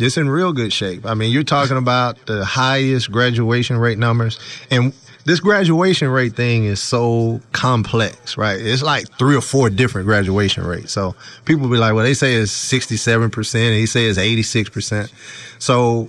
It's 0.00 0.16
in 0.16 0.28
real 0.28 0.52
good 0.52 0.72
shape. 0.72 1.06
I 1.06 1.14
mean, 1.14 1.30
you're 1.32 1.42
talking 1.42 1.76
about 1.76 2.24
the 2.26 2.44
highest 2.44 3.10
graduation 3.10 3.76
rate 3.76 3.98
numbers, 3.98 4.38
and 4.70 4.92
this 5.24 5.40
graduation 5.40 6.08
rate 6.08 6.34
thing 6.34 6.64
is 6.64 6.80
so 6.80 7.40
complex, 7.52 8.36
right? 8.36 8.58
It's 8.58 8.82
like 8.82 9.06
three 9.18 9.36
or 9.36 9.40
four 9.40 9.68
different 9.70 10.06
graduation 10.06 10.64
rates. 10.64 10.92
So 10.92 11.14
people 11.44 11.68
be 11.68 11.76
like, 11.76 11.94
well, 11.94 12.04
they 12.04 12.14
say 12.14 12.34
it's 12.34 12.52
67%, 12.52 13.54
and 13.54 13.74
he 13.74 13.86
say 13.86 14.06
it's 14.06 14.18
86%. 14.18 15.12
So 15.58 16.08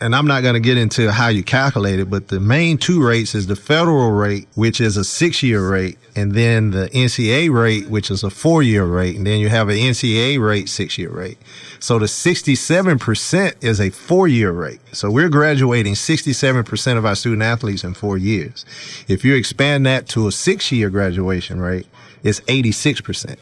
and 0.00 0.14
I'm 0.14 0.26
not 0.26 0.42
going 0.42 0.54
to 0.54 0.60
get 0.60 0.78
into 0.78 1.10
how 1.10 1.28
you 1.28 1.42
calculate 1.42 1.98
it, 1.98 2.08
but 2.08 2.28
the 2.28 2.38
main 2.38 2.78
two 2.78 3.04
rates 3.04 3.34
is 3.34 3.48
the 3.48 3.56
federal 3.56 4.12
rate, 4.12 4.46
which 4.54 4.80
is 4.80 4.96
a 4.96 5.04
six 5.04 5.42
year 5.42 5.68
rate, 5.68 5.98
and 6.14 6.32
then 6.32 6.70
the 6.70 6.88
NCA 6.90 7.52
rate, 7.52 7.88
which 7.88 8.10
is 8.10 8.22
a 8.22 8.30
four 8.30 8.62
year 8.62 8.84
rate, 8.84 9.16
and 9.16 9.26
then 9.26 9.40
you 9.40 9.48
have 9.48 9.68
an 9.68 9.76
NCA 9.76 10.40
rate 10.40 10.68
six 10.68 10.98
year 10.98 11.10
rate. 11.10 11.38
So 11.80 11.98
the 11.98 12.06
67% 12.06 13.64
is 13.64 13.80
a 13.80 13.90
four 13.90 14.28
year 14.28 14.52
rate. 14.52 14.80
So 14.92 15.10
we're 15.10 15.28
graduating 15.28 15.94
67% 15.94 16.96
of 16.96 17.04
our 17.04 17.16
student 17.16 17.42
athletes 17.42 17.82
in 17.82 17.94
four 17.94 18.18
years. 18.18 18.64
If 19.08 19.24
you 19.24 19.34
expand 19.34 19.84
that 19.86 20.08
to 20.10 20.28
a 20.28 20.32
six 20.32 20.70
year 20.70 20.90
graduation 20.90 21.60
rate, 21.60 21.86
it's 22.22 22.40
86%. 22.42 23.36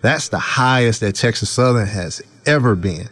That's 0.00 0.28
the 0.28 0.38
highest 0.38 1.00
that 1.00 1.16
Texas 1.16 1.50
Southern 1.50 1.86
has 1.86 2.22
ever 2.46 2.74
been. 2.74 3.08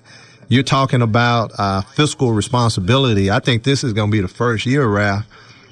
You're 0.48 0.62
talking 0.62 1.02
about 1.02 1.50
uh, 1.58 1.80
fiscal 1.82 2.32
responsibility. 2.32 3.30
I 3.30 3.40
think 3.40 3.64
this 3.64 3.82
is 3.82 3.92
going 3.92 4.10
to 4.10 4.12
be 4.12 4.20
the 4.20 4.28
first 4.28 4.64
year, 4.64 4.86
Ralph, 4.86 5.24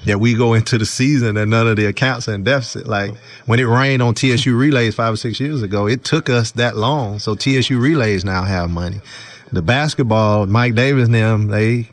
that 0.05 0.19
we 0.19 0.35
go 0.35 0.53
into 0.53 0.77
the 0.77 0.85
season 0.85 1.37
and 1.37 1.49
none 1.49 1.67
of 1.67 1.77
the 1.77 1.85
accounts 1.85 2.27
are 2.27 2.33
in 2.33 2.43
deficit. 2.43 2.85
Like 2.85 3.15
when 3.45 3.59
it 3.59 3.63
rained 3.63 4.01
on 4.01 4.15
TSU 4.15 4.55
Relays 4.55 4.93
five 4.95 5.13
or 5.13 5.17
six 5.17 5.39
years 5.39 5.61
ago, 5.61 5.87
it 5.87 6.03
took 6.03 6.29
us 6.29 6.51
that 6.51 6.75
long. 6.75 7.19
So 7.19 7.35
TSU 7.35 7.79
Relays 7.79 8.25
now 8.25 8.43
have 8.43 8.69
money. 8.69 8.99
The 9.53 9.61
basketball, 9.61 10.45
Mike 10.47 10.75
Davis 10.75 11.05
and 11.05 11.15
them, 11.15 11.47
they 11.47 11.89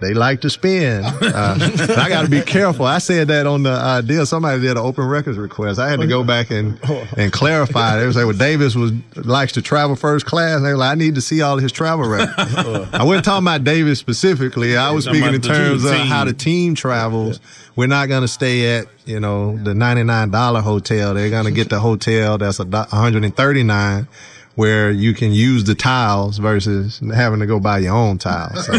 they 0.00 0.14
like 0.14 0.40
to 0.40 0.50
spin. 0.50 1.04
Uh, 1.32 1.56
I 1.96 2.08
got 2.10 2.22
to 2.22 2.28
be 2.28 2.42
careful. 2.42 2.84
I 2.84 2.98
said 2.98 3.28
that 3.28 3.46
on 3.46 3.62
the 3.62 3.70
uh, 3.70 4.00
deal. 4.02 4.26
Somebody 4.26 4.60
did 4.60 4.72
an 4.72 4.78
open 4.78 5.06
records 5.06 5.38
request. 5.38 5.78
I 5.78 5.88
had 5.88 6.00
to 6.00 6.06
go 6.06 6.22
back 6.22 6.50
and, 6.50 6.78
and 7.16 7.32
clarify. 7.32 7.98
They 7.98 8.04
were 8.04 8.12
saying, 8.12 8.26
well, 8.26 8.36
Davis 8.36 8.74
was 8.74 8.92
likes 9.16 9.52
to 9.52 9.62
travel 9.62 9.96
first 9.96 10.26
class. 10.26 10.56
And 10.56 10.66
they 10.66 10.72
were 10.72 10.76
like, 10.76 10.92
I 10.92 10.94
need 10.94 11.14
to 11.14 11.22
see 11.22 11.40
all 11.40 11.56
his 11.56 11.72
travel 11.72 12.06
records. 12.06 12.36
I 12.92 13.02
wasn't 13.02 13.24
talking 13.24 13.44
about 13.44 13.64
Davis 13.64 13.98
specifically. 13.98 14.76
I 14.76 14.90
was 14.90 15.04
speaking 15.06 15.34
in 15.34 15.40
terms 15.40 15.84
of 15.84 15.92
how 15.92 16.24
the 16.24 16.34
team 16.34 16.74
travels. 16.74 17.40
We're 17.76 17.86
not 17.86 18.08
going 18.08 18.22
to 18.22 18.28
stay 18.28 18.78
at, 18.78 18.88
you 19.06 19.20
know, 19.20 19.56
the 19.56 19.72
$99 19.72 20.60
hotel. 20.60 21.14
They're 21.14 21.30
going 21.30 21.46
to 21.46 21.52
get 21.52 21.70
the 21.70 21.80
hotel 21.80 22.36
that's 22.36 22.60
a 22.60 22.66
$139 22.66 24.08
where 24.54 24.90
you 24.90 25.14
can 25.14 25.32
use 25.32 25.64
the 25.64 25.74
tiles 25.74 26.36
versus 26.38 27.00
having 27.14 27.40
to 27.40 27.46
go 27.46 27.58
buy 27.58 27.78
your 27.78 27.94
own 27.94 28.18
tiles. 28.18 28.66
So, 28.66 28.72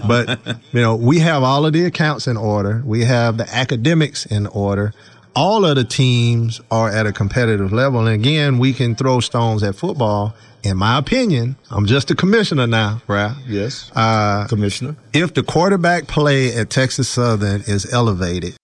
but 0.06 0.38
you 0.72 0.80
know, 0.80 0.94
we 0.94 1.18
have 1.18 1.42
all 1.42 1.66
of 1.66 1.72
the 1.72 1.84
accounts 1.86 2.28
in 2.28 2.36
order. 2.36 2.82
We 2.84 3.04
have 3.04 3.36
the 3.36 3.52
academics 3.52 4.26
in 4.26 4.46
order. 4.46 4.92
All 5.34 5.64
of 5.64 5.74
the 5.76 5.84
teams 5.84 6.60
are 6.70 6.88
at 6.88 7.06
a 7.06 7.12
competitive 7.12 7.72
level. 7.72 8.00
And 8.00 8.08
again, 8.08 8.58
we 8.58 8.72
can 8.72 8.94
throw 8.94 9.18
stones 9.20 9.62
at 9.64 9.74
football. 9.74 10.34
In 10.62 10.76
my 10.76 10.98
opinion, 10.98 11.56
I'm 11.70 11.86
just 11.86 12.10
a 12.10 12.14
commissioner 12.16 12.66
now, 12.66 13.00
right? 13.06 13.34
Yes, 13.46 13.90
Uh, 13.96 14.46
commissioner. 14.48 14.96
if 15.12 15.34
the 15.34 15.42
quarterback 15.44 16.06
play 16.08 16.52
at 16.54 16.70
Texas 16.70 17.08
Southern 17.08 17.60
is 17.62 17.92
elevated, 17.92 18.54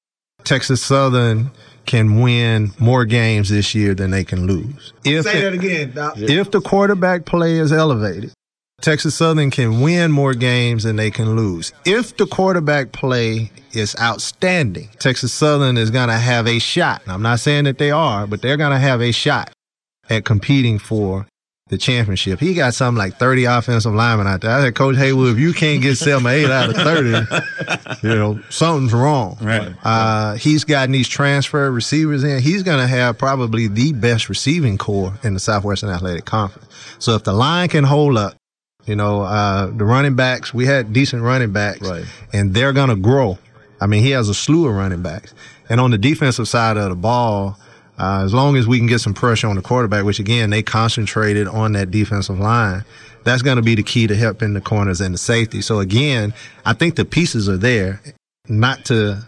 Texas 0.42 0.82
Southern 0.82 1.50
can 1.86 2.20
win 2.20 2.72
more 2.78 3.04
games 3.04 3.48
this 3.48 3.74
year 3.74 3.94
than 3.94 4.10
they 4.10 4.24
can 4.24 4.46
lose. 4.46 4.92
If 5.04 5.24
say 5.24 5.38
it- 5.38 5.42
that 5.42 5.52
again, 5.52 5.92
Doc. 5.94 6.14
if 6.18 6.50
the 6.50 6.60
quarterback 6.60 7.24
play 7.24 7.58
is 7.58 7.72
elevated, 7.72 8.32
Texas 8.80 9.14
Southern 9.14 9.50
can 9.50 9.80
win 9.80 10.12
more 10.12 10.34
games 10.34 10.82
than 10.82 10.96
they 10.96 11.10
can 11.10 11.36
lose. 11.36 11.72
If 11.86 12.16
the 12.16 12.26
quarterback 12.26 12.92
play 12.92 13.50
is 13.72 13.96
outstanding, 14.00 14.90
Texas 14.98 15.32
Southern 15.32 15.76
is 15.78 15.90
going 15.90 16.08
to 16.08 16.18
have 16.18 16.46
a 16.46 16.58
shot. 16.58 17.02
I'm 17.06 17.22
not 17.22 17.40
saying 17.40 17.64
that 17.64 17.78
they 17.78 17.90
are, 17.90 18.26
but 18.26 18.42
they're 18.42 18.56
going 18.58 18.72
to 18.72 18.78
have 18.78 19.00
a 19.00 19.12
shot 19.12 19.50
at 20.10 20.24
competing 20.24 20.78
for 20.78 21.26
the 21.68 21.78
championship. 21.78 22.40
He 22.40 22.52
got 22.52 22.74
something 22.74 22.98
like 22.98 23.16
30 23.18 23.44
offensive 23.44 23.94
linemen 23.94 24.26
out 24.26 24.42
there. 24.42 24.50
I 24.50 24.60
said, 24.64 24.74
Coach 24.74 24.96
Haywood, 24.96 25.32
if 25.32 25.38
you 25.38 25.54
can't 25.54 25.80
get 25.80 25.96
seven 25.96 26.26
eight 26.26 26.50
out 26.50 26.68
of 26.70 26.76
30, 26.76 28.06
you 28.06 28.14
know, 28.14 28.40
something's 28.50 28.92
wrong. 28.92 29.38
Right. 29.40 29.72
Uh, 29.82 30.34
he's 30.34 30.64
gotten 30.64 30.92
these 30.92 31.08
transfer 31.08 31.70
receivers 31.70 32.22
in. 32.22 32.42
He's 32.42 32.62
going 32.62 32.80
to 32.80 32.86
have 32.86 33.16
probably 33.16 33.66
the 33.66 33.94
best 33.94 34.28
receiving 34.28 34.76
corps 34.76 35.14
in 35.22 35.32
the 35.32 35.40
Southwestern 35.40 35.88
Athletic 35.88 36.26
Conference. 36.26 36.68
So 36.98 37.14
if 37.14 37.24
the 37.24 37.32
line 37.32 37.68
can 37.70 37.84
hold 37.84 38.18
up, 38.18 38.34
you 38.84 38.94
know, 38.96 39.22
uh, 39.22 39.66
the 39.66 39.86
running 39.86 40.16
backs, 40.16 40.52
we 40.52 40.66
had 40.66 40.92
decent 40.92 41.22
running 41.22 41.52
backs, 41.52 41.80
Right. 41.88 42.04
and 42.34 42.52
they're 42.52 42.74
going 42.74 42.90
to 42.90 42.96
grow. 42.96 43.38
I 43.80 43.86
mean, 43.86 44.02
he 44.02 44.10
has 44.10 44.28
a 44.28 44.34
slew 44.34 44.68
of 44.68 44.74
running 44.74 45.00
backs. 45.00 45.32
And 45.70 45.80
on 45.80 45.90
the 45.90 45.98
defensive 45.98 46.46
side 46.46 46.76
of 46.76 46.90
the 46.90 46.94
ball, 46.94 47.58
uh, 47.98 48.22
as 48.24 48.34
long 48.34 48.56
as 48.56 48.66
we 48.66 48.78
can 48.78 48.86
get 48.86 49.00
some 49.00 49.14
pressure 49.14 49.46
on 49.46 49.56
the 49.56 49.62
quarterback, 49.62 50.04
which 50.04 50.18
again, 50.18 50.50
they 50.50 50.62
concentrated 50.62 51.46
on 51.48 51.72
that 51.72 51.90
defensive 51.90 52.38
line, 52.38 52.84
that's 53.24 53.42
going 53.42 53.56
to 53.56 53.62
be 53.62 53.74
the 53.74 53.82
key 53.82 54.06
to 54.06 54.16
helping 54.16 54.52
the 54.52 54.60
corners 54.60 55.00
and 55.00 55.14
the 55.14 55.18
safety. 55.18 55.60
So 55.62 55.78
again, 55.80 56.34
I 56.66 56.72
think 56.74 56.96
the 56.96 57.04
pieces 57.04 57.48
are 57.48 57.56
there, 57.56 58.00
not 58.48 58.84
to 58.86 59.24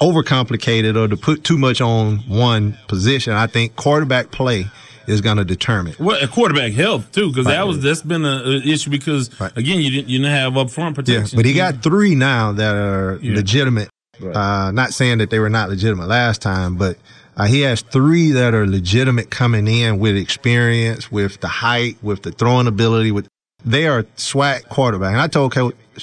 overcomplicate 0.00 0.84
it 0.84 0.96
or 0.96 1.08
to 1.08 1.16
put 1.16 1.44
too 1.44 1.56
much 1.58 1.80
on 1.80 2.18
one 2.28 2.76
position. 2.88 3.32
I 3.32 3.46
think 3.46 3.76
quarterback 3.76 4.30
play 4.30 4.66
is 5.06 5.20
going 5.20 5.36
to 5.36 5.44
determine. 5.44 5.94
Well, 5.98 6.22
a 6.22 6.26
quarterback 6.26 6.72
health 6.72 7.12
too, 7.12 7.28
because 7.28 7.46
that 7.46 7.66
was 7.66 7.80
that's 7.82 8.02
been 8.02 8.24
a, 8.24 8.42
a 8.42 8.56
issue 8.62 8.90
because 8.90 9.38
Right. 9.38 9.52
again 9.56 9.80
you 9.80 9.90
didn't 9.90 10.08
you 10.08 10.18
didn't 10.18 10.32
have 10.32 10.54
upfront 10.54 10.90
Yeah, 10.90 10.94
protection. 10.94 11.36
but 11.36 11.44
he 11.44 11.52
got 11.52 11.82
three 11.82 12.14
now 12.14 12.52
that 12.52 12.74
are 12.74 13.18
Yeah. 13.22 13.34
legitimate. 13.36 13.88
Uh, 14.22 14.70
not 14.72 14.92
saying 14.94 15.18
that 15.18 15.28
they 15.30 15.38
were 15.40 15.50
not 15.50 15.68
legitimate 15.68 16.06
last 16.06 16.40
time, 16.40 16.76
but 16.76 16.96
uh, 17.36 17.46
he 17.46 17.62
has 17.62 17.82
three 17.82 18.30
that 18.32 18.54
are 18.54 18.66
legitimate 18.66 19.30
coming 19.30 19.66
in 19.66 19.98
with 19.98 20.16
experience, 20.16 21.10
with 21.10 21.40
the 21.40 21.48
height, 21.48 21.96
with 22.02 22.22
the 22.22 22.32
throwing 22.32 22.66
ability. 22.66 23.10
With 23.10 23.28
they 23.64 23.86
are 23.86 24.02
SWAC 24.16 24.68
quarterback. 24.68 25.12
And 25.12 25.20
I 25.20 25.26
told 25.26 25.54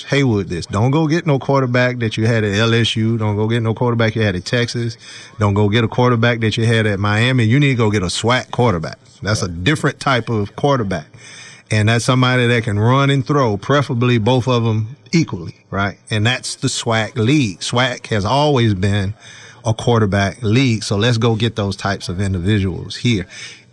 Haywood 0.10 0.50
this: 0.50 0.66
don't 0.66 0.92
go 0.92 1.08
get 1.08 1.26
no 1.26 1.40
quarterback 1.40 2.00
that 2.00 2.18
you 2.18 2.26
had 2.26 2.44
at 2.44 2.54
LSU. 2.54 3.18
Don't 3.18 3.36
go 3.36 3.48
get 3.48 3.62
no 3.62 3.74
quarterback 3.74 4.16
you 4.16 4.22
had 4.24 4.36
at 4.36 4.46
Texas. 4.46 4.98
Don't 5.40 5.54
go 5.54 5.70
get 5.70 5.84
a 5.84 5.88
quarterback 5.88 6.42
that 6.42 6.58
you 6.58 6.66
had 6.66 6.86
at 6.86 7.00
Miami. 7.00 7.46
You 7.46 7.60
need 7.60 7.72
to 7.72 7.76
go 7.76 7.92
get 7.92 8.04
a 8.04 8.08
SWAC 8.08 8.52
quarterback. 8.52 8.98
That's 9.22 9.42
a 9.42 9.48
different 9.48 10.00
type 10.00 10.30
of 10.30 10.56
quarterback. 10.56 11.08
And 11.70 11.88
that's 11.88 12.04
somebody 12.04 12.48
that 12.48 12.66
can 12.66 12.78
run 12.78 13.10
and 13.10 13.26
throw, 13.26 13.56
preferably 13.56 14.18
both 14.18 14.48
of 14.48 14.66
them 14.66 14.98
equally, 15.14 15.56
right? 15.70 15.98
And 16.10 16.26
that's 16.26 16.56
the 16.56 16.68
SWAC 16.68 17.16
league. 17.16 17.60
SWAC 17.60 18.08
has 18.08 18.26
always 18.26 18.74
been 18.74 19.14
a 19.66 19.74
quarterback 19.74 20.42
league. 20.42 20.84
So 20.84 20.98
let's 20.98 21.18
go 21.18 21.36
get 21.36 21.56
those 21.56 21.76
types 21.76 22.10
of 22.10 22.20
individuals 22.20 22.96
here. 22.96 23.28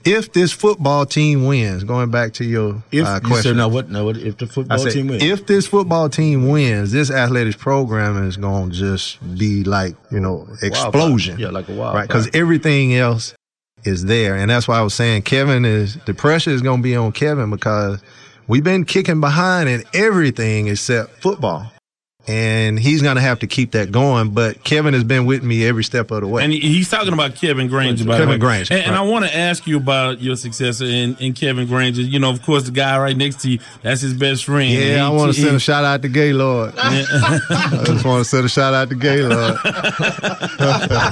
If 0.04 0.32
this 0.32 0.52
football 0.52 1.06
team 1.06 1.46
wins, 1.46 1.84
going 1.84 2.10
back 2.10 2.32
to 2.34 2.44
your 2.44 2.82
If 2.92 3.06
uh, 3.06 3.14
you 3.22 3.28
question, 3.28 3.42
said 3.42 3.56
now 3.56 3.68
what? 3.68 3.90
Now 3.90 4.04
what? 4.04 4.16
If 4.16 4.38
the 4.38 4.46
football 4.46 4.78
said, 4.78 4.92
team 4.92 5.08
wins, 5.08 5.22
if 5.22 5.46
this 5.46 5.66
football 5.66 6.08
team 6.08 6.48
wins, 6.48 6.92
this 6.92 7.10
athletics 7.10 7.56
program 7.56 8.26
is 8.26 8.36
going 8.36 8.70
to 8.70 8.76
just 8.76 9.18
be 9.36 9.64
like, 9.64 9.96
you 10.10 10.20
know, 10.20 10.48
explosion. 10.62 11.38
Yeah, 11.38 11.50
like 11.50 11.68
a 11.68 11.72
wildfire. 11.72 12.00
Right. 12.00 12.08
Because 12.08 12.30
everything 12.32 12.94
else 12.94 13.34
is 13.84 14.04
there. 14.04 14.36
And 14.36 14.50
that's 14.50 14.66
why 14.66 14.78
I 14.78 14.82
was 14.82 14.94
saying 14.94 15.22
Kevin 15.22 15.64
is, 15.64 15.96
the 16.06 16.14
pressure 16.14 16.50
is 16.50 16.62
going 16.62 16.78
to 16.78 16.82
be 16.82 16.96
on 16.96 17.12
Kevin 17.12 17.50
because 17.50 18.00
we've 18.46 18.64
been 18.64 18.84
kicking 18.84 19.20
behind 19.20 19.68
in 19.68 19.82
everything 19.92 20.68
except 20.68 21.20
football. 21.20 21.70
And 22.28 22.78
he's 22.78 23.00
going 23.02 23.16
to 23.16 23.22
have 23.22 23.38
to 23.40 23.46
keep 23.46 23.72
that 23.72 23.90
going. 23.90 24.30
But 24.30 24.62
Kevin 24.64 24.94
has 24.94 25.04
been 25.04 25.24
with 25.26 25.42
me 25.42 25.64
every 25.66 25.84
step 25.84 26.10
of 26.10 26.20
the 26.20 26.26
way. 26.26 26.44
And 26.44 26.52
he's 26.52 26.90
talking 26.90 27.12
about 27.12 27.34
Kevin 27.36 27.68
Granger. 27.68 28.04
By 28.04 28.18
Kevin 28.18 28.28
the 28.28 28.32
way. 28.34 28.38
Granger, 28.38 28.74
And, 28.74 28.86
and 28.86 28.96
I 28.96 29.02
want 29.02 29.24
to 29.24 29.34
ask 29.34 29.66
you 29.66 29.76
about 29.76 30.20
your 30.20 30.36
successor 30.36 30.84
in, 30.84 31.16
in 31.16 31.32
Kevin 31.32 31.66
Granger. 31.66 32.02
You 32.02 32.18
know, 32.18 32.30
of 32.30 32.42
course, 32.42 32.64
the 32.64 32.70
guy 32.70 32.98
right 32.98 33.16
next 33.16 33.40
to 33.40 33.50
you, 33.50 33.58
that's 33.82 34.00
his 34.00 34.14
best 34.14 34.44
friend. 34.44 34.70
yeah, 34.70 35.06
I 35.06 35.10
want 35.10 35.34
to 35.34 35.40
send 35.42 35.56
a 35.56 35.60
shout 35.60 35.84
out 35.84 36.02
to 36.02 36.08
Gaylord. 36.08 36.74
I 36.76 37.84
just 37.86 38.04
want 38.04 38.24
to 38.24 38.28
send 38.28 38.44
a 38.44 38.48
shout 38.48 38.74
out 38.74 38.88
to 38.90 38.94
Gaylord. 38.94 39.56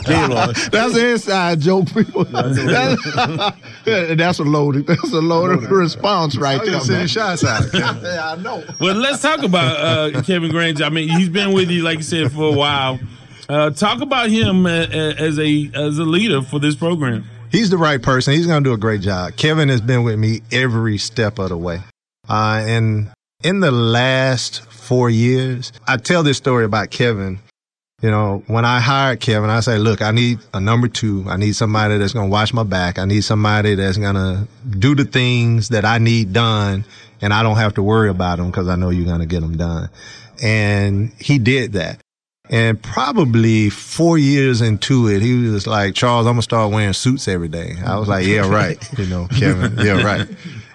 Gaylord. 0.05 0.57
That's 0.57 0.97
an 0.97 1.07
inside 1.07 1.61
joke, 1.61 1.93
people. 1.93 2.25
That's, 3.87 4.17
that's 4.17 4.39
a 4.41 4.43
loaded. 4.43 4.87
That's 4.87 5.13
a 5.13 5.21
loaded 5.21 5.71
response 5.71 6.37
right 6.37 6.61
there. 6.65 6.81
Send 6.81 6.99
man. 6.99 7.07
shots 7.07 7.45
out. 7.45 7.63
Yeah, 7.73 8.33
I 8.33 8.37
know. 8.37 8.65
Well, 8.81 8.97
let's 8.97 9.23
talk 9.23 9.43
about 9.43 9.77
uh, 9.77 10.23
Kevin 10.23 10.51
Granger. 10.51 10.85
I 10.85 10.89
mean, 10.91 11.06
he's 11.07 11.29
been 11.29 11.53
with 11.53 11.71
you, 11.71 11.83
like 11.83 11.99
you 11.99 12.03
said, 12.03 12.33
for 12.33 12.49
a 12.49 12.53
while. 12.53 12.99
Uh, 13.49 13.71
talk 13.71 14.01
about 14.01 14.29
him 14.29 14.67
as 14.67 15.39
a 15.39 15.71
as 15.75 15.99
a 15.99 16.05
leader 16.05 16.43
for 16.43 16.59
this 16.59 16.75
program. 16.75 17.25
He's 17.51 17.71
the 17.71 17.79
right 17.79 18.03
person. 18.03 18.35
He's 18.35 18.47
going 18.47 18.63
to 18.65 18.71
do 18.71 18.75
a 18.75 18.79
great 18.79 19.01
job. 19.01 19.37
Kevin 19.37 19.69
has 19.69 19.81
been 19.81 20.03
with 20.03 20.19
me 20.19 20.43
every 20.51 20.99
step 20.99 21.39
of 21.39 21.51
the 21.51 21.57
way. 21.57 21.81
Uh, 22.29 22.63
and 22.67 23.11
in 23.45 23.61
the 23.61 23.71
last 23.71 24.63
four 24.65 25.09
years, 25.09 25.73
I 25.87 25.97
tell 25.97 26.23
this 26.23 26.37
story 26.37 26.65
about 26.65 26.91
Kevin. 26.91 27.39
You 28.03 28.11
know, 28.11 28.43
when 28.47 28.65
I 28.65 28.81
hired 28.81 29.21
Kevin, 29.21 29.49
I 29.49 29.61
say, 29.61 29.79
look, 29.79 30.03
I 30.03 30.11
need 30.11 30.41
a 30.53 30.61
number 30.61 30.87
two. 30.87 31.25
I 31.29 31.37
need 31.37 31.55
somebody 31.55 31.97
that's 31.97 32.13
going 32.13 32.27
to 32.27 32.31
watch 32.31 32.53
my 32.53 32.65
back. 32.65 32.99
I 32.99 33.07
need 33.07 33.23
somebody 33.23 33.75
that's 33.75 33.97
going 33.97 34.17
to 34.17 34.47
do 34.69 34.95
the 34.95 35.05
things 35.05 35.71
that 35.71 35.85
I 35.87 35.99
need 35.99 36.33
done 36.33 36.85
and 37.21 37.33
I 37.33 37.43
don't 37.43 37.57
have 37.57 37.75
to 37.75 37.83
worry 37.83 38.09
about 38.09 38.39
them 38.39 38.47
because 38.47 38.69
I 38.69 38.77
know 38.77 38.91
you're 38.91 39.07
going 39.07 39.21
to 39.21 39.27
get 39.27 39.41
them 39.41 39.57
done. 39.57 39.89
And 40.43 41.13
he 41.19 41.39
did 41.39 41.73
that. 41.73 42.01
And 42.49 42.81
probably 42.81 43.71
four 43.71 44.19
years 44.19 44.61
into 44.61 45.09
it, 45.09 45.21
he 45.21 45.49
was 45.49 45.67
like, 45.67 45.95
Charles, 45.95 46.27
I'm 46.27 46.35
gonna 46.35 46.43
start 46.43 46.73
wearing 46.73 46.93
suits 46.93 47.27
every 47.27 47.49
day. 47.49 47.75
I 47.85 47.99
was 47.99 48.09
like, 48.09 48.25
yeah, 48.27 48.49
right. 48.49 48.79
You 48.99 49.07
know, 49.07 49.27
Kevin, 49.39 49.77
yeah, 49.79 50.03
right. 50.03 50.29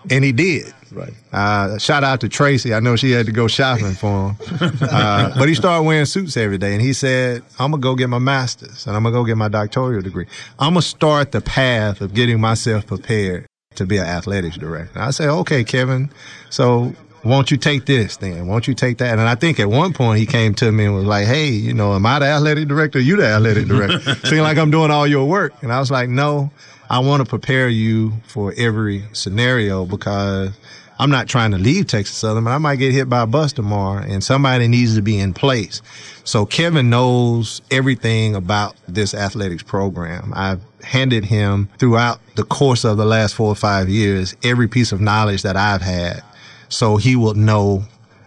And 0.09 0.23
he 0.23 0.31
did. 0.31 0.73
Right. 0.91 1.13
Uh, 1.31 1.77
shout 1.77 2.03
out 2.03 2.19
to 2.21 2.27
Tracy. 2.29 2.73
I 2.73 2.81
know 2.81 2.97
she 2.97 3.11
had 3.11 3.25
to 3.27 3.31
go 3.31 3.47
shopping 3.47 3.93
for 3.93 4.31
him. 4.31 4.37
Uh, 4.81 5.33
but 5.37 5.47
he 5.47 5.55
started 5.55 5.83
wearing 5.83 6.05
suits 6.05 6.35
every 6.35 6.57
day. 6.57 6.73
And 6.73 6.81
he 6.81 6.91
said, 6.91 7.43
I'm 7.57 7.71
gonna 7.71 7.81
go 7.81 7.95
get 7.95 8.09
my 8.09 8.19
master's 8.19 8.85
and 8.85 8.95
I'm 8.95 9.03
gonna 9.03 9.13
go 9.13 9.23
get 9.23 9.37
my 9.37 9.47
doctoral 9.47 10.01
degree. 10.01 10.25
I'm 10.59 10.73
gonna 10.73 10.81
start 10.81 11.31
the 11.31 11.39
path 11.39 12.01
of 12.01 12.13
getting 12.13 12.41
myself 12.41 12.85
prepared 12.85 13.45
to 13.75 13.85
be 13.85 13.97
an 13.97 14.05
athletics 14.05 14.57
director. 14.57 14.99
I 14.99 15.11
said, 15.11 15.29
okay, 15.29 15.63
Kevin. 15.63 16.11
So 16.49 16.93
won't 17.23 17.51
you 17.51 17.57
take 17.57 17.85
this 17.85 18.17
then? 18.17 18.47
Won't 18.47 18.67
you 18.67 18.73
take 18.73 18.97
that? 18.97 19.19
And 19.19 19.21
I 19.21 19.35
think 19.35 19.59
at 19.59 19.69
one 19.69 19.93
point 19.93 20.19
he 20.19 20.25
came 20.25 20.55
to 20.55 20.71
me 20.71 20.85
and 20.85 20.95
was 20.95 21.05
like, 21.05 21.27
hey, 21.27 21.49
you 21.49 21.73
know, 21.73 21.93
am 21.93 22.05
I 22.05 22.19
the 22.19 22.25
athletic 22.25 22.67
director? 22.67 22.99
Or 22.99 23.01
you 23.01 23.15
the 23.17 23.27
athletic 23.27 23.67
director? 23.67 24.15
Seem 24.27 24.39
like 24.39 24.57
I'm 24.57 24.71
doing 24.71 24.91
all 24.91 25.05
your 25.05 25.27
work. 25.27 25.53
And 25.61 25.71
I 25.71 25.79
was 25.79 25.91
like, 25.91 26.09
no, 26.09 26.51
I 26.89 26.99
want 26.99 27.23
to 27.23 27.29
prepare 27.29 27.69
you 27.69 28.13
for 28.27 28.53
every 28.57 29.03
scenario 29.13 29.85
because 29.85 30.57
I'm 30.97 31.11
not 31.11 31.27
trying 31.27 31.51
to 31.51 31.57
leave 31.57 31.87
Texas 31.87 32.17
Southern, 32.17 32.43
but 32.43 32.51
I 32.51 32.57
might 32.57 32.77
get 32.77 32.91
hit 32.91 33.07
by 33.09 33.21
a 33.21 33.27
bus 33.27 33.53
tomorrow 33.53 34.03
and 34.03 34.23
somebody 34.23 34.67
needs 34.67 34.95
to 34.95 35.01
be 35.01 35.19
in 35.19 35.33
place. 35.33 35.81
So 36.23 36.45
Kevin 36.45 36.89
knows 36.89 37.61
everything 37.71 38.35
about 38.35 38.75
this 38.87 39.13
athletics 39.13 39.63
program. 39.63 40.33
I've 40.35 40.61
handed 40.83 41.25
him 41.25 41.69
throughout 41.77 42.19
the 42.35 42.43
course 42.43 42.83
of 42.83 42.97
the 42.97 43.05
last 43.05 43.35
four 43.35 43.47
or 43.47 43.55
five 43.55 43.89
years 43.89 44.35
every 44.43 44.67
piece 44.67 44.91
of 44.91 45.01
knowledge 45.01 45.43
that 45.43 45.55
I've 45.55 45.81
had 45.81 46.23
so 46.71 46.97
he 46.97 47.15
will 47.15 47.33
know 47.33 47.83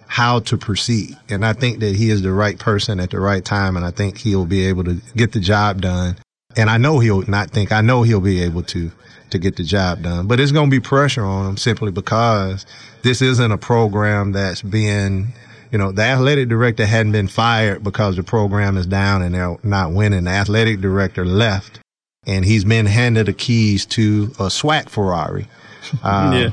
how 0.07 0.39
to 0.39 0.57
proceed. 0.57 1.17
And 1.29 1.45
I 1.45 1.55
think 1.55 1.81
that 1.81 1.97
he 1.97 2.11
is 2.11 2.23
the 2.23 2.33
right 2.33 2.59
person 2.59 3.01
at 3.01 3.11
the 3.11 3.19
right 3.19 3.45
time. 3.45 3.77
And 3.77 3.85
I 3.85 3.91
think 3.91 4.19
he'll 4.19 4.47
be 4.47 4.67
able 4.67 4.85
to 4.85 5.01
get 5.17 5.33
the 5.33 5.41
job 5.41 5.81
done. 5.81 6.17
And 6.57 6.71
I 6.71 6.77
know 6.77 7.01
he'll 7.01 7.23
not 7.23 7.51
think, 7.51 7.73
I 7.73 7.81
know 7.81 8.03
he'll 8.03 8.21
be 8.21 8.43
able 8.43 8.63
to, 8.65 8.93
to 9.31 9.39
get 9.39 9.57
the 9.57 9.65
job 9.65 10.03
done. 10.03 10.29
But 10.29 10.39
it's 10.39 10.53
going 10.53 10.71
to 10.71 10.77
be 10.77 10.79
pressure 10.79 11.25
on 11.25 11.49
him 11.49 11.57
simply 11.57 11.91
because 11.91 12.65
this 13.03 13.23
isn't 13.23 13.51
a 13.51 13.59
program 13.59 14.33
that's 14.33 14.63
being, 14.63 15.33
you 15.73 15.79
know, 15.79 15.91
the 15.91 16.03
athletic 16.03 16.49
director 16.49 16.87
hadn't 16.87 17.13
been 17.13 17.27
fired 17.27 17.83
because 17.83 18.15
the 18.15 18.23
program 18.23 18.77
is 18.77 18.87
down 18.87 19.23
and 19.23 19.35
they're 19.35 19.57
not 19.65 19.93
winning. 19.93 20.25
The 20.25 20.31
athletic 20.31 20.81
director 20.81 21.25
left 21.25 21.81
and 22.27 22.45
he's 22.45 22.65
been 22.65 22.87
handed 22.87 23.27
the 23.27 23.33
keys 23.33 23.85
to 23.87 24.31
a 24.39 24.45
SWAC 24.45 24.89
Ferrari. 24.89 25.49
Uh, 26.03 26.51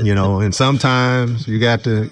you 0.00 0.14
know, 0.14 0.40
and 0.40 0.54
sometimes 0.54 1.46
you 1.46 1.60
got 1.60 1.84
to. 1.84 2.10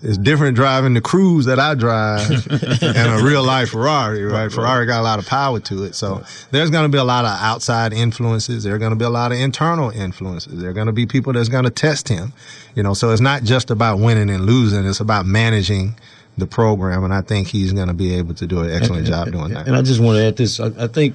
It's 0.00 0.18
different 0.18 0.54
driving 0.54 0.94
the 0.94 1.00
cruise 1.00 1.46
that 1.46 1.58
I 1.58 1.74
drive 1.74 2.30
and 2.82 3.20
a 3.20 3.24
real 3.24 3.42
life 3.42 3.70
Ferrari, 3.70 4.22
right? 4.22 4.52
Ferrari 4.52 4.86
got 4.86 5.00
a 5.00 5.02
lot 5.02 5.18
of 5.18 5.26
power 5.26 5.58
to 5.58 5.82
it. 5.84 5.96
So 5.96 6.22
there's 6.52 6.70
going 6.70 6.84
to 6.84 6.88
be 6.88 6.98
a 6.98 7.04
lot 7.04 7.24
of 7.24 7.36
outside 7.40 7.92
influences. 7.92 8.62
There 8.62 8.74
are 8.74 8.78
going 8.78 8.92
to 8.92 8.96
be 8.96 9.04
a 9.04 9.10
lot 9.10 9.32
of 9.32 9.38
internal 9.38 9.90
influences. 9.90 10.60
There 10.60 10.70
are 10.70 10.74
going 10.74 10.86
to 10.86 10.92
be 10.92 11.06
people 11.06 11.32
that's 11.32 11.48
going 11.48 11.64
to 11.64 11.70
test 11.70 12.08
him, 12.08 12.32
you 12.76 12.82
know. 12.84 12.94
So 12.94 13.10
it's 13.10 13.20
not 13.20 13.42
just 13.42 13.70
about 13.70 13.98
winning 13.98 14.30
and 14.30 14.46
losing. 14.46 14.84
It's 14.84 15.00
about 15.00 15.26
managing 15.26 15.96
the 16.38 16.46
program. 16.46 17.04
And 17.04 17.12
I 17.12 17.20
think 17.20 17.48
he's 17.48 17.72
going 17.72 17.88
to 17.88 17.94
be 17.94 18.14
able 18.14 18.34
to 18.34 18.46
do 18.46 18.60
an 18.60 18.70
excellent 18.70 19.06
job 19.06 19.30
doing 19.30 19.52
that. 19.52 19.66
And 19.66 19.76
I 19.76 19.82
just 19.82 20.00
want 20.00 20.16
to 20.16 20.24
add 20.24 20.36
this. 20.36 20.60
I, 20.60 20.66
I 20.78 20.86
think 20.86 21.14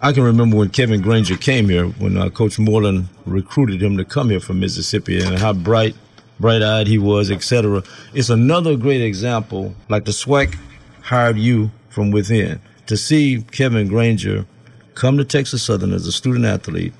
I 0.00 0.12
can 0.12 0.22
remember 0.22 0.56
when 0.56 0.70
Kevin 0.70 1.02
Granger 1.02 1.36
came 1.36 1.68
here, 1.68 1.86
when 1.86 2.16
uh, 2.16 2.30
Coach 2.30 2.58
Moreland 2.58 3.08
recruited 3.26 3.82
him 3.82 3.96
to 3.96 4.04
come 4.04 4.30
here 4.30 4.40
from 4.40 4.60
Mississippi, 4.60 5.22
and 5.22 5.38
how 5.38 5.52
bright, 5.52 5.94
bright-eyed 6.40 6.86
he 6.86 6.98
was, 6.98 7.30
etc. 7.30 7.82
It's 8.12 8.30
another 8.30 8.76
great 8.76 9.02
example. 9.02 9.74
Like 9.88 10.04
the 10.04 10.12
SWAC 10.12 10.56
hired 11.02 11.38
you 11.38 11.70
from 11.88 12.10
within 12.10 12.60
to 12.86 12.96
see 12.96 13.44
Kevin 13.50 13.88
Granger 13.88 14.46
come 14.94 15.18
to 15.18 15.24
Texas 15.24 15.62
Southern 15.62 15.92
as 15.92 16.06
a 16.06 16.12
student 16.12 16.44
athlete, 16.44 16.92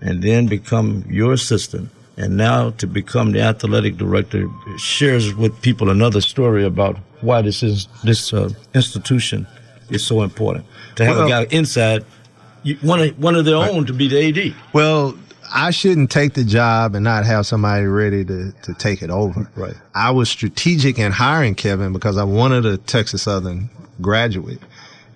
and 0.00 0.22
then 0.22 0.46
become 0.46 1.04
your 1.08 1.32
assistant. 1.32 1.90
And 2.16 2.36
now 2.36 2.70
to 2.70 2.86
become 2.86 3.32
the 3.32 3.42
athletic 3.42 3.96
director 3.98 4.48
shares 4.78 5.34
with 5.34 5.60
people 5.60 5.90
another 5.90 6.20
story 6.20 6.64
about 6.64 6.96
why 7.20 7.42
this 7.42 7.62
is 7.62 7.88
this 8.04 8.32
uh, 8.32 8.50
institution 8.74 9.46
is 9.90 10.04
so 10.04 10.22
important. 10.22 10.64
To 10.96 11.04
have 11.04 11.16
Well- 11.16 11.26
a 11.26 11.30
guy 11.30 11.46
inside, 11.50 12.04
you, 12.62 12.76
one 12.80 13.00
of 13.00 13.18
one 13.18 13.34
of 13.34 13.44
their 13.44 13.56
own 13.56 13.84
to 13.86 13.92
be 13.92 14.08
the 14.08 14.28
AD. 14.28 14.54
Well, 14.72 15.14
I 15.54 15.70
shouldn't 15.70 16.10
take 16.10 16.34
the 16.34 16.42
job 16.44 16.94
and 16.94 17.04
not 17.04 17.24
have 17.24 17.46
somebody 17.46 17.86
ready 17.86 18.24
to, 18.24 18.52
to 18.62 18.74
take 18.74 19.02
it 19.02 19.10
over. 19.10 19.48
Right. 19.54 19.74
I 19.94 20.10
was 20.10 20.28
strategic 20.28 20.98
in 20.98 21.12
hiring 21.12 21.54
Kevin 21.54 21.92
because 21.92 22.16
I 22.16 22.24
wanted 22.24 22.66
a 22.66 22.78
Texas 22.78 23.22
Southern 23.22 23.70
graduate. 24.00 24.58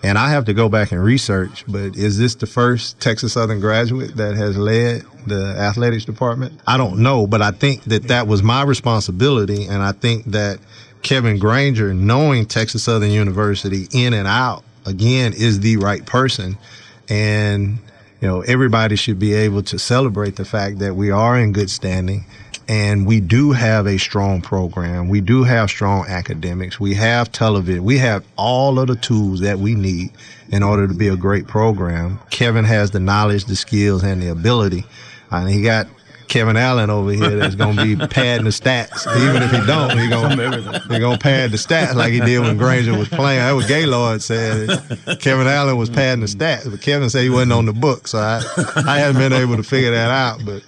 And 0.03 0.16
I 0.16 0.30
have 0.30 0.46
to 0.46 0.55
go 0.55 0.68
back 0.68 0.92
and 0.92 1.03
research, 1.03 1.64
but 1.68 1.94
is 1.94 2.16
this 2.16 2.34
the 2.34 2.46
first 2.46 2.98
Texas 3.01 3.34
Southern 3.34 3.61
graduate 3.61 4.16
that 4.16 4.34
has 4.34 4.57
led 4.57 5.03
the 5.26 5.55
athletics 5.59 6.07
department? 6.07 6.59
I 6.66 6.78
don't 6.78 7.01
know, 7.01 7.26
but 7.26 7.42
I 7.42 7.51
think 7.51 7.84
that 7.84 8.05
that 8.05 8.26
was 8.26 8.42
my 8.42 8.62
responsibility. 8.62 9.66
And 9.66 9.82
I 9.82 9.92
think 9.92 10.24
that 10.26 10.59
Kevin 11.03 11.38
Granger, 11.38 11.92
knowing 11.92 12.46
Texas 12.46 12.84
Southern 12.84 13.11
University 13.11 13.88
in 13.92 14.14
and 14.14 14.26
out, 14.26 14.64
again, 14.86 15.34
is 15.34 15.61
the 15.61 15.76
right 15.76 16.05
person. 16.07 16.57
And, 17.11 17.78
you 18.22 18.28
know, 18.28 18.40
everybody 18.40 18.96
should 18.96 19.18
be 19.18 19.34
able 19.34 19.62
to 19.64 19.78
celebrate 19.78 20.36
the 20.36 20.46
fact 20.46 20.78
that 20.78 20.94
we 20.94 21.11
are 21.11 21.38
in 21.38 21.53
good 21.53 21.68
standing 21.68 22.24
and 22.71 23.05
we 23.05 23.18
do 23.18 23.51
have 23.51 23.89
a 23.89 23.99
strong 23.99 24.41
program. 24.41 25.09
We 25.09 25.21
do 25.21 25.43
have 25.43 25.68
strong 25.71 26.07
academics. 26.07 26.79
We 26.79 26.95
have 26.95 27.33
television. 27.33 27.83
We 27.83 27.99
have 27.99 28.25
all 28.37 28.79
of 28.79 28.87
the 28.87 28.95
tools 28.95 29.41
that 29.41 29.59
we 29.59 29.75
need 29.75 30.12
in 30.51 30.62
order 30.62 30.87
to 30.87 30.95
be 30.95 31.09
a 31.09 31.16
great 31.16 31.49
program. 31.49 32.21
Kevin 32.31 32.64
has 32.64 32.93
the 32.93 33.01
knowledge, 33.01 33.47
the 33.47 33.57
skills, 33.57 34.05
and 34.05 34.23
the 34.23 34.29
ability. 34.29 34.85
And 35.33 35.51
he 35.51 35.62
got 35.62 35.89
Kevin 36.29 36.57
Allen 36.57 36.91
over 36.91 37.11
here 37.11 37.37
that's 37.39 37.57
going 37.57 37.77
to 37.77 37.97
be 37.97 38.07
padding 38.07 38.45
the 38.45 38.51
stats. 38.51 39.05
Even 39.16 39.43
if 39.43 39.51
he 39.51 39.66
don't, 39.66 39.99
he 39.99 40.09
going 40.09 40.31
he 40.31 40.37
to 40.37 41.18
pad 41.18 41.51
the 41.51 41.57
stats 41.57 41.97
like 41.97 42.12
he 42.12 42.21
did 42.21 42.39
when 42.39 42.57
Granger 42.57 42.97
was 42.97 43.09
playing. 43.09 43.41
That 43.41 43.51
was 43.51 43.66
Gaylord 43.66 44.23
said. 44.23 44.68
Kevin 45.18 45.49
Allen 45.49 45.77
was 45.77 45.91
padding 45.91 46.21
the 46.21 46.29
stats, 46.29 46.71
but 46.71 46.81
Kevin 46.81 47.11
said 47.11 47.25
he 47.25 47.31
wasn't 47.31 47.53
on 47.53 47.66
the 47.66 47.73
book, 47.73 48.07
so 48.07 48.18
I 48.18 48.45
I 48.77 49.01
haven't 49.01 49.21
been 49.21 49.33
able 49.33 49.57
to 49.57 49.64
figure 49.64 49.91
that 49.91 50.11
out. 50.12 50.45
But 50.47 50.62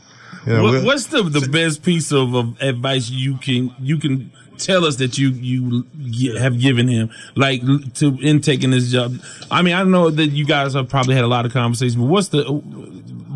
You 0.47 0.53
know, 0.55 0.63
What- 0.63 0.73
we'll- 0.73 0.85
what's 0.85 1.07
the, 1.07 1.23
the 1.23 1.49
best 1.49 1.83
piece 1.83 2.13
of, 2.13 2.35
of 2.35 2.61
advice 2.61 3.11
you 3.11 3.37
can 3.37 3.75
you 3.81 3.97
can 3.99 4.33
tell 4.59 4.85
us 4.85 4.97
that 4.97 5.19
you 5.19 5.31
you 5.31 6.37
have 6.39 6.59
given 6.61 6.89
him, 6.89 7.11
like 7.37 7.63
to 7.95 8.19
in 8.21 8.41
taking 8.41 8.71
this 8.71 8.91
job? 8.91 9.15
I 9.51 9.63
mean, 9.63 9.75
I 9.75 9.85
know 9.85 10.11
that 10.11 10.29
you 10.29 10.45
guys 10.45 10.75
have 10.75 10.89
probably 10.89 11.15
had 11.15 11.25
a 11.25 11.29
lot 11.29 11.47
of 11.47 11.53
conversations, 11.53 11.97
but 11.97 12.05
what's 12.07 12.29
the 12.29 12.43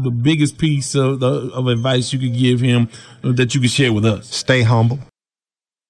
the 0.03 0.11
biggest 0.11 0.59
piece 0.59 0.95
of 0.95 1.21
the, 1.21 1.51
of 1.55 1.69
advice 1.69 2.13
you 2.13 2.19
could 2.19 2.37
give 2.39 2.61
him 2.61 2.89
that 3.23 3.55
you 3.55 3.61
could 3.61 3.71
share 3.71 3.93
with 3.93 4.05
us? 4.05 4.29
stay 4.35 4.63
humble. 4.63 4.99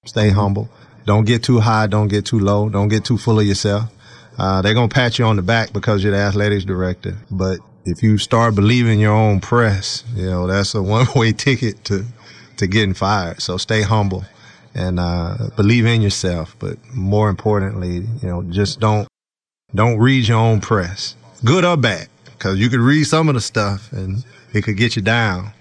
Stay 0.04 0.30
humble. 0.30 0.68
Don't 1.06 1.24
get 1.24 1.42
too 1.42 1.60
high. 1.60 1.86
Don't 1.86 2.08
get 2.08 2.24
too 2.26 2.38
low. 2.38 2.68
Don't 2.68 2.88
get 2.88 3.04
too 3.04 3.18
full 3.18 3.40
of 3.40 3.46
yourself. 3.46 3.90
Uh, 4.38 4.60
they're 4.62 4.74
gonna 4.74 4.88
pat 4.88 5.18
you 5.18 5.24
on 5.24 5.36
the 5.36 5.42
back 5.42 5.72
because 5.72 6.02
you're 6.04 6.12
the 6.12 6.18
athletics 6.18 6.64
director. 6.64 7.16
But 7.30 7.58
if 7.86 8.02
you 8.02 8.18
start 8.18 8.54
believing 8.54 8.98
your 8.98 9.14
own 9.14 9.40
press, 9.40 10.04
you 10.14 10.26
know 10.26 10.46
that's 10.46 10.74
a 10.74 10.82
one-way 10.96 11.32
ticket 11.32 11.84
to 11.84 12.04
to 12.56 12.66
getting 12.66 12.94
fired. 12.94 13.40
So 13.40 13.56
stay 13.56 13.82
humble 13.82 14.24
and 14.74 14.98
uh, 14.98 15.48
believe 15.56 15.86
in 15.86 16.02
yourself. 16.02 16.56
But 16.58 16.78
more 16.92 17.28
importantly, 17.28 17.96
you 18.22 18.28
know, 18.28 18.42
just 18.42 18.80
don't 18.80 19.08
don't 19.74 19.98
read 19.98 20.28
your 20.28 20.38
own 20.38 20.60
press, 20.60 21.14
good 21.44 21.64
or 21.64 21.76
bad, 21.76 22.08
because 22.24 22.58
you 22.58 22.68
could 22.68 22.80
read 22.80 23.04
some 23.04 23.28
of 23.28 23.34
the 23.34 23.40
stuff 23.40 23.92
and 23.92 24.24
it 24.52 24.62
could 24.62 24.76
get 24.76 24.96
you 24.96 25.02
down 25.02 25.52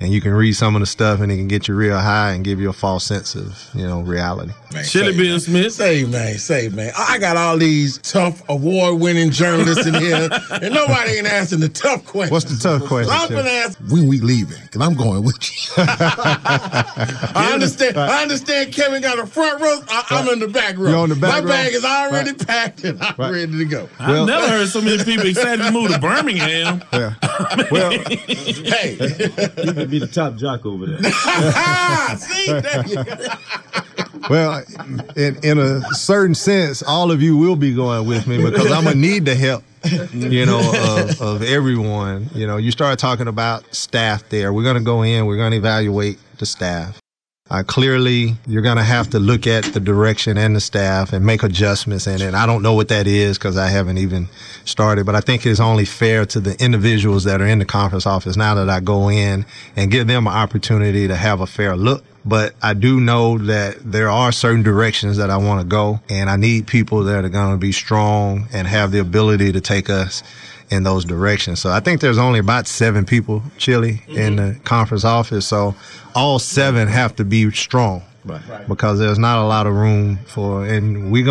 and 0.00 0.12
you 0.12 0.20
can 0.20 0.32
read 0.32 0.52
some 0.54 0.74
of 0.76 0.80
the 0.80 0.86
stuff 0.86 1.20
and 1.20 1.30
it 1.32 1.36
can 1.36 1.48
get 1.48 1.68
you 1.68 1.74
real 1.74 1.98
high 1.98 2.32
and 2.32 2.44
give 2.44 2.60
you 2.60 2.68
a 2.68 2.72
false 2.72 3.04
sense 3.04 3.34
of 3.34 3.58
you 3.74 3.86
know 3.86 4.00
reality. 4.02 4.52
Man, 4.72 4.84
Chili 4.84 5.12
say, 5.12 5.18
Bill 5.18 5.40
Smith. 5.40 5.72
Say, 5.72 6.04
man, 6.04 6.36
say, 6.38 6.68
man. 6.68 6.92
I 6.96 7.14
I 7.14 7.18
got 7.18 7.36
all 7.36 7.56
these 7.56 7.98
tough 7.98 8.42
award 8.48 9.00
winning 9.00 9.30
journalists 9.30 9.86
in 9.86 9.94
here, 9.94 10.28
and 10.50 10.74
nobody 10.74 11.12
ain't 11.12 11.26
asking 11.28 11.60
the 11.60 11.68
tough 11.68 12.04
questions. 12.04 12.32
What's 12.32 12.44
the 12.62 12.68
tough 12.78 12.88
question? 12.88 13.12
I'm 13.16 13.28
gonna 13.30 13.48
ask 13.50 13.78
when 13.88 14.08
we 14.08 14.18
leaving, 14.20 14.58
because 14.62 14.80
I'm 14.80 14.94
going 14.94 15.22
with 15.22 15.36
you. 15.42 15.74
I 15.78 17.50
understand. 17.52 17.96
I 17.96 18.22
understand. 18.22 18.72
Kevin 18.72 19.00
got 19.02 19.18
a 19.18 19.26
front 19.26 19.60
row. 19.62 19.80
I, 19.88 20.04
I'm 20.10 20.28
in 20.28 20.40
the 20.40 20.48
back 20.48 20.76
row. 20.76 20.90
You're 20.90 20.98
on 20.98 21.08
the 21.08 21.14
back 21.16 21.30
My 21.32 21.40
row? 21.40 21.48
bag 21.48 21.72
is 21.72 21.84
already 21.84 22.30
Right. 22.30 22.46
packed 22.46 22.84
and 22.84 23.00
I'm 23.02 23.14
Right. 23.16 23.32
ready 23.32 23.58
to 23.58 23.64
go. 23.64 23.88
I've 23.98 24.26
never 24.26 24.48
heard 24.48 24.68
so 24.68 24.80
many 24.82 25.02
people 25.04 25.26
excited 25.26 25.62
to 25.64 25.70
move 25.70 25.92
to 25.92 25.98
Birmingham. 26.00 26.82
Yeah. 26.92 27.14
Well, 27.70 27.90
Hey, 27.90 28.96
You 29.84 30.00
be 30.00 30.06
the 30.06 30.12
top 30.12 30.36
jock 30.36 30.66
over 30.66 30.86
there. 30.86 31.02
see, 32.16 32.52
there 32.52 33.38
well, 34.28 34.62
in 35.16 35.36
in 35.44 35.58
a 35.58 35.82
certain 35.94 36.34
sense, 36.34 36.82
all 36.82 37.10
of 37.10 37.22
you 37.22 37.36
will 37.36 37.56
be 37.56 37.74
going 37.74 38.06
with 38.06 38.26
me 38.26 38.42
because 38.42 38.70
I'm 38.70 38.84
gonna 38.84 38.96
need 38.96 39.24
the 39.24 39.34
help. 39.34 39.62
You 40.12 40.46
know, 40.46 40.60
of, 40.60 41.20
of 41.20 41.42
everyone. 41.42 42.30
You 42.34 42.46
know, 42.46 42.56
you 42.56 42.70
start 42.70 42.98
talking 42.98 43.28
about 43.28 43.74
staff 43.74 44.28
there. 44.30 44.52
We're 44.52 44.64
gonna 44.64 44.80
go 44.80 45.02
in. 45.02 45.26
We're 45.26 45.36
gonna 45.36 45.56
evaluate 45.56 46.18
the 46.38 46.46
staff. 46.46 47.00
Uh, 47.50 47.62
clearly, 47.62 48.34
you're 48.46 48.62
going 48.62 48.78
to 48.78 48.82
have 48.82 49.10
to 49.10 49.18
look 49.18 49.46
at 49.46 49.64
the 49.64 49.80
direction 49.80 50.38
and 50.38 50.56
the 50.56 50.60
staff 50.60 51.12
and 51.12 51.26
make 51.26 51.42
adjustments 51.42 52.06
in 52.06 52.22
it. 52.22 52.32
I 52.32 52.46
don't 52.46 52.62
know 52.62 52.72
what 52.72 52.88
that 52.88 53.06
is 53.06 53.36
because 53.36 53.58
I 53.58 53.68
haven't 53.68 53.98
even 53.98 54.30
started, 54.64 55.04
but 55.04 55.14
I 55.14 55.20
think 55.20 55.44
it's 55.44 55.60
only 55.60 55.84
fair 55.84 56.24
to 56.24 56.40
the 56.40 56.58
individuals 56.58 57.24
that 57.24 57.42
are 57.42 57.46
in 57.46 57.58
the 57.58 57.66
conference 57.66 58.06
office 58.06 58.38
now 58.38 58.54
that 58.54 58.70
I 58.70 58.80
go 58.80 59.10
in 59.10 59.44
and 59.76 59.90
give 59.90 60.06
them 60.06 60.26
an 60.26 60.32
opportunity 60.32 61.06
to 61.06 61.14
have 61.14 61.42
a 61.42 61.46
fair 61.46 61.76
look. 61.76 62.02
But 62.24 62.54
I 62.62 62.72
do 62.72 62.98
know 62.98 63.36
that 63.36 63.76
there 63.80 64.08
are 64.08 64.32
certain 64.32 64.62
directions 64.62 65.18
that 65.18 65.28
I 65.28 65.36
want 65.36 65.60
to 65.60 65.66
go, 65.66 66.00
and 66.08 66.30
I 66.30 66.36
need 66.36 66.66
people 66.66 67.04
that 67.04 67.26
are 67.26 67.28
going 67.28 67.52
to 67.52 67.58
be 67.58 67.72
strong 67.72 68.48
and 68.54 68.66
have 68.66 68.90
the 68.90 69.00
ability 69.00 69.52
to 69.52 69.60
take 69.60 69.90
us 69.90 70.22
in 70.74 70.82
those 70.82 71.04
directions. 71.04 71.60
So 71.60 71.70
I 71.70 71.80
think 71.80 72.00
there's 72.00 72.18
only 72.18 72.38
about 72.38 72.66
seven 72.66 73.04
people, 73.06 73.42
Chili, 73.56 74.02
in 74.08 74.36
mm-hmm. 74.36 74.36
the 74.36 74.60
conference 74.60 75.04
office. 75.04 75.46
So 75.46 75.74
all 76.14 76.38
seven 76.38 76.88
have 76.88 77.16
to 77.16 77.24
be 77.24 77.50
strong 77.52 78.02
Right. 78.24 78.66
because 78.66 78.98
there's 78.98 79.18
not 79.18 79.44
a 79.44 79.46
lot 79.46 79.66
of 79.66 79.74
room 79.74 80.16
for, 80.26 80.64
and 80.64 81.12
we 81.12 81.22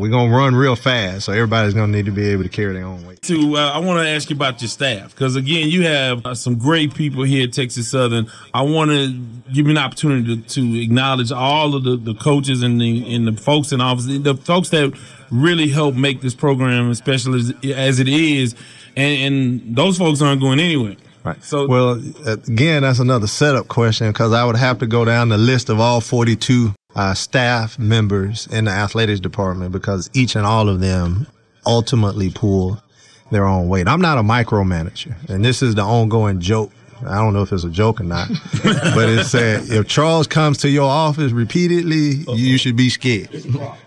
we're 0.00 0.10
gonna 0.10 0.34
run 0.34 0.54
real 0.54 0.76
fast. 0.76 1.26
So 1.26 1.32
everybody's 1.32 1.74
gonna 1.74 1.92
need 1.92 2.06
to 2.06 2.12
be 2.12 2.26
able 2.28 2.42
to 2.44 2.48
carry 2.48 2.74
their 2.74 2.84
own 2.84 3.06
weight. 3.06 3.22
to 3.22 3.56
uh, 3.56 3.70
I 3.72 3.78
want 3.78 4.00
to 4.00 4.08
ask 4.08 4.30
you 4.30 4.36
about 4.36 4.60
your 4.60 4.68
staff 4.68 5.10
because 5.14 5.36
again 5.36 5.68
you 5.68 5.82
have 5.86 6.24
uh, 6.24 6.34
some 6.34 6.56
great 6.56 6.94
people 6.94 7.22
here 7.24 7.44
at 7.44 7.52
Texas 7.52 7.88
Southern. 7.90 8.30
I 8.54 8.62
want 8.62 8.90
to 8.90 9.12
give 9.52 9.66
you 9.66 9.70
an 9.70 9.78
opportunity 9.78 10.36
to, 10.42 10.48
to 10.48 10.80
acknowledge 10.82 11.32
all 11.32 11.74
of 11.74 11.84
the, 11.84 11.96
the 11.96 12.14
coaches 12.14 12.62
and 12.62 12.80
the 12.80 13.14
and 13.14 13.26
the 13.26 13.32
folks 13.40 13.72
in 13.72 13.80
office, 13.80 14.06
the 14.06 14.34
folks 14.34 14.68
that 14.70 14.92
really 15.30 15.68
help 15.68 15.94
make 15.94 16.20
this 16.20 16.34
program 16.34 16.90
as 16.90 16.98
special 16.98 17.34
as, 17.34 17.52
as 17.64 17.98
it 17.98 18.08
is, 18.08 18.54
and, 18.96 19.34
and 19.34 19.76
those 19.76 19.98
folks 19.98 20.22
aren't 20.22 20.40
going 20.40 20.60
anywhere. 20.60 20.94
Right. 21.24 21.42
So- 21.42 21.66
well, 21.66 22.00
again, 22.26 22.82
that's 22.82 23.00
another 23.00 23.26
setup 23.26 23.66
question 23.66 24.08
because 24.12 24.32
I 24.32 24.44
would 24.44 24.54
have 24.54 24.78
to 24.78 24.86
go 24.86 25.04
down 25.04 25.28
the 25.28 25.36
list 25.38 25.68
of 25.68 25.80
all 25.80 26.00
42 26.00 26.72
uh, 26.96 27.14
staff 27.14 27.78
members 27.78 28.48
in 28.48 28.64
the 28.64 28.70
athletics 28.70 29.20
department 29.20 29.70
because 29.70 30.10
each 30.14 30.34
and 30.34 30.46
all 30.46 30.68
of 30.68 30.80
them 30.80 31.26
ultimately 31.66 32.30
pull 32.30 32.82
their 33.30 33.44
own 33.44 33.68
weight. 33.68 33.86
I'm 33.86 34.00
not 34.00 34.18
a 34.18 34.22
micromanager, 34.22 35.14
and 35.28 35.44
this 35.44 35.62
is 35.62 35.74
the 35.74 35.82
ongoing 35.82 36.40
joke. 36.40 36.72
I 37.06 37.16
don't 37.16 37.34
know 37.34 37.42
if 37.42 37.52
it's 37.52 37.64
a 37.64 37.68
joke 37.68 38.00
or 38.00 38.04
not, 38.04 38.28
but 38.64 39.10
it 39.10 39.26
said 39.26 39.68
if 39.68 39.86
Charles 39.86 40.26
comes 40.26 40.58
to 40.58 40.70
your 40.70 40.88
office 40.88 41.32
repeatedly, 41.32 42.24
you 42.34 42.56
should 42.56 42.76
be 42.76 42.88
scared. 42.88 43.28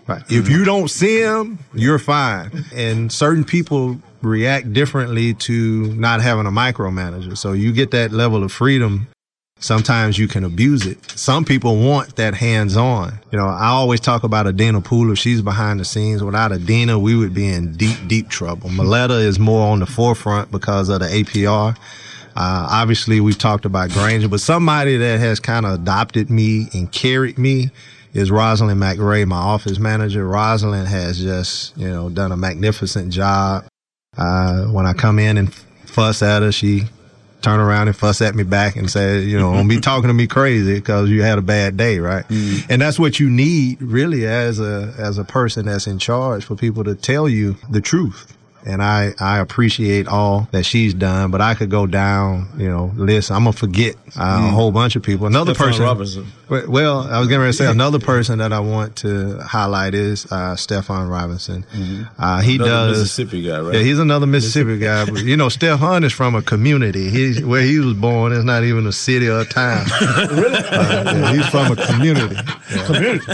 Right. 0.06 0.22
If 0.30 0.48
you 0.48 0.64
don't 0.64 0.90
see 0.90 1.20
him, 1.22 1.58
you're 1.74 1.98
fine. 1.98 2.66
And 2.74 3.12
certain 3.12 3.44
people 3.44 4.00
react 4.22 4.74
differently 4.74 5.34
to 5.34 5.94
not 5.96 6.22
having 6.22 6.46
a 6.46 6.52
micromanager. 6.52 7.36
So 7.36 7.54
you 7.54 7.72
get 7.72 7.90
that 7.92 8.12
level 8.12 8.44
of 8.44 8.52
freedom. 8.52 9.08
Sometimes 9.62 10.18
you 10.18 10.28
can 10.30 10.46
abuse 10.46 10.86
it. 10.86 10.98
Some 11.12 11.44
people 11.44 11.76
want 11.78 12.16
that 12.16 12.34
hands 12.34 12.78
on. 12.78 13.20
You 13.32 13.38
know, 13.38 13.48
I 13.48 13.68
always 13.68 14.00
talk 14.00 14.24
about 14.24 14.48
Adina 14.48 14.80
Poole. 14.80 15.12
If 15.12 15.20
she's 15.20 15.42
behind 15.42 15.82
the 15.82 15.86
scenes, 15.86 16.24
without 16.24 16.54
Adina, 16.54 16.98
we 16.98 17.16
would 17.16 17.34
be 17.34 17.48
in 17.48 17.74
deep, 17.74 17.98
deep 18.08 18.30
trouble. 18.30 18.70
Maletta 18.70 19.22
is 19.22 19.38
more 19.38 19.68
on 19.68 19.80
the 19.80 19.86
forefront 19.86 20.50
because 20.50 20.88
of 20.88 21.02
the 21.02 21.08
APR. 21.08 21.76
Uh, 22.36 22.68
obviously, 22.72 23.20
we've 23.20 23.38
talked 23.38 23.66
about 23.66 23.90
Granger, 23.90 24.30
but 24.30 24.40
somebody 24.40 24.96
that 24.96 25.20
has 25.20 25.42
kind 25.42 25.66
of 25.66 25.74
adopted 25.74 26.30
me 26.30 26.70
and 26.74 26.90
carried 26.90 27.38
me 27.38 27.70
is 28.14 28.32
Rosalind 28.32 28.82
McRae, 28.82 29.28
my 29.28 29.36
office 29.36 29.78
manager. 29.78 30.26
Rosalind 30.26 30.88
has 30.88 31.20
just, 31.20 31.78
you 31.78 31.90
know, 31.90 32.10
done 32.10 32.32
a 32.32 32.38
magnificent 32.38 33.12
job. 33.12 33.66
Uh, 34.18 34.66
when 34.68 34.86
I 34.86 34.94
come 34.94 35.20
in 35.20 35.38
and 35.38 35.54
fuss 35.54 36.24
at 36.24 36.44
her, 36.44 36.52
she 36.54 36.86
turn 37.42 37.60
around 37.60 37.88
and 37.88 37.96
fuss 37.96 38.22
at 38.22 38.36
me 38.36 38.44
back 38.44 38.76
and 38.76 38.90
say, 38.90 39.22
you 39.22 39.40
know, 39.40 39.54
don't 39.54 39.68
be 39.68 39.80
talking 39.82 40.08
to 40.08 40.14
me 40.14 40.28
crazy 40.28 40.76
because 40.76 41.10
you 41.10 41.24
had 41.24 41.38
a 41.38 41.42
bad 41.42 41.78
day, 41.78 42.00
right? 42.00 42.28
Mm. 42.28 42.66
And 42.70 42.82
that's 42.82 43.00
what 43.00 43.20
you 43.20 43.30
need 43.30 43.82
really 43.82 44.26
as 44.26 44.60
a 44.60 44.94
as 44.98 45.18
a 45.18 45.24
person 45.24 45.66
that's 45.66 45.88
in 45.88 46.00
charge 46.00 46.44
for 46.46 46.56
people 46.56 46.84
to 46.84 46.96
tell 46.96 47.30
you 47.30 47.56
the 47.70 47.82
truth. 47.82 48.36
And 48.66 48.84
I, 48.84 49.14
I 49.20 49.40
appreciate 49.40 50.08
all 50.08 50.48
that 50.52 50.64
she's 50.64 50.94
done, 50.94 51.32
but 51.32 51.40
I 51.42 51.56
could 51.56 51.70
go 51.70 51.88
down, 51.88 52.50
you 52.58 52.70
know, 52.70 52.92
list. 52.96 53.32
I'm 53.32 53.44
gonna 53.46 53.54
forget 53.54 53.96
uh, 54.20 54.48
a 54.50 54.52
whole 54.52 54.72
bunch 54.72 54.96
of 54.96 55.04
people. 55.04 55.28
Another 55.28 55.54
Stephon 55.54 55.58
person, 55.58 55.84
Robinson. 55.84 56.26
well, 56.50 57.00
I 57.08 57.20
was 57.20 57.28
getting 57.28 57.42
ready 57.42 57.54
to 57.54 57.58
say 57.58 57.66
another 57.72 58.00
person 58.00 58.40
that 58.40 58.52
I 58.52 58.60
want 58.60 58.98
to 58.98 59.38
highlight 59.40 59.94
is 59.94 60.26
uh, 60.26 60.56
Stephon 60.56 61.10
Robinson. 61.10 61.66
Uh, 62.18 62.42
he 62.42 62.56
Another 62.56 62.70
does 62.70 63.00
Mississippi 63.00 63.44
guy, 63.44 63.60
right? 63.62 63.76
Yeah, 63.76 63.82
he's 63.82 64.00
another 64.00 64.28
Mississippi 64.28 64.78
guy. 64.78 65.06
But 65.06 65.24
you 65.24 65.38
know, 65.38 65.48
Stephon 65.48 66.04
is 66.04 66.12
from 66.12 66.36
a 66.36 66.42
community. 66.42 67.10
He's 67.10 67.44
where 67.44 67.62
he 67.62 67.80
was 67.80 67.94
born. 67.94 68.34
It's 68.34 68.44
not 68.44 68.64
even 68.64 68.86
a 68.88 68.92
city 68.92 69.30
or 69.30 69.40
a 69.40 69.46
town. 69.46 69.86
really? 70.32 70.52
yeah, 70.60 71.34
he's 71.34 71.48
from 71.48 71.72
a 71.72 71.76
community. 71.86 72.36
Community. 72.86 73.26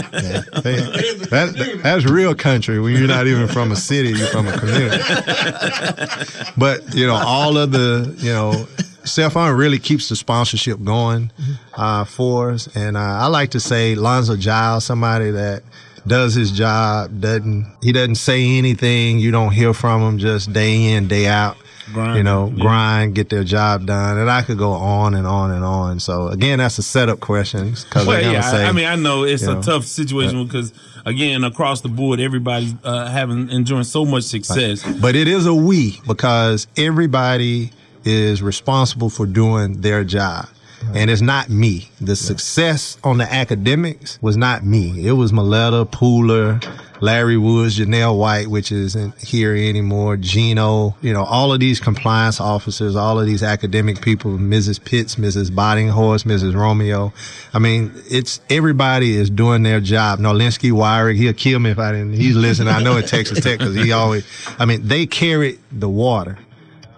that, 1.30 1.80
that's 1.82 2.04
real 2.04 2.34
country 2.34 2.78
when 2.80 2.94
you're 2.96 3.08
not 3.08 3.26
even 3.26 3.48
from 3.48 3.72
a 3.72 3.76
city. 3.76 4.10
You're 4.10 4.28
from 4.28 4.48
a 4.48 4.58
community. 4.58 5.02
but 6.56 6.94
you 6.94 7.06
know, 7.06 7.14
all 7.14 7.56
of 7.56 7.72
the 7.72 8.14
you 8.18 8.32
know. 8.32 8.66
Stephon 9.06 9.56
really 9.56 9.78
keeps 9.78 10.08
the 10.08 10.16
sponsorship 10.16 10.82
going 10.82 11.30
uh, 11.74 12.04
for 12.04 12.50
us, 12.50 12.66
and 12.74 12.96
uh, 12.96 13.00
I 13.00 13.26
like 13.28 13.52
to 13.52 13.60
say 13.60 13.94
Lonzo 13.94 14.36
Giles, 14.36 14.84
somebody 14.84 15.30
that 15.30 15.62
does 16.06 16.34
his 16.34 16.50
job, 16.50 17.20
doesn't 17.20 17.66
he 17.82 17.92
doesn't 17.92 18.16
say 18.16 18.58
anything, 18.58 19.18
you 19.18 19.30
don't 19.30 19.52
hear 19.52 19.72
from 19.72 20.02
him 20.02 20.18
just 20.18 20.52
day 20.52 20.92
in 20.92 21.08
day 21.08 21.26
out. 21.26 21.56
Grind, 21.92 22.16
you 22.16 22.24
know, 22.24 22.52
yeah. 22.52 22.62
grind, 22.62 23.14
get 23.14 23.28
their 23.28 23.44
job 23.44 23.86
done, 23.86 24.18
and 24.18 24.28
I 24.28 24.42
could 24.42 24.58
go 24.58 24.72
on 24.72 25.14
and 25.14 25.24
on 25.24 25.52
and 25.52 25.64
on. 25.64 26.00
So 26.00 26.28
again, 26.28 26.58
that's 26.58 26.78
a 26.78 26.82
setup 26.82 27.20
question 27.20 27.70
because 27.70 28.06
Well, 28.06 28.20
they're 28.20 28.32
yeah, 28.32 28.40
say. 28.40 28.64
I, 28.64 28.70
I 28.70 28.72
mean, 28.72 28.86
I 28.86 28.96
know 28.96 29.22
it's 29.22 29.44
a 29.44 29.54
know, 29.54 29.62
tough 29.62 29.84
situation 29.84 30.44
because 30.44 30.72
again, 31.06 31.44
across 31.44 31.80
the 31.80 31.88
board, 31.88 32.20
everybody's 32.20 32.74
uh, 32.84 33.08
having 33.08 33.48
enjoying 33.48 33.84
so 33.84 34.04
much 34.04 34.24
success. 34.24 34.84
But 35.00 35.16
it 35.16 35.28
is 35.28 35.46
a 35.46 35.54
we 35.54 36.00
because 36.06 36.66
everybody 36.76 37.70
is 38.04 38.42
responsible 38.42 39.08
for 39.08 39.24
doing 39.24 39.80
their 39.80 40.04
job. 40.04 40.48
And 40.94 41.10
it's 41.10 41.22
not 41.22 41.48
me. 41.48 41.90
The 42.00 42.16
success 42.16 42.98
on 43.02 43.18
the 43.18 43.32
academics 43.32 44.18
was 44.22 44.36
not 44.36 44.64
me. 44.64 45.06
It 45.06 45.12
was 45.12 45.32
Maletta, 45.32 45.90
Pooler, 45.90 46.62
Larry 47.00 47.36
Woods, 47.36 47.78
Janelle 47.78 48.18
White, 48.18 48.48
which 48.48 48.72
isn't 48.72 49.20
here 49.20 49.54
anymore, 49.54 50.16
Gino, 50.16 50.96
you 51.02 51.12
know, 51.12 51.24
all 51.24 51.52
of 51.52 51.60
these 51.60 51.80
compliance 51.80 52.40
officers, 52.40 52.96
all 52.96 53.20
of 53.20 53.26
these 53.26 53.42
academic 53.42 54.00
people, 54.00 54.32
Mrs. 54.32 54.82
Pitts, 54.82 55.16
Mrs. 55.16 55.50
Boddinghorst, 55.50 56.24
Mrs. 56.24 56.54
Romeo. 56.54 57.12
I 57.52 57.58
mean, 57.58 57.92
it's 58.08 58.40
everybody 58.48 59.16
is 59.16 59.30
doing 59.30 59.62
their 59.62 59.80
job. 59.80 60.20
Nolinsky 60.20 60.72
Wyrick, 60.72 61.16
he'll 61.16 61.34
kill 61.34 61.58
me 61.58 61.70
if 61.70 61.78
I 61.78 61.92
didn't. 61.92 62.14
He's 62.14 62.36
listening. 62.36 62.72
I 62.72 62.82
know 62.82 62.96
at 62.96 63.08
Texas 63.08 63.40
Tech 63.40 63.58
because 63.58 63.74
he 63.74 63.92
always, 63.92 64.26
I 64.58 64.64
mean, 64.64 64.86
they 64.86 65.06
carried 65.06 65.58
the 65.70 65.88
water. 65.88 66.38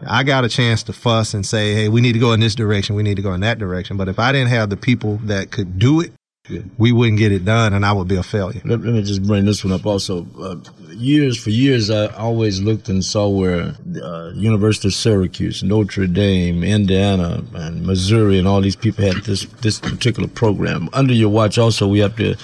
I 0.07 0.23
got 0.23 0.45
a 0.45 0.49
chance 0.49 0.83
to 0.85 0.93
fuss 0.93 1.35
and 1.35 1.45
say, 1.45 1.75
hey, 1.75 1.89
we 1.89 2.01
need 2.01 2.13
to 2.13 2.19
go 2.19 2.33
in 2.33 2.41
this 2.41 2.55
direction, 2.55 2.95
we 2.97 3.03
need 3.03 3.17
to 3.17 3.23
go 3.23 3.33
in 3.33 3.41
that 3.41 3.59
direction. 3.59 3.97
But 3.97 4.09
if 4.09 4.19
I 4.19 4.33
didn't 4.33 4.51
have 4.51 4.71
the 4.71 4.77
people 4.77 5.17
that 5.25 5.51
could 5.51 5.79
do 5.79 6.01
it, 6.01 6.13
we 6.79 6.93
wouldn't 6.93 7.19
get 7.19 7.31
it 7.31 7.45
done 7.45 7.75
and 7.75 7.85
I 7.85 7.93
would 7.93 8.09
be 8.09 8.17
a 8.17 8.23
failure. 8.23 8.63
Let, 8.65 8.81
let 8.81 8.95
me 8.95 9.03
just 9.03 9.23
bring 9.23 9.45
this 9.45 9.65
one 9.65 9.73
up 9.73 9.85
also. 9.85 10.27
Uh, 10.41 10.57
years, 10.91 11.39
for 11.39 11.51
years, 11.51 11.91
I 11.91 12.07
always 12.15 12.61
looked 12.61 12.89
and 12.89 13.05
saw 13.05 13.29
where 13.29 13.75
uh, 14.03 14.31
University 14.35 14.89
of 14.89 14.95
Syracuse, 14.95 15.63
Notre 15.63 16.07
Dame, 16.07 16.65
Indiana, 16.65 17.45
and 17.55 17.87
Missouri, 17.87 18.39
and 18.39 18.49
all 18.49 18.61
these 18.61 18.77
people 18.77 19.05
had 19.05 19.17
this, 19.25 19.45
this 19.61 19.79
particular 19.79 20.29
program. 20.29 20.89
Under 20.93 21.13
your 21.13 21.29
watch 21.29 21.59
also, 21.59 21.87
we 21.87 21.99
have 21.99 22.17
to, 22.17 22.35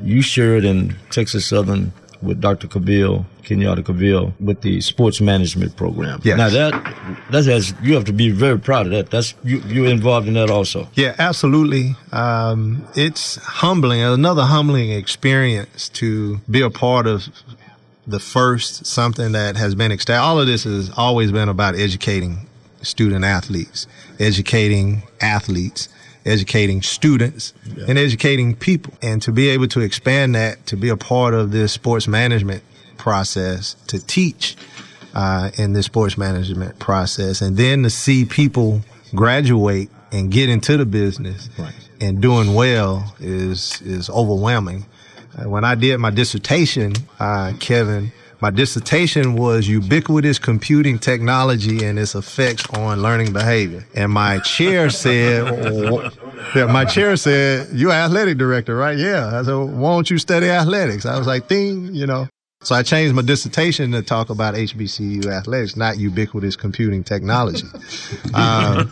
you 0.00 0.22
shared 0.22 0.64
in 0.64 0.96
Texas 1.10 1.44
Southern 1.46 1.92
with 2.22 2.40
Dr. 2.40 2.66
Cavill, 2.66 3.24
Kenyatta 3.42 3.82
Cavill, 3.82 4.32
with 4.40 4.60
the 4.62 4.80
sports 4.80 5.20
management 5.20 5.76
program. 5.76 6.20
Yes. 6.24 6.38
Now 6.38 6.48
that 6.48 7.18
that 7.30 7.44
has 7.46 7.74
you 7.82 7.94
have 7.94 8.04
to 8.06 8.12
be 8.12 8.30
very 8.30 8.58
proud 8.58 8.86
of 8.86 8.92
that. 8.92 9.10
That's 9.10 9.34
you 9.44 9.58
you're 9.66 9.86
involved 9.86 10.28
in 10.28 10.34
that 10.34 10.50
also. 10.50 10.88
Yeah, 10.94 11.14
absolutely. 11.18 11.96
Um, 12.12 12.86
it's 12.94 13.36
humbling, 13.36 14.02
another 14.02 14.42
humbling 14.42 14.90
experience 14.90 15.88
to 15.90 16.38
be 16.50 16.60
a 16.60 16.70
part 16.70 17.06
of 17.06 17.28
the 18.06 18.18
first 18.18 18.86
something 18.86 19.32
that 19.32 19.56
has 19.56 19.74
been 19.74 19.92
established. 19.92 20.24
All 20.24 20.40
of 20.40 20.46
this 20.46 20.64
has 20.64 20.90
always 20.96 21.30
been 21.30 21.48
about 21.48 21.74
educating 21.74 22.46
student 22.82 23.24
athletes, 23.24 23.86
educating 24.18 25.02
athletes, 25.20 25.88
educating 26.24 26.82
students, 26.82 27.54
and 27.86 27.98
educating 27.98 28.54
people. 28.54 28.94
And 29.02 29.22
to 29.22 29.32
be 29.32 29.48
able 29.48 29.68
to 29.68 29.80
expand 29.80 30.34
that, 30.34 30.66
to 30.66 30.76
be 30.76 30.88
a 30.88 30.96
part 30.96 31.34
of 31.34 31.50
this 31.50 31.72
sports 31.72 32.08
management 32.08 32.62
process, 32.96 33.74
to 33.88 34.04
teach 34.04 34.56
uh, 35.14 35.50
in 35.56 35.72
this 35.72 35.86
sports 35.86 36.18
management 36.18 36.78
process, 36.78 37.40
and 37.40 37.56
then 37.56 37.82
to 37.82 37.90
see 37.90 38.24
people 38.24 38.82
graduate 39.14 39.90
and 40.12 40.30
get 40.30 40.48
into 40.48 40.76
the 40.76 40.86
business 40.86 41.48
and 42.00 42.20
doing 42.20 42.54
well 42.54 43.14
is 43.20 43.80
is 43.82 44.08
overwhelming. 44.10 44.86
Uh, 45.36 45.48
when 45.48 45.64
I 45.64 45.74
did 45.74 45.98
my 45.98 46.10
dissertation, 46.10 46.94
uh, 47.20 47.52
Kevin, 47.60 48.12
my 48.40 48.50
dissertation 48.50 49.34
was 49.34 49.66
ubiquitous 49.66 50.38
computing 50.38 50.98
technology 50.98 51.84
and 51.84 51.98
its 51.98 52.14
effects 52.14 52.68
on 52.70 53.02
learning 53.02 53.32
behavior. 53.32 53.84
And 53.94 54.12
my 54.12 54.38
chair 54.38 54.90
said, 54.90 55.46
yeah, 56.54 56.66
my 56.66 56.84
chair 56.84 57.16
said, 57.16 57.68
you're 57.72 57.90
athletic 57.90 58.38
director, 58.38 58.76
right? 58.76 58.96
Yeah. 58.96 59.40
I 59.40 59.42
said, 59.42 59.54
why 59.54 59.94
don't 59.94 60.10
you 60.10 60.18
study 60.18 60.48
athletics? 60.48 61.04
I 61.04 61.18
was 61.18 61.26
like, 61.26 61.48
ding, 61.48 61.94
you 61.94 62.06
know. 62.06 62.28
So 62.62 62.74
I 62.74 62.82
changed 62.82 63.14
my 63.14 63.22
dissertation 63.22 63.92
to 63.92 64.02
talk 64.02 64.30
about 64.30 64.54
HBCU 64.54 65.26
athletics, 65.26 65.76
not 65.76 65.96
ubiquitous 65.96 66.56
computing 66.56 67.04
technology. 67.04 67.66
um, 68.34 68.90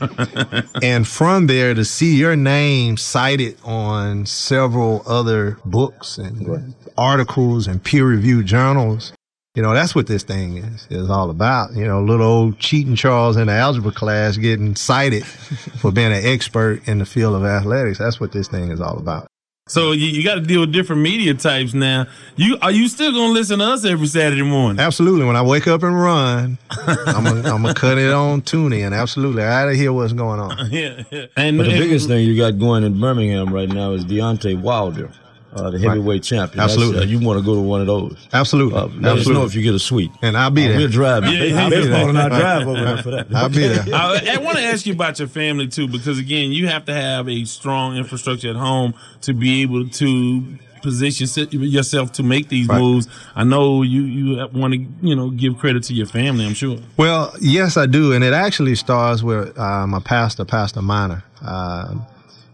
and 0.82 1.06
from 1.06 1.48
there 1.48 1.74
to 1.74 1.84
see 1.84 2.16
your 2.16 2.36
name 2.36 2.96
cited 2.96 3.58
on 3.64 4.24
several 4.24 5.02
other 5.04 5.58
books 5.64 6.16
and 6.16 6.74
articles 6.96 7.66
and 7.66 7.82
peer-reviewed 7.82 8.46
journals, 8.46 9.12
you 9.56 9.62
know, 9.62 9.72
that's 9.74 9.94
what 9.94 10.06
this 10.06 10.22
thing 10.22 10.58
is, 10.58 10.86
is 10.90 11.08
all 11.10 11.30
about. 11.30 11.72
You 11.72 11.86
know, 11.86 12.02
little 12.02 12.26
old 12.26 12.58
cheating 12.58 12.94
Charles 12.94 13.36
in 13.36 13.46
the 13.46 13.54
algebra 13.54 13.90
class 13.90 14.36
getting 14.36 14.76
cited 14.76 15.24
for 15.80 15.90
being 15.90 16.12
an 16.12 16.24
expert 16.24 16.86
in 16.86 16.98
the 16.98 17.06
field 17.06 17.34
of 17.34 17.44
athletics. 17.44 17.98
That's 17.98 18.20
what 18.20 18.32
this 18.32 18.48
thing 18.48 18.70
is 18.70 18.80
all 18.80 18.98
about. 18.98 19.26
So 19.68 19.90
you, 19.90 20.06
you 20.06 20.22
got 20.22 20.36
to 20.36 20.42
deal 20.42 20.60
with 20.60 20.72
different 20.72 21.02
media 21.02 21.34
types 21.34 21.74
now. 21.74 22.06
You 22.36 22.56
are 22.62 22.70
you 22.70 22.86
still 22.86 23.10
gonna 23.10 23.32
listen 23.32 23.58
to 23.58 23.64
us 23.64 23.84
every 23.84 24.06
Saturday 24.06 24.42
morning? 24.42 24.78
Absolutely. 24.78 25.24
When 25.26 25.34
I 25.34 25.42
wake 25.42 25.66
up 25.66 25.82
and 25.82 26.00
run, 26.00 26.56
I'm 26.70 27.42
gonna 27.42 27.74
cut 27.74 27.98
it 27.98 28.12
on 28.12 28.42
tune 28.42 28.72
in. 28.72 28.92
Absolutely. 28.92 29.42
I 29.42 29.64
gotta 29.64 29.74
hear 29.74 29.92
what's 29.92 30.12
going 30.12 30.38
on. 30.38 30.56
yeah, 30.70 31.02
yeah. 31.10 31.26
And, 31.36 31.58
But 31.58 31.64
the 31.64 31.70
and- 31.72 31.80
biggest 31.80 32.06
thing 32.06 32.24
you 32.28 32.36
got 32.36 32.60
going 32.60 32.84
in 32.84 33.00
Birmingham 33.00 33.52
right 33.52 33.68
now 33.68 33.90
is 33.92 34.04
Deontay 34.04 34.60
Wilder, 34.60 35.10
uh, 35.56 35.70
the 35.70 35.78
heavyweight 35.78 36.22
champion. 36.22 36.60
Absolutely. 36.62 37.00
uh, 37.02 37.04
you 37.06 37.18
want 37.18 37.38
to 37.38 37.44
go 37.44 37.54
to 37.54 37.60
one 37.60 37.80
of 37.80 37.86
those. 37.86 38.28
Absolutely. 38.32 38.78
Uh, 38.78 38.86
let 38.86 38.88
us 38.88 39.02
know 39.02 39.10
Absolutely. 39.12 39.46
if 39.46 39.54
you 39.54 39.62
get 39.62 39.74
a 39.74 39.78
suite. 39.78 40.10
And 40.22 40.36
I'll 40.36 40.50
be 40.50 40.64
Uh, 40.64 40.68
there. 40.68 40.78
We'll 40.78 40.88
drive. 40.88 41.24
Yeah, 41.24 41.30
yeah, 41.44 41.64
I'll 41.64 41.70
be 41.70 41.80
there. 41.86 41.94
I'll 42.06 42.28
drive 42.28 42.68
over 42.68 42.84
there 42.84 43.02
for 43.02 43.10
that. 43.12 43.26
I'll 43.34 43.48
be 43.48 43.66
there. 43.68 43.84
I, 43.94 44.34
I 44.34 44.38
want 44.38 44.58
to 44.58 44.62
ask 44.64 44.86
you 44.86 44.92
about 44.92 45.18
your 45.18 45.28
family 45.28 45.66
too, 45.68 45.88
because 45.88 46.18
again, 46.18 46.52
you 46.52 46.68
have 46.68 46.84
to 46.86 46.94
have 46.94 47.28
a 47.28 47.44
strong 47.44 47.96
infrastructure 47.96 48.50
at 48.50 48.56
home 48.56 48.94
to 49.22 49.32
be 49.34 49.62
able 49.62 49.88
to 49.88 50.58
position 50.82 51.26
yourself 51.50 52.12
to 52.12 52.22
make 52.22 52.48
these 52.48 52.68
Right. 52.68 52.78
moves. 52.80 53.08
I 53.34 53.42
know 53.42 53.82
you 53.82 54.02
you 54.02 54.46
want 54.54 54.74
to 54.74 54.86
you 55.02 55.16
know 55.16 55.30
give 55.30 55.58
credit 55.58 55.82
to 55.84 55.94
your 55.94 56.06
family. 56.06 56.46
I'm 56.46 56.54
sure. 56.54 56.78
Well, 56.96 57.32
yes, 57.40 57.76
I 57.76 57.86
do, 57.86 58.12
and 58.12 58.22
it 58.22 58.32
actually 58.32 58.76
starts 58.76 59.22
with 59.22 59.58
uh, 59.58 59.86
my 59.88 59.98
pastor, 60.00 60.44
Pastor 60.44 60.82
Minor. 60.82 61.24
Um, 61.42 62.06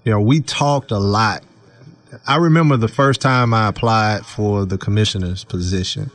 you 0.05 0.13
know, 0.13 0.21
we 0.21 0.41
talked 0.41 0.93
a 0.93 0.99
lot. 0.99 1.43
I 2.27 2.37
remember 2.37 2.77
the 2.77 2.89
first 2.89 3.21
time 3.21 3.53
I 3.53 3.69
applied 3.69 4.25
for 4.25 4.65
the 4.65 4.79
commissioner's 4.79 5.45
position, 5.45 6.11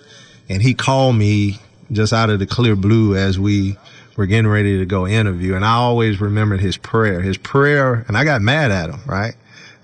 and 0.47 0.61
he 0.61 0.73
called 0.73 1.15
me 1.15 1.59
just 1.91 2.13
out 2.13 2.29
of 2.29 2.39
the 2.39 2.45
clear 2.45 2.75
blue 2.75 3.15
as 3.15 3.37
we 3.37 3.77
were 4.15 4.25
getting 4.25 4.47
ready 4.47 4.79
to 4.79 4.85
go 4.85 5.05
interview, 5.05 5.55
and 5.55 5.65
I 5.65 5.73
always 5.73 6.21
remembered 6.21 6.61
his 6.61 6.77
prayer. 6.77 7.21
His 7.21 7.37
prayer, 7.37 8.05
and 8.07 8.17
I 8.17 8.23
got 8.23 8.41
mad 8.41 8.71
at 8.71 8.89
him, 8.89 9.01
right? 9.05 9.35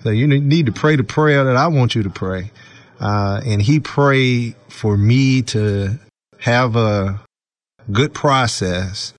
So 0.02 0.10
you 0.10 0.26
need 0.26 0.66
to 0.66 0.72
pray 0.72 0.96
the 0.96 1.04
prayer 1.04 1.44
that 1.44 1.56
I 1.56 1.66
want 1.68 1.94
you 1.94 2.02
to 2.02 2.10
pray, 2.10 2.50
uh, 3.00 3.40
and 3.44 3.60
he 3.60 3.80
prayed 3.80 4.54
for 4.68 4.96
me 4.96 5.42
to 5.42 5.98
have 6.40 6.76
a 6.76 7.20
good 7.92 8.14
process 8.14 9.12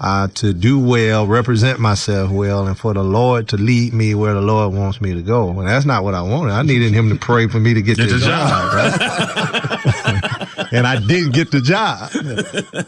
uh, 0.00 0.28
to 0.28 0.52
do 0.52 0.78
well, 0.78 1.26
represent 1.26 1.80
myself 1.80 2.30
well, 2.30 2.66
and 2.66 2.78
for 2.78 2.94
the 2.94 3.02
Lord 3.02 3.48
to 3.48 3.56
lead 3.56 3.92
me 3.92 4.14
where 4.14 4.34
the 4.34 4.40
Lord 4.40 4.74
wants 4.74 5.00
me 5.00 5.12
to 5.14 5.22
go. 5.22 5.50
And 5.50 5.66
that's 5.68 5.84
not 5.84 6.04
what 6.04 6.14
I 6.14 6.22
wanted. 6.22 6.52
I 6.52 6.62
needed 6.62 6.92
Him 6.92 7.08
to 7.08 7.16
pray 7.16 7.48
for 7.48 7.58
me 7.58 7.74
to 7.74 7.82
get 7.82 7.96
Get 7.96 8.10
the 8.10 8.18
job, 8.18 8.74
right? 8.74 10.68
and 10.72 10.86
I 10.86 11.00
didn't 11.00 11.32
get 11.32 11.50
the 11.50 11.60
job, 11.60 12.10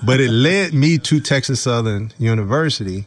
but 0.05 0.21
it 0.21 0.31
led 0.31 0.73
me 0.73 0.99
to 0.99 1.19
Texas 1.19 1.61
Southern 1.61 2.13
University, 2.19 3.07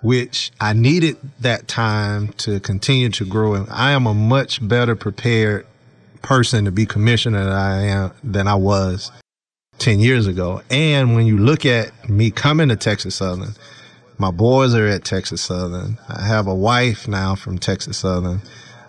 which 0.00 0.50
I 0.58 0.72
needed 0.72 1.18
that 1.40 1.68
time 1.68 2.28
to 2.38 2.60
continue 2.60 3.10
to 3.10 3.26
grow. 3.26 3.54
And 3.54 3.68
I 3.68 3.90
am 3.90 4.06
a 4.06 4.14
much 4.14 4.66
better 4.66 4.96
prepared 4.96 5.66
person 6.22 6.64
to 6.64 6.72
be 6.72 6.86
commissioner 6.86 7.44
than 7.44 7.52
I 7.52 7.82
am 7.82 8.12
than 8.24 8.48
I 8.48 8.54
was 8.54 9.12
10 9.78 10.00
years 10.00 10.26
ago. 10.26 10.62
And 10.70 11.14
when 11.14 11.26
you 11.26 11.38
look 11.38 11.64
at 11.64 12.08
me 12.08 12.30
coming 12.30 12.68
to 12.68 12.76
Texas 12.76 13.16
Southern, 13.16 13.54
my 14.18 14.30
boys 14.30 14.74
are 14.74 14.86
at 14.86 15.04
Texas 15.04 15.42
Southern. 15.42 15.98
I 16.08 16.26
have 16.26 16.46
a 16.46 16.54
wife 16.54 17.06
now 17.06 17.34
from 17.34 17.58
Texas 17.58 17.98
Southern. 17.98 18.42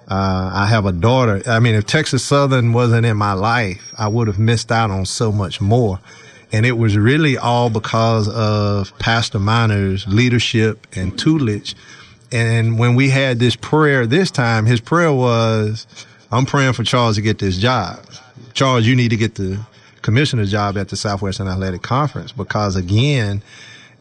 Uh, 0.10 0.50
I 0.52 0.66
have 0.66 0.88
a 0.88 0.92
daughter. 0.92 1.44
I 1.46 1.60
mean, 1.60 1.76
if 1.76 1.86
Texas 1.86 2.26
Southern 2.26 2.74
wasn't 2.74 3.06
in 3.06 3.16
my 3.16 3.34
life, 3.34 3.94
I 3.98 4.08
would 4.08 4.28
have 4.28 4.40
missed 4.40 4.72
out 4.72 4.90
on 4.90 5.06
so 5.06 5.32
much 5.32 5.62
more. 5.62 6.00
And 6.52 6.66
it 6.66 6.80
was 6.80 6.98
really 6.98 7.38
all 7.38 7.70
because 7.70 8.28
of 8.28 8.98
Pastor 8.98 9.38
Miner's 9.38 10.08
leadership 10.08 10.88
and 10.96 11.18
tutelage. 11.18 11.76
And 12.32 12.80
when 12.80 12.96
we 12.96 13.10
had 13.10 13.38
this 13.38 13.56
prayer 13.56 14.08
this 14.08 14.32
time, 14.32 14.66
his 14.66 14.82
prayer 14.82 15.14
was, 15.14 15.86
I'm 16.32 16.48
praying 16.48 16.74
for 16.74 16.84
Charles 16.84 17.18
to 17.18 17.22
get 17.22 17.38
this 17.38 17.58
job. 17.58 18.04
Charles, 18.54 18.88
you 18.88 18.96
need 18.96 19.10
to 19.10 19.18
get 19.18 19.36
the 19.36 19.60
commissioner's 20.02 20.52
job 20.52 20.78
at 20.78 20.90
the 20.90 20.96
Southwestern 20.96 21.48
Athletic 21.48 21.82
Conference 21.82 22.32
because 22.32 22.76
again, 22.76 23.42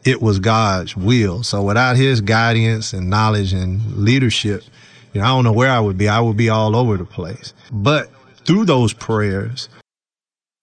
it 0.05 0.23
was 0.23 0.39
God's 0.39 0.97
will. 0.97 1.43
So 1.43 1.63
without 1.63 1.97
his 1.97 2.21
guidance 2.21 2.93
and 2.93 3.11
knowledge 3.11 3.53
and 3.53 3.97
leadership, 3.97 4.63
you 5.13 5.21
know, 5.21 5.27
I 5.27 5.31
don't 5.31 5.45
know 5.45 5.53
where 5.53 5.71
I 5.71 5.81
would 5.81 5.99
be. 5.99 6.09
I 6.09 6.21
would 6.21 6.37
be 6.37 6.49
all 6.49 6.77
over 6.77 6.97
the 6.97 7.05
place. 7.05 7.53
But 7.73 8.11
through 8.45 8.65
those 8.67 8.93
prayers, 8.93 9.69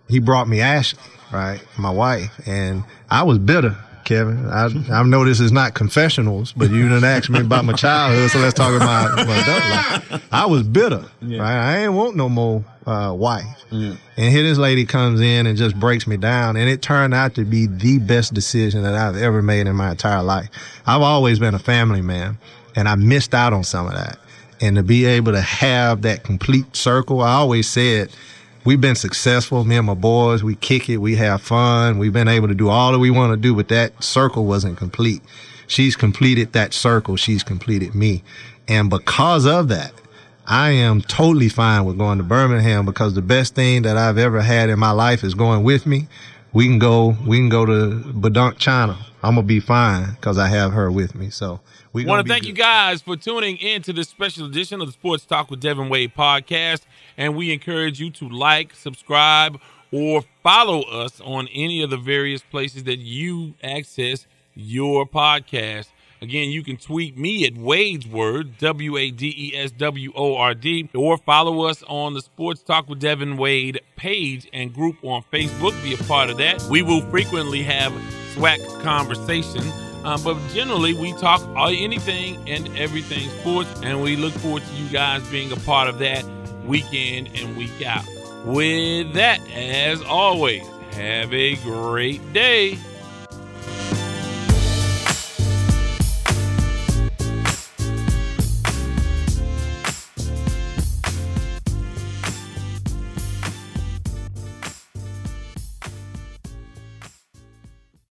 he 0.07 0.19
brought 0.19 0.47
me 0.47 0.61
Ashley, 0.61 1.01
right? 1.31 1.61
My 1.77 1.89
wife. 1.89 2.31
And 2.47 2.83
I 3.09 3.23
was 3.23 3.37
bitter, 3.37 3.75
Kevin. 4.05 4.47
I, 4.47 4.69
I 4.91 5.03
know 5.03 5.25
this 5.25 5.39
is 5.39 5.51
not 5.51 5.73
confessionals, 5.73 6.53
but 6.53 6.69
you 6.69 6.83
didn't 6.83 7.03
ask 7.03 7.29
me 7.29 7.41
about 7.41 7.65
my 7.65 7.73
childhood, 7.73 8.31
so 8.31 8.39
let's 8.39 8.53
talk 8.53 8.73
about 8.73 9.15
my 9.27 9.37
adult 9.37 10.11
life. 10.11 10.27
I 10.31 10.45
was 10.45 10.63
bitter, 10.63 11.03
right? 11.21 11.41
I 11.41 11.83
ain't 11.83 11.93
want 11.93 12.15
no 12.15 12.29
more 12.29 12.63
uh, 12.85 13.13
wife. 13.17 13.45
And 13.71 13.97
here 14.15 14.43
this 14.43 14.57
lady 14.57 14.85
comes 14.85 15.19
in 15.19 15.47
and 15.47 15.57
just 15.57 15.77
breaks 15.77 16.07
me 16.07 16.17
down. 16.17 16.55
And 16.55 16.69
it 16.69 16.81
turned 16.81 17.13
out 17.13 17.35
to 17.35 17.43
be 17.43 17.67
the 17.67 17.99
best 17.99 18.33
decision 18.33 18.83
that 18.83 18.93
I've 18.93 19.17
ever 19.17 19.41
made 19.41 19.67
in 19.67 19.75
my 19.75 19.91
entire 19.91 20.23
life. 20.23 20.49
I've 20.85 21.01
always 21.01 21.39
been 21.39 21.55
a 21.55 21.59
family 21.59 22.01
man. 22.01 22.37
And 22.75 22.87
I 22.87 22.95
missed 22.95 23.33
out 23.33 23.53
on 23.53 23.63
some 23.63 23.87
of 23.87 23.93
that. 23.93 24.17
And 24.61 24.75
to 24.77 24.83
be 24.83 25.05
able 25.05 25.33
to 25.33 25.41
have 25.41 26.03
that 26.03 26.23
complete 26.23 26.75
circle, 26.75 27.21
I 27.21 27.33
always 27.33 27.67
said, 27.67 28.09
we've 28.65 28.81
been 28.81 28.95
successful. 28.95 29.63
Me 29.63 29.77
and 29.77 29.87
my 29.87 29.93
boys, 29.93 30.43
we 30.43 30.55
kick 30.55 30.89
it, 30.89 30.97
we 30.97 31.15
have 31.15 31.41
fun. 31.41 31.97
We've 31.97 32.11
been 32.11 32.27
able 32.27 32.47
to 32.47 32.55
do 32.55 32.69
all 32.69 32.91
that 32.91 32.99
we 32.99 33.11
want 33.11 33.31
to 33.31 33.37
do, 33.37 33.55
but 33.55 33.69
that 33.69 34.03
circle 34.03 34.45
wasn't 34.45 34.77
complete. 34.77 35.21
She's 35.67 35.95
completed 35.95 36.53
that 36.53 36.73
circle. 36.73 37.15
She's 37.15 37.43
completed 37.43 37.95
me. 37.95 38.23
And 38.67 38.89
because 38.89 39.45
of 39.45 39.67
that, 39.69 39.93
I 40.47 40.71
am 40.71 41.01
totally 41.01 41.49
fine 41.49 41.85
with 41.85 41.97
going 41.97 42.17
to 42.19 42.23
Birmingham 42.23 42.85
because 42.85 43.13
the 43.13 43.21
best 43.21 43.55
thing 43.55 43.83
that 43.83 43.97
I've 43.97 44.17
ever 44.17 44.41
had 44.41 44.69
in 44.69 44.77
my 44.77 44.91
life 44.91 45.23
is 45.23 45.33
going 45.33 45.63
with 45.63 45.85
me. 45.85 46.07
We 46.53 46.67
can 46.67 46.79
go, 46.79 47.17
we 47.25 47.37
can 47.37 47.49
go 47.49 47.65
to 47.65 48.03
Badunk, 48.13 48.57
China. 48.57 48.97
I'm 49.23 49.35
gonna 49.35 49.47
be 49.47 49.59
fine 49.59 50.11
because 50.11 50.37
I 50.37 50.47
have 50.47 50.73
her 50.73 50.91
with 50.91 51.15
me. 51.15 51.31
So 51.31 51.59
we 51.95 52.05
want 52.05 52.25
to 52.25 52.29
thank 52.29 52.43
good. 52.43 52.49
you 52.49 52.53
guys 52.53 53.01
for 53.01 53.15
tuning 53.15 53.55
in 53.55 53.81
to 53.83 53.93
this 53.93 54.09
special 54.09 54.45
edition 54.45 54.81
of 54.81 54.87
the 54.87 54.91
Sports 54.91 55.25
Talk 55.25 55.49
with 55.49 55.61
Devin 55.61 55.87
Wade 55.87 56.13
podcast, 56.13 56.81
and 57.15 57.37
we 57.37 57.53
encourage 57.53 58.01
you 58.01 58.11
to 58.11 58.27
like, 58.27 58.75
subscribe, 58.75 59.61
or 59.93 60.25
follow 60.43 60.81
us 60.81 61.21
on 61.21 61.47
any 61.53 61.81
of 61.81 61.89
the 61.89 61.95
various 61.97 62.41
places 62.41 62.83
that 62.83 62.97
you 62.97 63.53
access 63.63 64.27
your 64.55 65.05
podcast. 65.05 65.87
Again, 66.21 66.49
you 66.49 66.63
can 66.63 66.75
tweet 66.75 67.17
me 67.17 67.45
at 67.45 67.55
Wade's 67.55 68.05
Word, 68.05 68.57
W 68.57 68.97
A 68.97 69.09
D 69.09 69.33
E 69.37 69.57
S 69.57 69.71
W 69.71 70.11
O 70.17 70.35
R 70.35 70.53
D, 70.53 70.89
or 70.93 71.17
follow 71.17 71.61
us 71.61 71.81
on 71.87 72.13
the 72.13 72.21
Sports 72.21 72.61
Talk 72.61 72.89
with 72.89 72.99
Devin 72.99 73.37
Wade 73.37 73.79
page 73.95 74.49
and 74.51 74.73
group 74.73 74.97
on 75.01 75.23
Facebook. 75.31 75.81
Be 75.81 75.93
a 75.93 75.97
part 76.03 76.29
of 76.29 76.37
that. 76.39 76.61
We 76.63 76.81
will 76.81 77.01
frequently 77.09 77.63
have 77.63 77.93
SWAC 78.33 78.81
conversation. 78.81 79.63
Uh, 80.05 80.19
but 80.19 80.37
generally, 80.53 80.93
we 80.93 81.13
talk 81.13 81.41
anything 81.57 82.37
and 82.47 82.69
everything 82.77 83.27
sports, 83.41 83.69
and 83.81 84.03
we 84.03 84.15
look 84.15 84.33
forward 84.33 84.63
to 84.63 84.73
you 84.75 84.87
guys 84.89 85.27
being 85.29 85.51
a 85.51 85.55
part 85.57 85.89
of 85.89 85.97
that 85.97 86.23
week 86.63 86.93
in 86.93 87.25
and 87.35 87.57
week 87.57 87.83
out. 87.83 88.05
With 88.45 89.13
that, 89.13 89.39
as 89.49 90.03
always, 90.03 90.63
have 90.91 91.33
a 91.33 91.55
great 91.55 92.33
day. 92.33 92.77